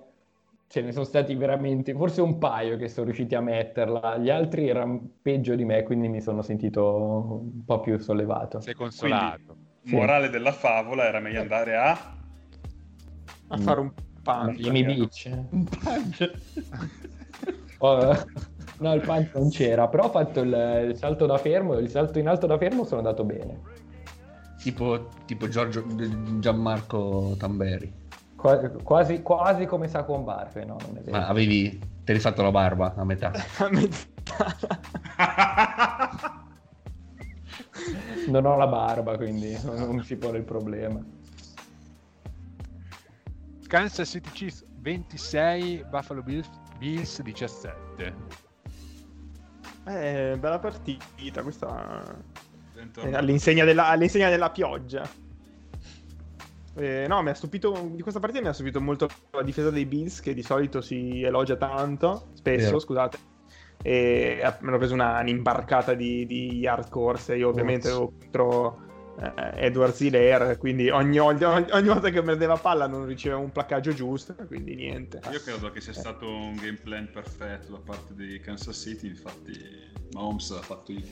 ce 0.69 0.81
ne 0.81 0.91
sono 0.93 1.03
stati 1.03 1.35
veramente, 1.35 1.93
forse 1.93 2.21
un 2.21 2.37
paio 2.37 2.77
che 2.77 2.87
sono 2.87 3.07
riusciti 3.07 3.35
a 3.35 3.41
metterla, 3.41 4.17
gli 4.17 4.29
altri 4.29 4.69
erano 4.69 5.01
peggio 5.21 5.55
di 5.55 5.65
me, 5.65 5.83
quindi 5.83 6.07
mi 6.07 6.21
sono 6.21 6.41
sentito 6.41 7.41
un 7.41 7.65
po' 7.65 7.81
più 7.81 7.97
sollevato. 7.97 8.61
Sei 8.61 8.75
consolato. 8.75 9.55
Sì. 9.83 9.95
Morale 9.95 10.29
della 10.29 10.51
favola 10.51 11.05
era 11.05 11.19
meglio 11.19 11.41
andare 11.41 11.75
a. 11.75 12.17
a 13.49 13.57
fare 13.57 13.79
un 13.79 13.91
punch. 14.23 14.57
Miami 14.59 14.83
Beach. 14.83 15.29
Oh, 17.81 18.13
no, 18.79 18.93
il 18.93 18.99
punch 18.99 19.33
non 19.35 19.49
c'era, 19.49 19.87
però 19.87 20.07
ho 20.07 20.09
fatto 20.09 20.41
il, 20.41 20.87
il 20.89 20.97
salto 20.97 21.25
da 21.25 21.37
fermo, 21.37 21.77
il 21.77 21.89
salto 21.89 22.19
in 22.19 22.27
alto 22.27 22.45
da 22.45 22.57
fermo 22.57 22.83
sono 22.83 22.97
andato 22.97 23.23
bene. 23.23 23.57
Tipo, 24.57 25.07
tipo 25.25 25.47
Giorgio, 25.47 25.85
Gianmarco 26.39 27.35
Tamberi. 27.37 27.89
Qua- 28.35 28.57
Quasi, 28.83 29.21
quasi 29.21 29.65
come 29.65 29.87
Saquon 29.87 30.25
Barkley, 30.25 30.65
no? 30.65 30.75
Non 30.85 30.97
è 30.97 31.01
vero. 31.01 31.17
Ma 31.19 31.27
avevi, 31.27 31.79
te 32.03 32.11
l'hai 32.11 32.19
fatto 32.21 32.41
la 32.41 32.51
barba 32.51 32.93
a 32.97 33.05
metà. 33.05 33.31
A 33.59 33.69
metà. 33.69 34.57
Non 38.27 38.45
ho 38.45 38.57
la 38.57 38.67
barba, 38.67 39.15
quindi 39.15 39.57
non, 39.63 39.75
non 39.77 40.03
si 40.03 40.17
pone 40.17 40.37
il 40.39 40.43
problema. 40.43 41.01
Kansas 43.69 44.09
City 44.09 44.31
Chiefs 44.31 44.65
26, 44.79 45.85
Buffalo 45.91 46.23
Bills, 46.23 46.49
Bills 46.79 47.21
17. 47.21 48.15
Eh, 49.85 50.35
bella 50.39 50.57
partita, 50.57 51.43
questa 51.43 52.03
eh, 53.03 53.13
all'insegna, 53.13 53.65
della, 53.65 53.89
all'insegna 53.89 54.29
della 54.29 54.49
pioggia. 54.49 55.07
Eh, 56.77 57.05
no, 57.07 57.21
mi 57.21 57.29
ha 57.29 57.33
stupito 57.35 57.91
di 57.93 58.01
questa 58.01 58.19
partita 58.19 58.41
mi 58.41 58.47
ha 58.47 58.53
stupito 58.53 58.81
molto 58.81 59.07
la 59.31 59.43
difesa 59.43 59.69
dei 59.69 59.85
Bills 59.85 60.19
che 60.19 60.33
di 60.33 60.41
solito 60.41 60.81
si 60.81 61.21
elogia 61.21 61.55
tanto, 61.55 62.29
spesso, 62.33 62.65
Vero. 62.65 62.79
scusate. 62.79 63.17
E 63.83 64.39
ha- 64.43 64.57
mi 64.61 64.69
hanno 64.69 64.77
preso 64.79 64.95
una, 64.95 65.19
un'imbarcata 65.19 65.93
di, 65.93 66.25
di 66.25 66.57
yard 66.57 66.89
corse. 66.89 67.35
Io 67.35 67.49
ovviamente 67.49 67.87
ero 67.87 68.13
contro 68.19 68.87
eh, 69.21 69.65
Edward 69.65 69.93
Ziller, 69.93 70.57
quindi 70.57 70.89
ogni, 70.89 71.19
ogni- 71.19 71.43
ogni 71.43 71.87
volta 71.87 72.09
che 72.09 72.21
prendeva 72.21 72.55
palla 72.57 72.87
non 72.87 73.05
riceveva 73.05 73.39
un 73.41 73.51
placcaggio 73.51 73.93
giusto, 73.93 74.33
quindi 74.47 74.75
niente. 74.75 75.19
Io 75.31 75.41
credo 75.41 75.71
che 75.71 75.81
sia 75.81 75.93
stato 75.93 76.27
un 76.27 76.55
game 76.55 76.77
plan 76.81 77.09
perfetto 77.11 77.71
da 77.73 77.79
parte 77.83 78.13
di 78.15 78.39
Kansas 78.39 78.77
City, 78.77 79.07
infatti 79.07 79.59
Mahomes 80.13 80.51
ha 80.51 80.61
fatto 80.61 80.91
i, 80.91 81.03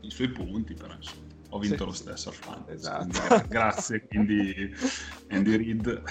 i 0.00 0.10
suoi 0.10 0.28
punti, 0.28 0.74
però 0.74 0.94
insomma, 0.94 1.22
ho 1.50 1.58
vinto 1.58 1.78
Sì. 1.78 1.84
lo 1.84 1.92
stesso 1.92 2.28
al 2.30 2.34
fantasy. 2.34 2.74
Esatto. 2.76 3.04
quindi 3.04 3.18
gra- 3.28 3.44
grazie, 3.48 4.06
quindi 4.06 4.74
Andy 5.30 5.56
Reid. 5.56 6.02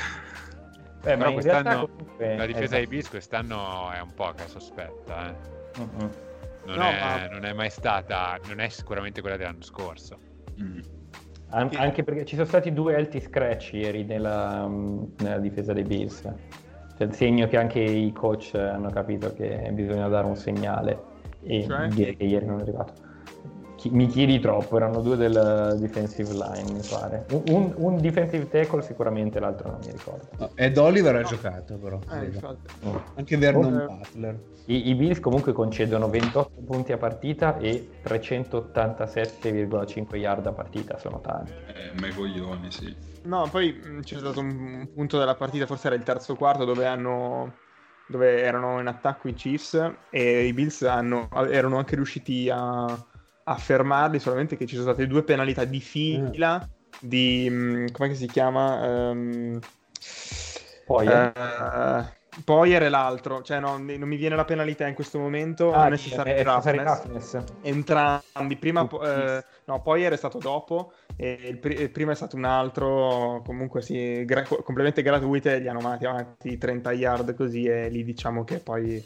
Eh, 1.05 1.17
Però 1.17 1.27
in 1.27 1.34
quest'anno 1.34 1.63
realtà 1.69 1.88
comunque- 1.91 2.38
la 2.38 2.45
difesa 2.45 2.63
esatto. 2.63 2.77
dei 2.79 2.88
Bills 2.88 3.09
quest'anno 3.09 3.91
è 3.91 3.99
un 3.99 4.13
po' 4.13 4.31
che 4.36 4.47
sospetta. 4.47 5.29
eh. 5.29 5.36
Mm-mm. 5.79 6.09
Non, 6.65 6.77
No, 6.77 6.88
è, 6.89 6.99
ma- 6.99 7.27
non 7.27 7.43
è 7.43 7.51
mai 7.51 7.69
stata, 7.69 8.39
non 8.47 8.59
è 8.61 8.69
sicuramente 8.69 9.19
quella 9.19 9.36
dell'anno 9.36 9.63
scorso. 9.63 10.17
Mm. 10.62 10.80
An- 11.49 11.70
Che- 11.70 11.78
Anche 11.78 12.04
perché 12.04 12.26
ci 12.26 12.36
sono 12.36 12.47
stati 12.47 12.74
due 12.74 12.95
healthy 12.95 13.20
scratch 13.20 13.74
ieri 13.74 14.04
nella, 14.04 14.68
mm, 14.68 15.04
nella 15.20 15.38
difesa 15.39 15.72
dei 15.74 15.84
Bills. 15.84 16.22
Cioè, 16.22 17.08
il 17.08 17.14
segno 17.14 17.47
che 17.47 17.58
anche 17.58 17.80
i 17.80 18.12
coach 18.12 18.54
hanno 18.56 18.89
capito 18.89 19.34
che 19.34 19.70
bisogna 19.74 20.08
dare 20.08 20.26
un 20.26 20.36
segnale. 20.36 21.12
E 21.41 21.64
Cioè? 21.64 21.88
ieri 21.88 22.45
non 22.45 22.60
è 22.60 22.62
arrivato. 22.62 22.93
Mi 23.91 24.07
chiedi 24.07 24.39
troppo, 24.39 24.77
erano 24.77 25.01
due 25.01 25.15
del 25.17 25.75
defensive 25.79 26.31
line, 26.34 26.71
mi 26.71 26.81
pare. 26.89 27.25
Un, 27.47 27.73
un- 27.77 27.99
defensive 28.01 28.47
tackle 28.47 28.81
sicuramente, 28.81 29.39
l'altro 29.39 29.69
non 29.71 29.79
mi 29.86 29.91
ricordo. 29.91 30.27
No, 30.38 30.49
Ed 30.55 30.77
Oliver 30.77 31.15
ha 31.15 31.21
No. 31.21 31.27
giocato 31.27 31.77
però. 31.77 31.99
Eh. 32.11 32.31
Mm. 32.86 32.95
Anche 33.15 33.38
Vernon 33.38 33.75
Oh. 33.75 33.88
Butler. 33.97 34.39
I, 34.65 34.89
I 34.89 34.95
Bills 34.95 35.19
comunque 35.19 35.51
concedono 35.51 36.09
28 36.09 36.51
punti 36.65 36.93
a 36.93 36.97
partita 36.97 37.57
e 37.57 37.89
387,5 38.03 40.15
yard 40.15 40.45
a 40.47 40.51
partita, 40.53 40.97
sono 40.97 41.19
tanti. 41.19 41.51
Eh, 41.67 41.91
me 41.99 42.13
coglioni, 42.13 42.71
sì. 42.71 42.95
No, 43.23 43.47
poi 43.49 43.73
mh, 43.73 44.01
c'è 44.01 44.17
stato 44.17 44.39
un 44.39 44.88
punto 44.93 45.17
della 45.17 45.36
partita, 45.36 45.65
forse 45.65 45.88
era 45.88 45.95
il 45.95 46.03
terzo 46.03 46.36
quarto, 46.36 46.65
dove 46.65 46.86
hanno 46.86 47.55
dove 48.05 48.41
erano 48.41 48.81
in 48.81 48.88
attacco 48.88 49.29
i 49.29 49.34
Chiefs 49.34 49.91
e 50.09 50.45
i 50.45 50.51
Bills 50.53 50.81
hanno- 50.84 51.29
erano 51.49 51.77
anche 51.77 51.95
riusciti 51.95 52.49
a, 52.49 52.84
a 53.44 53.56
fermarli, 53.58 54.20
solamente 54.20 54.56
che 54.58 54.66
ci 54.66 54.76
sono 54.76 54.91
state 54.91 55.08
due 55.08 55.24
penalità 55.24 55.64
di 55.66 55.80
fila 55.80 56.68
di... 57.00 57.50
mh, 57.50 57.91
come 57.91 58.14
si 58.16 58.28
chiama? 58.28 59.10
Ehm, 59.10 59.60
Poi 60.86 61.08
eh, 61.08 61.32
Poyer 62.44 62.84
e 62.84 62.89
l'altro, 62.89 63.41
cioè 63.44 63.60
no, 63.60 63.78
non 63.78 64.08
mi 64.08 64.16
viene 64.16 64.36
la 64.36 64.44
penalità 64.46 64.88
in 64.88 64.96
questo 64.96 65.20
momento, 65.20 65.72
ah, 65.72 65.78
non 65.78 65.86
è 65.88 65.89
necessario 65.91 66.34
necessary. 66.34 66.80
Entrambi, 67.62 68.58
prima 68.58 68.86
Tutti. 68.86 69.06
eh, 69.06 69.44
no, 69.66 69.82
Poyer 69.82 70.12
è 70.14 70.18
stato 70.18 70.39
dopo 70.39 70.94
e 71.16 71.38
il, 71.44 71.58
pri- 71.58 71.80
il 71.80 71.91
primo 71.91 72.12
è 72.12 72.16
stato 72.16 72.36
un 72.36 72.46
altro, 72.46 73.41
comunque 73.46 73.82
sì, 73.82 74.26
gra- 74.26 74.44
completamente 74.44 75.02
gratuite, 75.04 75.62
gli 75.62 75.68
hanno 75.68 75.80
mandati 75.80 76.06
avanti 76.06 76.58
30 76.58 76.91
yard 76.91 77.36
così 77.36 77.66
e 77.66 77.89
lì 77.89 78.04
diciamo 78.04 78.44
che 78.44 78.60
poi 78.60 79.06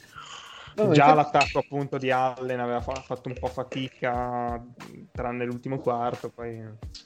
No, 0.77 0.91
già 0.93 1.13
l'attacco 1.15 1.59
appunto 1.59 1.97
di 1.97 2.11
Allen 2.11 2.59
aveva 2.59 2.81
fa- 2.81 3.01
fatto 3.01 3.29
un 3.29 3.35
po' 3.39 3.47
fatica 3.47 4.63
tranne 5.11 5.45
l'ultimo 5.45 5.79
quarto, 5.79 6.29
poi 6.29 6.63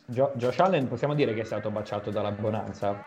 Jo- 0.07 0.33
Josh 0.35 0.59
Allen 0.59 0.87
possiamo 0.89 1.13
dire 1.13 1.33
che 1.33 1.41
è 1.41 1.45
stato 1.45 1.71
baciato 1.71 2.11
dalla 2.11 2.31
bonanza, 2.31 3.01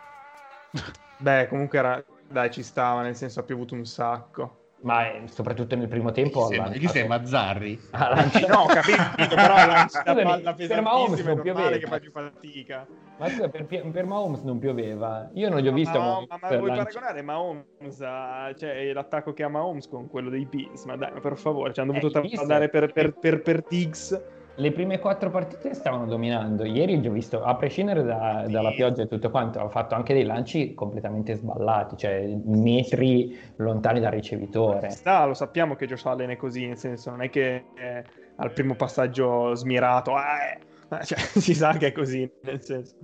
beh 1.18 1.48
comunque 1.48 1.78
era, 1.78 2.02
dai 2.26 2.50
ci 2.50 2.62
stava, 2.62 3.02
nel 3.02 3.14
senso 3.14 3.40
ha 3.40 3.42
piovuto 3.42 3.74
un 3.74 3.84
sacco. 3.84 4.63
Ma 4.85 5.07
eh, 5.11 5.22
soprattutto 5.26 5.74
nel 5.76 5.89
primo 5.89 6.12
tempo 6.12 6.45
ha 6.45 6.49
Chi 6.49 6.55
sei, 6.55 6.59
lanciato- 6.59 6.78
chi 6.80 6.89
sei 6.89 7.07
Mazzarri? 7.09 7.80
ha 7.91 8.09
lanciato- 8.14 8.47
No, 8.47 8.59
ho 8.61 8.66
capito, 8.66 9.35
però 9.35 9.55
lanci 9.66 9.97
la 9.97 10.03
Scusami, 10.12 10.22
palla 10.22 10.55
per 10.55 10.80
Mahomes 10.82 11.20
non 11.20 11.37
normale 11.37 11.43
che 11.45 11.87
pioveva. 11.87 11.89
fai 11.89 12.01
più 12.01 12.11
fatica. 12.11 12.87
Ma 13.16 13.28
scusa, 13.28 13.49
per, 13.49 13.66
per 13.66 14.07
Mahomes 14.07 14.41
non 14.43 14.59
pioveva. 14.59 15.30
Io 15.35 15.49
non 15.49 15.61
gli 15.61 15.68
ho 15.68 15.72
visto 15.72 15.99
No, 15.99 16.05
Mahomes 16.05 16.28
ma, 16.28 16.39
ma 16.41 16.57
vuoi 16.57 16.68
lanci- 16.68 16.85
paragonare 16.85 17.22
Mahomes 17.22 18.01
a, 18.03 18.55
cioè 18.57 18.93
l'attacco 18.93 19.32
che 19.32 19.43
ha 19.43 19.49
Mahomes 19.49 19.89
con 19.89 20.09
quello 20.09 20.30
dei 20.30 20.45
Bills? 20.47 20.85
Ma 20.85 20.97
dai, 20.97 21.12
ma 21.12 21.20
per 21.20 21.37
favore, 21.37 21.72
ci 21.72 21.80
hanno 21.80 21.93
Eh, 21.95 22.01
dovuto 22.01 22.20
Bills- 22.20 22.41
andare 22.41 22.68
per, 22.68 22.93
per, 22.93 23.12
per, 23.14 23.41
per 23.43 23.64
Diggs. 23.68 24.22
Le 24.57 24.70
prime 24.70 25.00
quattro 25.00 25.30
partite 25.30 25.74
stavano 25.74 26.07
dominando. 26.07 26.64
Ieri 26.64 27.05
ho 27.07 27.11
visto, 27.11 27.42
a 27.42 27.57
prescindere 27.57 28.05
da- 28.05 28.46
dalla 28.48 28.70
pioggia 28.70 29.02
e 29.02 29.09
tutto 29.09 29.30
quanto, 29.30 29.59
ha 29.59 29.68
fatto 29.68 29.94
anche 29.96 30.14
dei 30.14 30.24
lanci 30.24 30.74
completamente 30.74 31.34
sballati, 31.34 31.96
cioè 31.96 32.24
metri 32.44 33.36
lontani 33.57 33.98
dal 33.98 34.12
ricevitore. 34.12 34.90
Sta, 34.90 35.24
lo 35.26 35.34
sappiamo 35.34 35.74
che 35.74 35.86
Josh 35.86 36.07
Allen 36.07 36.30
è 36.30 36.36
così, 36.36 36.66
nel 36.66 36.78
senso, 36.78 37.11
non 37.11 37.22
è 37.22 37.30
che 37.30 37.64
eh, 37.74 38.05
al 38.36 38.52
primo 38.52 38.76
passaggio 38.76 39.55
smirato, 39.55 40.12
eh, 40.18 41.05
cioè, 41.05 41.18
si 41.40 41.55
sa 41.55 41.76
che 41.76 41.88
è 41.88 41.92
così, 41.92 42.30
nel 42.42 42.62
senso. 42.62 42.94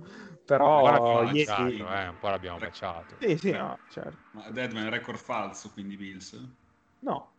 Però 0.45 1.21
lanciato, 1.23 1.61
ieri... 1.61 1.79
eh, 1.79 2.07
un 2.07 2.17
po' 2.19 2.29
l'abbiamo 2.29 2.57
baciato. 2.59 3.15
Sì, 3.19 3.37
sì, 3.37 3.51
no, 3.51 3.77
certo. 3.89 4.17
Ma 4.31 4.49
Deadman 4.49 4.89
record 4.89 5.17
falso, 5.17 5.69
quindi 5.73 5.95
Bills? 5.95 6.39
No, 6.99 7.31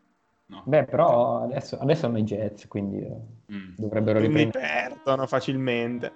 No. 0.53 0.63
Beh, 0.67 0.85
però 0.85 1.43
adesso, 1.45 1.79
adesso 1.81 2.05
hanno 2.07 2.19
i 2.19 2.25
Jets, 2.25 2.69
quindi 2.69 2.99
eh, 3.01 3.17
Mm. 3.53 3.71
dovrebbero 3.77 4.19
quindi 4.19 4.45
riprendere. 4.45 4.91
perdono 5.03 5.27
facilmente. 5.27 6.13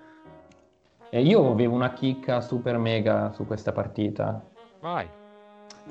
E 1.08 1.22
io 1.22 1.50
avevo 1.50 1.74
una 1.74 1.92
chicca 1.94 2.40
super 2.42 2.76
mega 2.76 3.32
su 3.32 3.46
questa 3.46 3.72
partita. 3.72 4.42
Vai. 4.80 5.06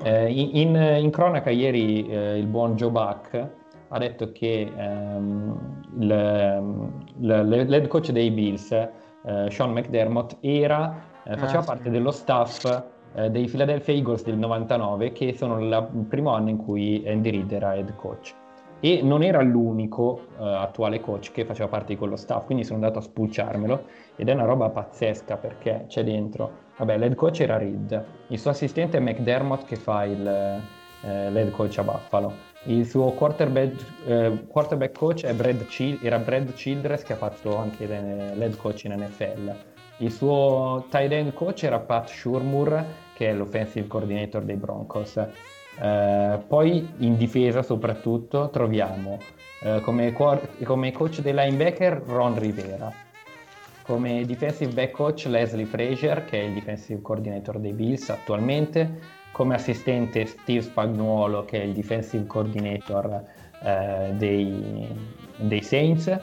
Eh, 0.02 0.30
in, 0.30 0.50
in- 0.76 0.98
in 1.02 1.10
cronaca 1.10 1.50
ieri 1.50 2.06
eh, 2.08 2.38
il 2.38 2.46
buon 2.46 2.76
Joe 2.76 2.90
Buck 2.90 3.48
ha 3.88 3.98
detto 3.98 4.30
che 4.30 4.72
ehm, 4.76 5.80
il- 5.98 6.10
ehm, 6.10 7.04
l'head 7.18 7.86
coach 7.88 8.10
dei 8.12 8.30
Bills, 8.30 8.70
eh, 8.72 8.90
Sean 9.50 9.72
McDermott, 9.72 10.36
era, 10.40 11.02
eh, 11.24 11.36
faceva 11.36 11.58
Ah, 11.58 11.62
sì. 11.62 11.66
parte 11.66 11.90
dello 11.90 12.10
staff 12.12 12.82
eh, 13.14 13.30
dei 13.30 13.46
Philadelphia 13.46 13.94
Eagles 13.94 14.24
del 14.24 14.36
99, 14.36 15.12
che 15.12 15.34
sono 15.34 15.58
il 15.60 16.06
primo 16.08 16.34
anno 16.34 16.50
in 16.50 16.56
cui 16.56 17.02
Andy 17.06 17.30
Reid 17.30 17.52
era 17.52 17.74
head 17.74 17.94
coach. 17.96 18.34
E 18.80 19.00
non 19.02 19.22
era 19.22 19.40
l'unico 19.40 20.26
eh, 20.38 20.44
attuale 20.44 21.00
coach 21.00 21.32
che 21.32 21.44
faceva 21.44 21.68
parte 21.68 21.94
di 21.94 21.98
quello 21.98 22.16
staff, 22.16 22.44
quindi 22.44 22.62
sono 22.62 22.76
andato 22.76 22.98
a 22.98 23.02
spulciarmelo 23.02 23.84
ed 24.16 24.28
è 24.28 24.32
una 24.32 24.44
roba 24.44 24.68
pazzesca 24.68 25.36
perché 25.36 25.84
c'è 25.88 26.04
dentro. 26.04 26.64
Vabbè, 26.76 26.98
l'head 26.98 27.14
coach 27.14 27.40
era 27.40 27.56
Reed, 27.56 28.04
il 28.28 28.38
suo 28.38 28.50
assistente 28.50 28.98
è 28.98 29.00
McDermott 29.00 29.64
che 29.64 29.76
fa 29.76 30.04
il, 30.04 30.26
eh, 30.26 31.30
l'head 31.30 31.50
coach 31.50 31.78
a 31.78 31.84
Buffalo. 31.84 32.32
Il 32.64 32.84
suo 32.84 33.12
quarterback, 33.12 33.84
eh, 34.06 34.44
quarterback 34.48 34.98
coach 34.98 35.32
Brad 35.32 35.64
Chil- 35.66 36.00
era 36.02 36.18
Brad 36.18 36.52
Childress 36.52 37.02
che 37.02 37.12
ha 37.12 37.16
fatto 37.16 37.56
anche 37.56 37.86
l'head 37.86 38.56
coach 38.56 38.84
in 38.84 38.92
NFL. 38.92 39.75
Il 39.98 40.12
suo 40.12 40.86
tight 40.90 41.12
end 41.12 41.32
coach 41.32 41.64
era 41.64 41.78
Pat 41.78 42.08
Shurmur 42.08 43.04
che 43.16 43.30
è 43.30 43.32
l'offensive 43.32 43.86
coordinator 43.86 44.42
dei 44.42 44.56
Broncos. 44.56 45.16
Eh, 45.16 46.38
poi 46.46 46.86
in 46.98 47.16
difesa 47.16 47.62
soprattutto 47.62 48.50
troviamo 48.50 49.18
eh, 49.62 49.80
come, 49.80 50.12
quar- 50.12 50.62
come 50.64 50.92
coach 50.92 51.20
dei 51.20 51.32
linebacker 51.32 52.02
Ron 52.06 52.38
Rivera, 52.38 52.92
come 53.82 54.26
defensive 54.26 54.70
back 54.74 54.90
coach 54.90 55.24
Leslie 55.26 55.64
Frazier, 55.64 56.26
che 56.26 56.40
è 56.40 56.44
il 56.44 56.52
defensive 56.52 57.00
coordinator 57.00 57.58
dei 57.58 57.72
Bills 57.72 58.10
attualmente, 58.10 59.00
come 59.32 59.54
assistente 59.54 60.26
Steve 60.26 60.60
Spagnuolo, 60.60 61.46
che 61.46 61.62
è 61.62 61.64
il 61.64 61.72
defensive 61.72 62.26
coordinator 62.26 63.22
eh, 63.62 64.10
dei, 64.12 64.86
dei 65.36 65.62
Saints, 65.62 66.14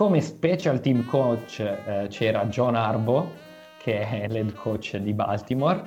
come 0.00 0.22
special 0.22 0.80
team 0.80 1.04
coach 1.04 1.58
eh, 1.60 2.06
c'era 2.08 2.46
John 2.46 2.74
Arbo, 2.74 3.32
che 3.76 4.00
è 4.00 4.28
l'head 4.28 4.54
coach 4.54 4.96
di 4.96 5.12
Baltimore, 5.12 5.82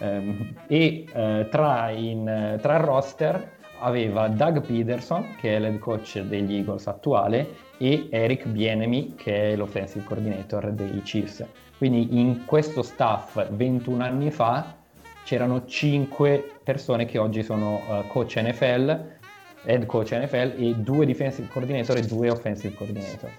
ehm, 0.00 0.52
e 0.66 1.04
eh, 1.12 1.46
tra, 1.48 1.90
in, 1.90 2.58
tra 2.60 2.74
il 2.74 2.82
roster 2.82 3.52
aveva 3.78 4.26
Doug 4.26 4.62
Peterson, 4.62 5.36
che 5.38 5.54
è 5.54 5.58
l'head 5.60 5.78
coach 5.78 6.18
degli 6.22 6.56
Eagles 6.56 6.88
attuale, 6.88 7.54
e 7.78 8.08
Eric 8.10 8.48
Bienemy, 8.48 9.14
che 9.14 9.52
è 9.52 9.54
l'offensive 9.54 10.04
coordinator 10.06 10.72
dei 10.72 11.00
Chiefs. 11.02 11.46
Quindi 11.78 12.18
in 12.18 12.44
questo 12.44 12.82
staff 12.82 13.48
21 13.48 14.02
anni 14.02 14.32
fa 14.32 14.74
c'erano 15.22 15.64
5 15.66 16.58
persone 16.64 17.04
che 17.04 17.18
oggi 17.18 17.44
sono 17.44 17.80
uh, 17.86 18.08
coach 18.08 18.34
NFL, 18.38 19.10
head 19.66 19.86
coach 19.86 20.10
NFL 20.10 20.54
e 20.56 20.74
due 20.74 21.06
defensive 21.06 21.46
coordinator 21.46 21.96
e 21.98 22.02
due 22.02 22.28
offensive 22.28 22.74
coordinator. 22.74 23.30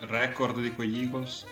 Il 0.00 0.06
record 0.08 0.60
di 0.60 0.72
quegli 0.74 1.02
Eagles? 1.02 1.46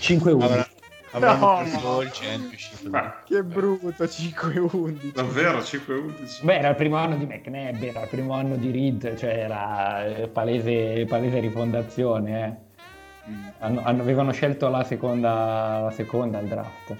5-1. 0.00 0.42
Avrà- 0.44 0.68
Avranno 1.10 1.46
No, 1.54 1.58
preso 1.62 1.80
no. 1.80 2.00
il 2.02 2.10
championship. 2.12 2.94
Ah, 2.94 3.22
Che 3.24 3.42
brutto, 3.42 4.04
5-11. 4.06 5.12
davvero 5.14 5.62
5-11? 5.62 6.44
Beh, 6.44 6.58
era 6.58 6.68
il 6.68 6.76
primo 6.76 6.96
anno 6.96 7.16
di 7.16 7.24
McNabb, 7.24 7.82
era 7.82 8.02
il 8.02 8.08
primo 8.08 8.34
anno 8.34 8.56
di 8.56 8.70
Reed, 8.70 9.16
cioè 9.16 9.30
era 9.38 10.04
eh, 10.04 10.28
palese, 10.28 11.06
palese 11.06 11.40
rifondazione. 11.40 12.44
eh. 13.26 13.30
Mm. 13.30 13.48
Hanno- 13.60 13.82
avevano 14.02 14.32
scelto 14.32 14.68
la 14.68 14.84
seconda, 14.84 15.80
la 15.84 15.90
seconda 15.92 16.38
al 16.38 16.46
draft. 16.46 16.96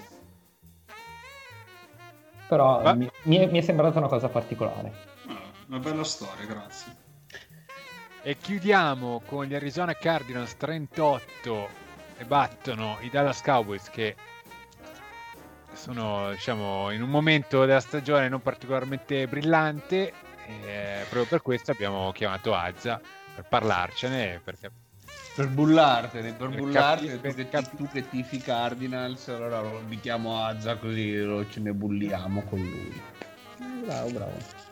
Però 2.48 2.94
mi, 2.94 3.10
mi 3.24 3.36
è, 3.36 3.46
mi 3.50 3.58
è 3.58 3.60
sembrata 3.62 3.98
una 3.98 4.08
cosa 4.08 4.28
particolare. 4.30 4.90
Ah, 5.26 5.36
una 5.68 5.78
bella 5.80 6.04
storia, 6.04 6.46
grazie. 6.46 6.92
E 8.28 8.36
chiudiamo 8.38 9.22
con 9.24 9.46
gli 9.46 9.54
Arizona 9.54 9.94
Cardinals 9.94 10.54
38 10.58 11.68
e 12.18 12.24
battono 12.26 12.98
i 13.00 13.08
Dallas 13.08 13.40
Cowboys 13.40 13.88
che 13.88 14.16
sono 15.72 16.32
diciamo 16.32 16.90
in 16.90 17.00
un 17.00 17.08
momento 17.08 17.64
della 17.64 17.80
stagione 17.80 18.28
non 18.28 18.42
particolarmente 18.42 19.26
brillante 19.28 20.12
e 20.46 21.04
proprio 21.08 21.24
per 21.24 21.40
questo 21.40 21.70
abbiamo 21.70 22.12
chiamato 22.12 22.54
Azza 22.54 23.00
per 23.34 23.46
parlarcene 23.48 24.42
perché 24.44 24.70
Per 25.34 25.48
bullartene, 25.48 26.32
per, 26.34 26.48
Per 26.50 26.58
bullartene, 26.58 27.20
capi- 27.22 27.42
tu, 27.44 27.48
capi- 27.48 27.76
tu 27.78 27.88
che 27.88 28.08
tifi 28.10 28.40
Cardinals, 28.42 29.26
allora 29.28 29.62
lo 29.62 29.78
invitiamo 29.78 30.44
Azza 30.44 30.76
così 30.76 31.16
lo- 31.16 31.48
ce 31.48 31.60
ne 31.60 31.72
bulliamo 31.72 32.42
con 32.42 32.58
lui. 32.58 33.00
Bravo, 33.86 34.08
bravo. 34.10 34.66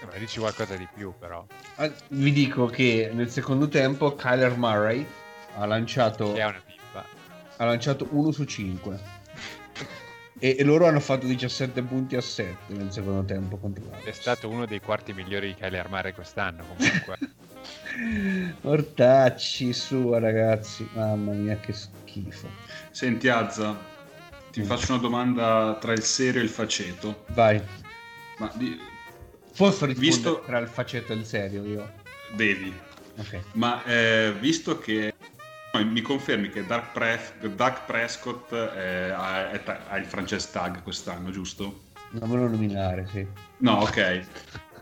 Eh, 0.00 0.06
beh, 0.06 0.18
dici 0.18 0.38
qualcosa 0.38 0.76
di 0.76 0.88
più 0.92 1.12
però 1.18 1.44
Ah, 1.76 1.90
Vi 2.08 2.32
dico 2.32 2.66
che 2.66 3.10
nel 3.12 3.30
secondo 3.30 3.68
tempo 3.68 4.14
Kyler 4.14 4.56
Murray 4.56 5.06
ha 5.56 5.64
lanciato, 5.66 6.32
che 6.32 6.40
è 6.40 6.44
una 6.44 6.62
pippa 6.64 7.04
ha 7.56 7.64
lanciato 7.64 8.06
1 8.10 8.30
su 8.32 8.44
5 8.44 9.18
e, 10.38 10.56
e 10.58 10.64
loro 10.64 10.86
hanno 10.86 11.00
fatto 11.00 11.26
17 11.26 11.82
punti 11.82 12.16
a 12.16 12.20
7 12.20 12.72
nel 12.74 12.90
secondo 12.92 13.24
tempo 13.24 13.56
contro 13.58 13.84
è 13.84 13.90
l'Alex. 13.90 14.18
stato 14.20 14.48
uno 14.48 14.66
dei 14.66 14.80
quarti 14.80 15.12
migliori 15.12 15.48
di 15.48 15.54
Kyler 15.54 15.88
Murray 15.88 16.12
quest'anno 16.12 16.64
comunque 16.64 17.18
Ortacci 18.62 19.72
su 19.72 20.12
ragazzi, 20.14 20.88
mamma 20.94 21.32
mia 21.32 21.56
che 21.58 21.72
schifo. 21.74 22.48
Senti 22.90 23.28
Azza, 23.28 23.76
ti 24.50 24.60
Mm. 24.60 24.64
faccio 24.64 24.92
una 24.92 25.00
domanda 25.02 25.76
tra 25.78 25.92
il 25.92 26.02
serio 26.02 26.40
e 26.40 26.44
il 26.44 26.48
faceto. 26.50 27.24
Vai, 27.28 27.60
Ma 28.38 28.50
di- 28.54 28.80
posso 29.56 29.84
rispondere 29.86 29.94
Visto- 29.98 30.42
tra 30.46 30.58
il 30.58 30.68
faceto 30.68 31.12
e 31.12 31.16
il 31.16 31.24
serio 31.24 31.64
io? 31.64 31.92
devi. 32.34 32.72
Ok. 33.16 33.40
Ma 33.52 33.82
eh, 33.84 34.32
visto 34.38 34.78
che 34.78 35.12
mi 35.84 36.00
confermi 36.00 36.48
che 36.48 36.64
Doug, 36.66 36.90
Pres- 36.92 37.34
Doug 37.40 37.84
Prescott 37.86 38.52
eh, 38.52 39.10
ha, 39.10 39.50
ta- 39.62 39.84
ha 39.88 39.96
il 39.98 40.04
franchise 40.06 40.48
tag 40.50 40.82
quest'anno, 40.82 41.30
giusto? 41.30 41.82
Non 42.12 42.28
lo 42.30 42.48
nominare, 42.48 43.06
sì. 43.12 43.24
No, 43.58 43.74
ok. 43.80 44.26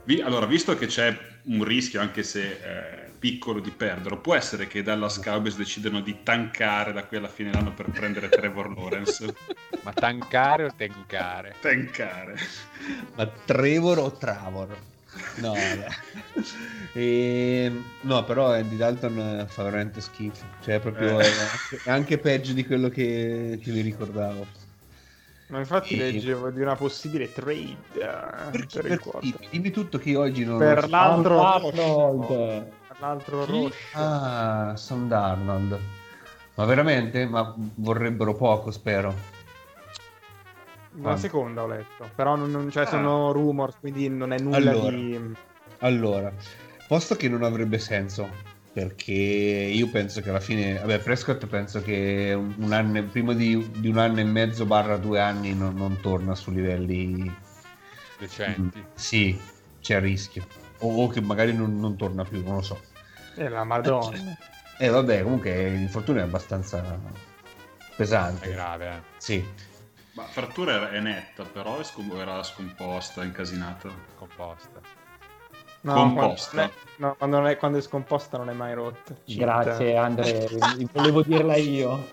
Vi- 0.04 0.20
allora, 0.20 0.46
visto 0.46 0.76
che 0.76 0.86
c'è 0.86 1.14
un 1.44 1.62
rischio, 1.64 2.00
anche 2.00 2.22
se 2.22 2.42
eh, 2.42 2.97
piccolo, 3.18 3.60
di 3.60 3.70
perderlo, 3.70 4.20
può 4.20 4.34
essere 4.34 4.66
che 4.66 4.78
i 4.78 4.82
Dallas 4.82 5.18
Cowboys 5.20 5.56
decidano 5.56 6.00
di 6.00 6.22
tankare 6.22 6.92
da 6.92 7.04
qui 7.04 7.16
alla 7.16 7.28
fine 7.28 7.50
dell'anno 7.50 7.72
per 7.72 7.90
prendere 7.90 8.28
Trevor 8.30 8.74
Lawrence? 8.76 9.34
ma 9.82 9.92
tankare 9.92 10.64
o 10.64 10.72
tencare 10.76 11.54
tankare. 11.60 12.36
Ma 13.16 13.26
Trevor 13.26 13.98
o 13.98 14.12
Travor? 14.12 14.76
No, 15.36 15.52
vabbè. 15.52 15.86
Ehm, 16.94 17.84
no, 18.02 18.24
però 18.24 18.52
Andy 18.52 18.76
Dalton 18.76 19.18
eh, 19.40 19.46
fa 19.46 19.62
veramente 19.64 20.00
schifo. 20.00 20.44
Cioè, 20.62 20.80
proprio 20.80 21.18
Eh. 21.20 21.80
è 21.82 21.90
anche 21.90 22.18
peggio 22.18 22.52
di 22.52 22.64
quello 22.64 22.88
che, 22.88 23.60
che 23.62 23.70
mi 23.70 23.80
ricordavo. 23.82 24.46
Ma 25.48 25.58
infatti 25.58 25.94
E- 25.94 25.96
leggevo 25.96 26.50
di 26.50 26.60
una 26.60 26.74
possibile 26.74 27.32
trade 27.32 27.76
eh, 27.94 28.50
Per, 28.50 28.66
chi- 28.66 28.80
per 28.80 28.98
per 29.00 29.18
il. 29.20 29.38
Dimmi 29.50 29.70
tutto 29.70 29.98
che 29.98 30.10
io 30.10 30.20
oggi 30.20 30.44
non 30.44 30.58
Per 30.58 30.88
l'altro 30.88 31.40
Arnold. 31.42 31.74
Roche. 31.74 31.76
Per 31.76 31.86
l'altro 31.86 32.77
Chi? 32.98 33.62
Roche. 33.62 33.74
Ah, 33.92 34.74
Sam 34.76 35.08
Darnold. 35.08 35.78
Ma 36.54 36.64
veramente? 36.64 37.26
Ma 37.26 37.54
vorrebbero 37.76 38.34
poco, 38.34 38.70
spero. 38.70 39.14
Una 40.94 41.16
seconda 41.16 41.62
ho 41.62 41.68
letto, 41.68 42.10
però 42.16 42.34
non, 42.34 42.50
non- 42.50 42.70
cioè, 42.72 42.86
sono 42.86 43.30
rumors, 43.30 43.76
quindi 43.78 44.08
non 44.08 44.32
è 44.32 44.38
nulla 44.38 44.56
Allora. 44.56 44.96
di... 44.96 45.34
Allora, 45.78 46.32
posto 46.88 47.14
che 47.14 47.28
non 47.28 47.44
avrebbe 47.44 47.78
senso, 47.78 48.28
perché 48.72 49.12
io 49.12 49.88
penso 49.90 50.20
che 50.20 50.30
alla 50.30 50.40
fine, 50.40 50.74
vabbè, 50.74 50.98
Prescott 50.98 51.46
penso 51.46 51.80
che 51.82 52.34
un, 52.36 52.52
un 52.56 52.72
anno, 52.72 53.04
prima 53.04 53.32
di, 53.32 53.70
di 53.76 53.86
un 53.86 53.98
anno 53.98 54.18
e 54.18 54.24
mezzo 54.24 54.66
barra 54.66 54.96
due 54.96 55.20
anni 55.20 55.54
non, 55.54 55.76
non 55.76 56.00
torna 56.00 56.34
su 56.34 56.50
livelli... 56.50 57.32
decenti 58.18 58.84
Sì, 58.94 59.38
c'è 59.80 59.96
il 59.96 60.02
rischio. 60.02 60.44
O, 60.80 61.04
o 61.04 61.08
che 61.08 61.20
magari 61.20 61.54
non, 61.54 61.78
non 61.78 61.96
torna 61.96 62.24
più, 62.24 62.42
non 62.42 62.56
lo 62.56 62.62
so. 62.62 62.80
Eh, 63.38 63.48
la 63.48 63.64
madonna. 63.64 64.36
E 64.78 64.88
vabbè, 64.88 65.22
comunque 65.22 65.70
l'infortunio 65.70 66.22
è 66.22 66.24
abbastanza 66.24 66.82
pesante. 67.96 68.48
è 68.48 68.52
grave 68.52 68.88
eh. 68.88 69.00
Sì. 69.16 69.46
Ma 70.12 70.24
frattura 70.24 70.90
è 70.90 71.00
netta, 71.00 71.44
però 71.44 71.78
è 71.78 71.84
scom- 71.84 72.14
era 72.16 72.42
scomposta, 72.42 73.24
incasinata. 73.24 73.88
composta 74.16 74.80
No, 75.80 75.94
Composta. 75.94 76.56
Quando, 76.56 76.74
no, 76.96 77.14
quando, 77.16 77.36
non 77.38 77.46
è, 77.46 77.56
quando 77.56 77.78
è 77.78 77.80
scomposta 77.80 78.36
non 78.36 78.50
è 78.50 78.52
mai 78.52 78.74
rotta. 78.74 79.14
Grazie 79.24 79.96
Andre, 79.96 80.48
volevo 80.92 81.22
dirla 81.22 81.56
io. 81.56 82.04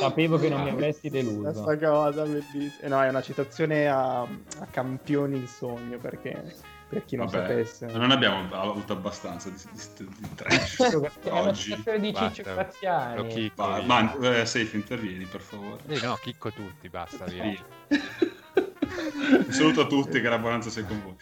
Sapevo 0.00 0.38
che 0.38 0.48
non 0.48 0.62
mi 0.62 0.70
avresti 0.70 1.10
deluso. 1.10 1.62
Questa 1.62 1.90
cosa 1.90 2.22
bellissima. 2.22 2.72
Eh, 2.80 2.88
no, 2.88 3.02
è 3.02 3.08
una 3.08 3.20
citazione 3.20 3.88
a, 3.88 4.20
a 4.20 4.66
Campioni 4.70 5.36
il 5.36 5.48
sogno, 5.48 5.98
perché 5.98 6.54
per 6.88 7.04
chi 7.04 7.16
non 7.16 7.26
Vabbè, 7.26 7.64
sapesse... 7.64 7.86
non 7.86 8.10
abbiamo 8.10 8.48
avuto 8.54 8.94
abbastanza 8.94 9.50
di, 9.50 9.56
di, 9.72 10.08
di 10.18 10.28
trash 10.34 10.76
È 11.20 11.30
oggi. 11.30 11.60
citazione 11.62 12.00
di 12.00 12.14
Ciccio 12.14 12.42
lo 12.44 12.54
Graziani. 12.54 13.26
chicco 13.28 13.62
Ma, 13.66 13.78
via. 13.78 13.86
ma 13.86 14.38
eh, 14.38 14.46
Safe 14.46 14.76
intervieni 14.76 15.24
per 15.26 15.40
favore. 15.42 15.82
Sì, 15.94 16.04
no, 16.04 16.14
chicco 16.16 16.50
tutti, 16.52 16.88
basta 16.88 17.24
via. 17.26 17.44
Un 17.88 19.52
saluto 19.52 19.82
a 19.82 19.86
tutti, 19.86 20.20
che 20.20 20.28
la 20.28 20.38
buonanza 20.38 20.70
sia 20.70 20.84
con 20.84 21.02
voi. 21.02 21.16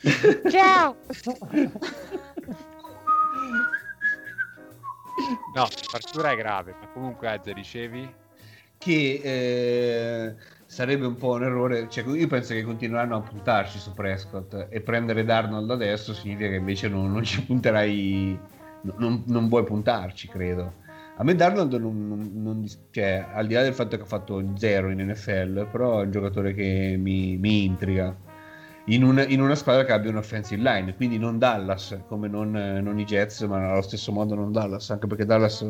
No, 5.55 5.67
Artura 5.93 6.31
è 6.33 6.37
grave, 6.37 6.77
ma 6.81 6.89
comunque 6.89 7.29
Azza 7.29 7.53
dicevi? 7.53 8.15
che 8.79 9.21
eh, 9.25 10.37
sarebbe 10.77 11.07
un 11.07 11.17
po' 11.17 11.31
un 11.33 11.43
errore. 11.45 11.89
Cioè, 11.89 12.05
io 12.05 12.27
penso 12.27 12.53
che 12.53 12.63
continueranno 12.63 13.17
a 13.17 13.21
puntarci 13.23 13.79
su 13.79 13.95
Prescott 13.95 14.67
e 14.69 14.83
prendere 14.83 15.25
Darnold 15.25 15.71
adesso 15.71 16.13
significa 16.13 16.51
che 16.51 16.57
invece 16.57 16.89
non, 16.89 17.11
non 17.11 17.25
ci 17.25 17.43
punterai, 17.43 18.39
non, 18.99 19.23
non 19.27 19.49
vuoi 19.49 19.65
puntarci, 19.65 20.29
credo. 20.29 20.85
A 21.17 21.25
me 21.25 21.35
Darnold 21.35 21.73
non, 21.77 22.31
non- 22.35 22.67
cioè, 22.91 23.27
al 23.33 23.47
di 23.47 23.55
là 23.55 23.63
del 23.63 23.73
fatto 23.73 23.97
che 23.97 24.03
ha 24.03 24.07
fatto 24.07 24.45
zero 24.57 24.91
in 24.91 25.01
NFL, 25.01 25.67
però 25.71 26.01
è 26.01 26.05
un 26.05 26.11
giocatore 26.11 26.53
che 26.53 26.97
mi, 26.99 27.39
mi 27.39 27.65
intriga. 27.65 28.15
In 28.89 29.03
una, 29.03 29.25
in 29.25 29.41
una 29.41 29.55
squadra 29.55 29.83
che 29.85 29.93
abbia 29.93 30.11
un 30.11 30.19
offensive 30.19 30.61
line, 30.63 30.95
quindi 30.95 31.17
non 31.19 31.39
Dallas, 31.39 31.99
come 32.07 32.29
non, 32.29 32.51
non 32.51 32.99
i 32.99 33.05
Jets, 33.05 33.41
ma 33.43 33.73
allo 33.73 33.83
stesso 33.83 34.13
modo 34.13 34.35
non 34.35 34.53
Dallas, 34.53 34.91
anche 34.91 35.07
perché 35.07 35.25
Dallas 35.25 35.65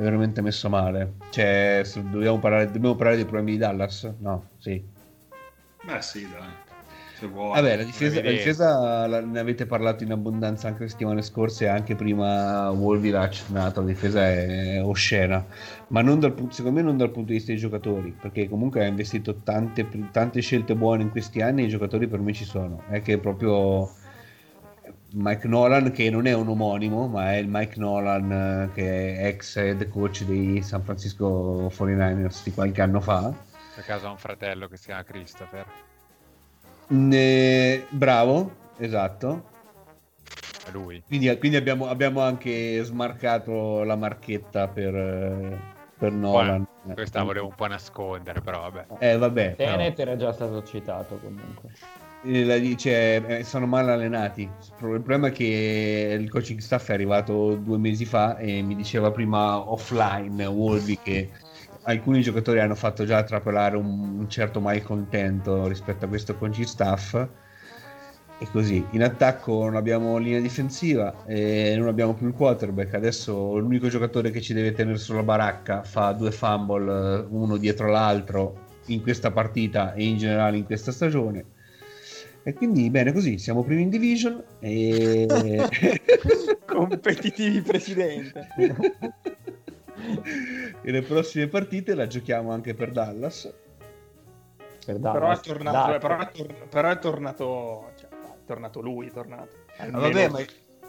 è 0.00 0.02
veramente 0.02 0.40
messo 0.40 0.70
male. 0.70 1.12
Cioè, 1.30 1.82
dobbiamo 2.10 2.38
parlare, 2.38 2.64
dobbiamo 2.66 2.94
parlare 2.94 3.16
dei 3.16 3.26
problemi 3.26 3.52
di 3.52 3.58
Dallas? 3.58 4.10
No, 4.18 4.46
sì. 4.58 4.82
Beh, 5.84 6.00
sì, 6.00 6.26
dai. 6.30 6.68
Vuoi. 7.30 7.52
Vabbè, 7.52 7.76
la 7.76 7.82
difesa, 7.82 8.22
la 8.22 8.30
difesa 8.30 9.06
la- 9.06 9.20
ne 9.20 9.38
avete 9.38 9.66
parlato 9.66 10.04
in 10.04 10.10
abbondanza 10.10 10.68
anche 10.68 10.84
le 10.84 10.88
settimane 10.88 11.20
scorse 11.20 11.64
e 11.64 11.68
anche 11.68 11.94
prima 11.94 12.70
Wolvirach 12.70 13.50
nato, 13.50 13.80
la 13.82 13.88
difesa 13.88 14.26
è 14.26 14.82
oscena, 14.82 15.44
ma 15.88 16.00
non 16.00 16.18
dal, 16.18 16.34
secondo 16.48 16.78
me 16.78 16.82
non 16.82 16.96
dal 16.96 17.10
punto 17.10 17.28
di 17.28 17.34
vista 17.34 17.52
dei 17.52 17.60
giocatori, 17.60 18.16
perché 18.18 18.48
comunque 18.48 18.82
ha 18.82 18.86
investito 18.86 19.34
tante, 19.44 19.86
tante 20.10 20.40
scelte 20.40 20.74
buone 20.74 21.02
in 21.02 21.10
questi 21.10 21.42
anni 21.42 21.60
e 21.60 21.64
i 21.66 21.68
giocatori 21.68 22.06
per 22.06 22.20
me 22.20 22.32
ci 22.32 22.46
sono, 22.46 22.84
è 22.88 23.02
che 23.02 23.18
proprio 23.18 23.90
Mike 25.12 25.48
Nolan 25.48 25.90
che 25.90 26.08
non 26.10 26.26
è 26.26 26.32
un 26.32 26.48
omonimo, 26.48 27.08
ma 27.08 27.32
è 27.32 27.36
il 27.36 27.48
Mike 27.48 27.78
Nolan 27.78 28.30
eh, 28.32 28.70
che 28.74 29.16
è 29.16 29.26
ex 29.26 29.56
head 29.56 29.88
coach 29.88 30.24
dei 30.24 30.62
San 30.62 30.82
Francisco 30.82 31.70
49ers 31.74 32.42
di 32.44 32.52
qualche 32.52 32.80
anno 32.80 33.00
fa. 33.00 33.32
Per 33.74 33.84
caso 33.84 34.06
ha 34.06 34.10
un 34.10 34.18
fratello 34.18 34.68
che 34.68 34.76
si 34.76 34.86
chiama 34.86 35.02
Christopher. 35.02 35.66
Ne- 36.88 37.86
Bravo, 37.88 38.54
esatto. 38.78 39.48
È 40.66 40.70
lui. 40.70 41.02
Quindi, 41.06 41.36
quindi 41.38 41.56
abbiamo, 41.56 41.88
abbiamo 41.88 42.20
anche 42.20 42.82
smarcato 42.82 43.82
la 43.82 43.96
marchetta 43.96 44.68
per, 44.68 44.94
eh, 44.94 45.58
per 45.98 46.12
Nolan. 46.12 46.66
Buona. 46.82 46.94
Questa 46.94 47.22
volevo 47.22 47.46
un 47.46 47.54
po' 47.54 47.66
nascondere, 47.66 48.40
però 48.40 48.70
vabbè. 48.70 48.86
Eh, 48.98 49.16
vabbè. 49.16 49.54
però, 49.54 49.70
Tenet 49.72 49.98
era 49.98 50.16
già 50.16 50.32
stato 50.32 50.62
citato 50.62 51.18
comunque. 51.18 51.70
Eh, 52.22 52.44
la 52.44 52.58
dice, 52.58 53.38
eh, 53.38 53.44
sono 53.44 53.66
mal 53.66 53.88
allenati. 53.88 54.42
Il 54.42 54.76
problema 54.78 55.28
è 55.28 55.32
che 55.32 56.16
il 56.18 56.28
coaching 56.30 56.60
staff 56.60 56.90
è 56.90 56.92
arrivato 56.92 57.54
due 57.56 57.78
mesi 57.78 58.04
fa 58.04 58.36
e 58.36 58.62
mi 58.62 58.76
diceva 58.76 59.10
prima 59.10 59.70
offline 59.70 60.44
Wolby 60.44 60.98
che 61.02 61.30
alcuni 61.84 62.20
giocatori 62.20 62.60
hanno 62.60 62.74
fatto 62.74 63.04
già 63.04 63.22
trapelare 63.22 63.76
un, 63.76 64.26
certo 64.28 64.60
malcontento 64.60 65.66
rispetto 65.66 66.04
a 66.04 66.08
questo 66.08 66.36
coaching 66.36 66.66
staff. 66.66 67.26
E 68.42 68.46
così, 68.52 68.82
in 68.92 69.02
attacco 69.02 69.64
non 69.64 69.76
abbiamo 69.76 70.16
linea 70.16 70.40
difensiva 70.40 71.26
e 71.26 71.74
non 71.76 71.88
abbiamo 71.88 72.14
più 72.14 72.26
il 72.26 72.32
quarterback. 72.32 72.94
Adesso 72.94 73.58
l'unico 73.58 73.88
giocatore 73.88 74.30
che 74.30 74.40
ci 74.40 74.54
deve 74.54 74.72
tenere 74.72 74.96
sulla 74.96 75.22
baracca 75.22 75.82
fa 75.82 76.12
due 76.12 76.30
fumble, 76.32 77.18
eh, 77.20 77.26
uno 77.28 77.56
dietro 77.58 77.88
l'altro, 77.90 78.68
in 78.86 79.02
questa 79.02 79.30
partita 79.30 79.92
e 79.92 80.04
in 80.04 80.16
generale 80.16 80.56
in 80.56 80.64
questa 80.64 80.90
stagione. 80.90 81.44
E 82.42 82.54
quindi 82.54 82.88
bene 82.90 83.12
così, 83.12 83.36
siamo 83.38 83.62
primi 83.62 83.82
in 83.82 83.90
division 83.90 84.42
e... 84.60 85.26
Competitivi, 86.64 87.60
presidente. 87.62 88.48
e 90.82 90.90
le 90.90 91.02
prossime 91.02 91.48
partite 91.48 91.94
la 91.94 92.06
giochiamo 92.06 92.50
anche 92.52 92.74
per 92.74 92.92
Dallas. 92.92 93.52
Per 94.86 94.98
però, 94.98 95.16
è 95.16 95.20
Dallas. 95.20 95.40
tornato, 95.42 95.98
però, 95.98 96.18
è 96.18 96.30
tor- 96.32 96.68
però 96.68 96.88
è 96.90 96.98
tornato. 96.98 97.90
Cioè, 97.96 98.08
è 98.08 98.44
tornato 98.46 98.80
lui, 98.80 99.08
è 99.08 99.10
tornato. 99.10 99.56
Ah, 99.76 99.82
Almeno- 99.84 100.00
vabbè, 100.00 100.28
ma, 100.30 100.38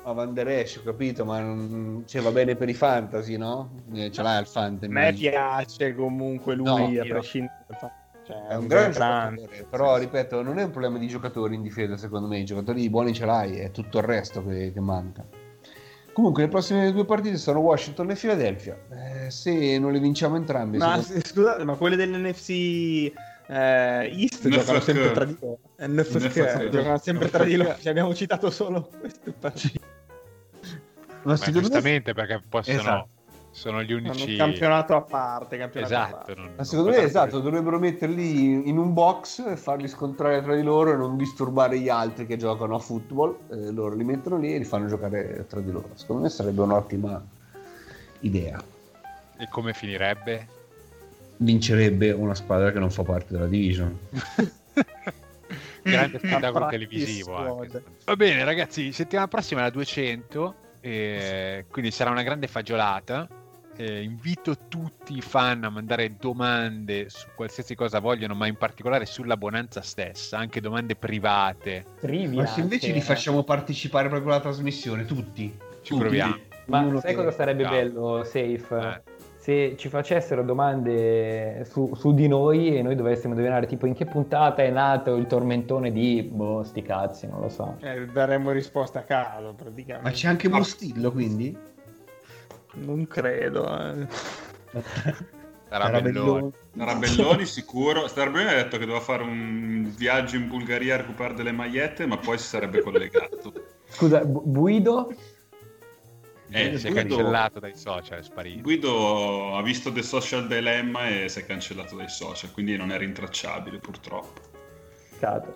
ma 0.06 0.12
Van 0.14 0.34
Der 0.34 0.48
Esch, 0.48 0.80
ho 0.80 0.84
capito, 0.84 1.26
ma 1.26 1.42
non... 1.42 2.04
cioè, 2.08 2.22
va 2.22 2.32
bene 2.32 2.56
per 2.56 2.70
i 2.70 2.74
fantasy, 2.74 3.36
no? 3.36 3.72
Eh, 3.94 4.10
Ce 4.10 4.22
l'hai 4.22 4.38
al 4.38 4.48
fantasy. 4.48 4.90
A 4.90 4.94
me 4.94 5.14
piace 5.14 5.94
comunque 5.94 6.56
lui, 6.56 6.96
No, 6.96 7.02
a 7.02 7.06
prescindere 7.06 7.66
dal 7.68 7.78
fatto. 7.78 8.00
Cioè, 8.24 8.48
È 8.48 8.56
un 8.56 8.68
gran 8.68 8.92
grande. 8.92 9.42
giocatore, 9.42 9.68
però 9.70 9.98
ripeto, 9.98 10.42
non 10.44 10.60
è 10.60 10.64
un 10.64 10.72
problema 10.72 10.98
di 10.98 11.08
giocatori 11.08 11.56
in 11.56 11.62
difesa, 11.62 11.98
secondo 11.98 12.28
me. 12.28 12.40
I 12.40 12.46
giocatori 12.46 12.90
buoni 12.90 13.14
ce 13.14 13.26
l'hai, 13.26 13.58
è 13.58 13.72
tutto 13.72 13.98
il 13.98 14.04
resto 14.04 14.46
che, 14.46 14.72
che 14.72 14.80
manca. 14.80 15.26
Comunque, 16.14 16.44
le 16.44 16.50
prossime 16.50 16.92
due 16.92 17.06
partite 17.06 17.38
sono 17.38 17.60
Washington 17.60 18.12
e 18.12 18.16
Philadelphia. 18.16 18.78
Eh, 18.92 19.32
se 19.32 19.80
non 19.80 19.92
le 19.92 20.00
vinciamo 20.00 20.36
entrambi, 20.36 20.78
Ma 20.78 21.02
se- 21.02 21.22
scusate, 21.26 21.64
ma 21.64 21.76
quelle 21.76 21.96
dell'NFC 21.96 22.50
eh, 22.50 23.12
East 23.48 24.48
giocano 24.48 24.80
sempre 24.82 25.12
tra 25.12 25.26
di 25.26 25.38
loro. 25.40 25.60
NFC, 25.78 26.70
giocano 26.70 26.98
sempre 26.98 27.30
tra 27.30 27.44
di 27.44 27.56
loro. 27.56 27.76
Ci 27.80 27.90
abbiamo 27.90 28.14
citato 28.14 28.50
solo 28.52 28.90
queste 29.00 29.32
partite. 29.32 29.80
ma 31.24 31.36
giustamente 31.36 32.14
perché 32.14 32.42
possono, 32.48 32.80
Esatto. 32.80 33.10
Sono 33.52 33.84
gli 33.84 33.92
unici... 33.92 34.32
un 34.32 34.38
campionato 34.38 34.96
a 34.96 35.02
parte. 35.02 35.58
Campionato 35.58 35.94
a 35.94 35.98
Esatto. 35.98 36.16
parte. 36.16 36.34
non- 36.36 36.54
ma 36.58 36.64
secondo 36.64 36.92
me 36.92 36.98
esatto, 36.98 37.40
dovrebbero 37.40 37.80
metterli 37.80 38.68
in 38.70 38.78
un 38.78 38.94
box 38.94 39.40
e 39.46 39.56
farli 39.58 39.88
scontrare 39.88 40.42
tra 40.42 40.56
di 40.56 40.64
loro 40.64 40.94
e 40.94 40.96
non 40.96 41.18
disturbare 41.18 41.78
gli 41.80 41.90
altri 41.90 42.26
che 42.26 42.38
giocano 42.38 42.76
a 42.76 42.80
football. 42.80 43.38
Eh, 43.52 43.72
loro 43.72 43.96
li 43.96 44.04
mettono 44.04 44.38
lì 44.38 44.54
e 44.54 44.58
li 44.58 44.64
fanno 44.66 44.88
giocare 44.88 45.46
tra 45.48 45.60
di 45.60 45.72
loro. 45.72 45.90
Secondo 45.96 46.24
me 46.24 46.30
sarebbe 46.30 46.62
un'ottima 46.62 47.24
idea. 48.22 48.64
E 49.38 49.48
come 49.50 49.74
finirebbe? 49.74 50.48
Vincerebbe 51.38 52.12
una 52.12 52.36
squadra 52.36 52.72
che 52.72 52.80
non 52.80 52.92
fa 52.92 53.04
parte 53.04 53.34
della 53.34 53.48
division. 53.48 53.98
Grande 55.84 56.20
spettacolo 56.24 56.68
televisivo. 56.68 57.60
anche. 57.60 57.84
Va 58.06 58.16
bene, 58.16 58.44
ragazzi, 58.44 58.92
settimana 58.92 59.28
prossima 59.28 59.62
è 59.62 59.64
la 59.64 59.70
200, 59.72 60.56
e 60.80 61.66
quindi 61.70 61.92
sarà 61.92 62.12
una 62.12 62.22
grande 62.24 62.48
fagiolata. 62.48 63.28
Eh, 63.82 64.04
invito 64.04 64.56
tutti 64.68 65.18
i 65.18 65.22
fan 65.22 65.64
a 65.64 65.70
mandare 65.72 66.16
domande 66.20 67.10
su 67.10 67.26
qualsiasi 67.36 67.74
cosa 67.74 67.98
vogliono, 67.98 68.36
ma 68.36 68.46
in 68.46 68.56
particolare 68.56 69.08
sulla 69.08 69.38
Bonanza 69.38 69.82
stessa, 69.82 70.38
anche 70.38 70.62
domande 70.62 70.96
private. 70.96 71.86
Trivia. 72.00 72.42
Ma 72.44 72.46
se 72.46 72.62
invece 72.62 72.92
li 72.92 73.00
eh. 73.00 73.02
facciamo 73.02 73.42
partecipare 73.44 74.08
proprio 74.08 74.34
alla 74.34 74.42
trasmissione, 74.42 75.06
tutti. 75.06 75.52
Ci 75.82 75.94
Tutti. 75.94 76.00
proviamo. 76.00 76.38
Ma 76.68 76.82
Uno 76.82 77.00
sai 77.00 77.10
che- 77.10 77.16
cosa 77.16 77.32
sarebbe 77.32 77.64
No. 77.64 77.70
bello, 77.72 78.24
Safe? 78.24 78.68
Eh. 78.70 79.02
Se 79.38 79.76
ci 79.76 79.90
facessero 79.90 80.44
domande 80.44 81.66
su, 81.66 81.96
su 81.96 82.14
di 82.14 82.28
noi 82.28 82.78
e 82.78 82.84
noi 82.84 82.94
dovessimo 82.96 83.34
indovinare 83.34 83.66
tipo 83.66 83.88
in 83.88 83.96
che 83.96 84.06
puntata 84.06 84.62
è 84.62 84.70
nato 84.70 85.16
il 85.16 85.26
tormentone 85.26 85.92
di 85.92 86.22
boh, 86.22 86.62
sti 86.62 86.84
cazzi, 86.84 87.26
non 87.28 87.40
lo 87.42 87.50
so. 87.50 87.78
Eh, 87.82 88.06
daremmo 88.06 88.52
risposta 88.52 89.00
a 89.00 89.02
caso 89.02 89.56
praticamente. 89.56 90.08
Ma 90.08 90.14
c'è 90.14 90.28
anche 90.28 90.48
Bustillo, 90.50 91.12
quindi? 91.12 91.58
Non 92.74 93.08
credo. 93.08 93.68
eh. 93.78 94.08
Sarà 95.72 96.02
bellone. 96.02 96.52
Tarabelloni 96.78 97.46
sicuro. 97.46 98.04
Tarabelloni 98.12 98.50
ha 98.50 98.56
detto 98.56 98.78
che 98.78 98.86
doveva 98.86 99.04
fare 99.04 99.24
un 99.24 99.94
viaggio 99.96 100.36
in 100.36 100.50
Bulgaria 100.50 100.96
a 100.96 100.98
recuperare 100.98 101.36
delle 101.36 101.54
magliette, 101.54 102.06
ma 102.06 102.18
poi 102.18 102.38
si 102.38 102.46
sarebbe 102.48 102.82
collegato. 102.82 103.54
Scusa, 103.88 104.20
Bu- 104.26 104.44
Guido? 104.52 105.14
Eh, 106.50 106.78
si 106.78 106.88
è 106.88 106.92
Guido- 106.92 107.16
cancellato 107.16 107.60
dai 107.62 107.78
social, 107.78 108.20
è 108.20 108.24
sparito. 108.24 108.62
Guido 108.62 109.56
ha 109.56 109.62
visto 109.62 109.94
The 109.94 110.02
Social 110.02 110.48
Dilemma 110.48 111.08
e 111.08 111.30
si 111.30 111.40
è 111.40 111.46
cancellato 111.46 111.96
dai 111.96 112.10
social, 112.10 112.52
quindi 112.52 112.76
non 112.76 112.92
è 112.92 112.98
rintracciabile 112.98 113.78
purtroppo. 113.80 114.42
Peccato. 115.12 115.56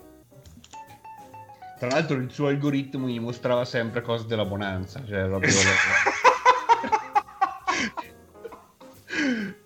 Tra 1.78 1.90
l'altro 1.90 2.16
il 2.16 2.32
suo 2.32 2.48
algoritmo 2.48 3.08
gli 3.10 3.20
mostrava 3.20 3.66
sempre 3.66 4.02
cose 4.02 4.26
della 4.28 4.46
bonanza, 4.46 5.04
cioè 5.06 5.26
proprio... 5.28 5.52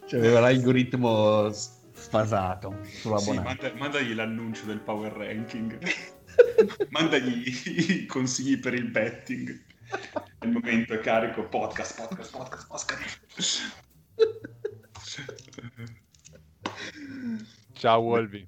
cioè 0.09 0.19
aveva 0.19 0.39
l'algoritmo 0.39 1.51
sfasato 1.51 2.79
sulla 2.83 3.19
Sì, 3.19 3.25
bonanza. 3.35 3.43
manda- 3.43 3.73
mandagli 3.77 4.13
l'annuncio 4.15 4.65
del 4.65 4.79
power 4.79 5.11
ranking. 5.13 5.77
mandagli 6.89 7.43
i 8.01 8.05
consigli 8.07 8.59
per 8.59 8.73
il 8.73 8.89
betting. 8.89 9.49
Il 10.41 10.49
momento 10.51 10.93
è 10.93 10.99
carico 10.99 11.43
podcast, 11.47 11.95
podcast, 11.99 12.31
podcast, 12.35 12.67
podcast. 12.67 13.21
Ciao 17.73 17.99
Wolby. 17.99 18.47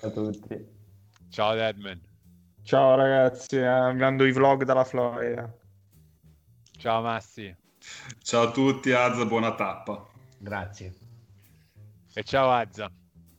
Ciao 0.00 0.10
a 0.10 0.12
tutti. 0.12 0.66
Ciao 1.30 1.54
Deadman. 1.54 2.00
Ciao 2.62 2.94
ragazzi, 2.96 3.56
eh, 3.56 3.64
andando 3.64 4.24
i 4.26 4.32
vlog 4.32 4.64
dalla 4.64 4.84
Florida. 4.84 5.50
Ciao 6.76 7.00
Massi. 7.00 7.54
Ciao 8.22 8.42
a 8.48 8.50
tutti, 8.50 8.92
Azza, 8.92 9.24
buona 9.26 9.54
tappa. 9.54 10.10
Grazie. 10.42 10.92
E 12.14 12.22
ciao 12.24 12.50
Azza. 12.50 12.90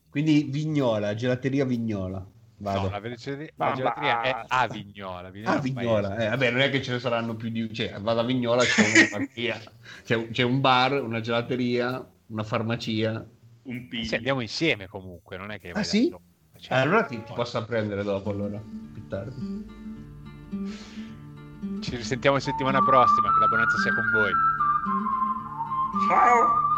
Quindi 0.10 0.43
Vignola, 0.49 1.14
gelateria 1.16 1.66
Vignola. 1.66 2.26
Vado. 2.58 2.82
No, 2.84 2.89
la, 2.91 3.01
gelateria- 3.01 3.51
Ma 3.56 3.68
la 3.70 3.74
gelateria 3.76 4.22
è 4.22 4.45
a 4.47 4.68
Vignola. 4.68 5.30
Vignola 5.30 5.51
Ah, 5.51 5.60
Vignola, 5.60 6.16
eh, 6.16 6.30
vabbè, 6.30 6.51
non 6.51 6.62
è 6.62 6.70
che 6.70 6.82
ce 6.82 6.93
ne 6.93 6.99
saranno 6.99 7.36
più 7.36 7.49
di... 7.49 7.74
Cioè, 7.74 7.99
vado 7.99 8.22
a 8.22 8.24
Vignola, 8.24 8.64
c'è 8.64 8.82
una 8.88 9.08
farmacia, 9.10 9.72
c'è, 10.06 10.30
c'è 10.30 10.44
un 10.44 10.61
bar, 10.61 11.03
una 11.03 11.19
gelateria, 11.19 12.10
una 12.27 12.44
farmacia. 12.44 13.27
Un 13.64 13.88
piglio. 13.90 14.06
Sì, 14.06 14.15
andiamo 14.15 14.40
insieme 14.40 14.88
comunque, 14.88 15.36
non 15.36 15.52
è 15.52 15.60
che... 15.60 15.72
Ah, 15.72 15.84
sì? 15.84 16.06
solo. 16.06 16.22
Cioè, 16.57 16.77
allora 16.77 17.03
ti, 17.03 17.22
ti 17.22 17.34
posso 17.34 17.65
prendere 17.65 18.03
dopo, 18.03 18.30
allora, 18.30 18.61
più 18.94 19.06
tardi. 19.07 19.65
Ci 21.82 21.95
risentiamo 21.98 22.40
settimana 22.40 22.80
prossima, 22.82 23.27
che 23.34 23.40
la 23.41 23.48
bonanza 23.48 23.77
sia 23.80 23.94
con 23.94 24.10
voi. 24.14 24.32
Ciao! 26.07 26.72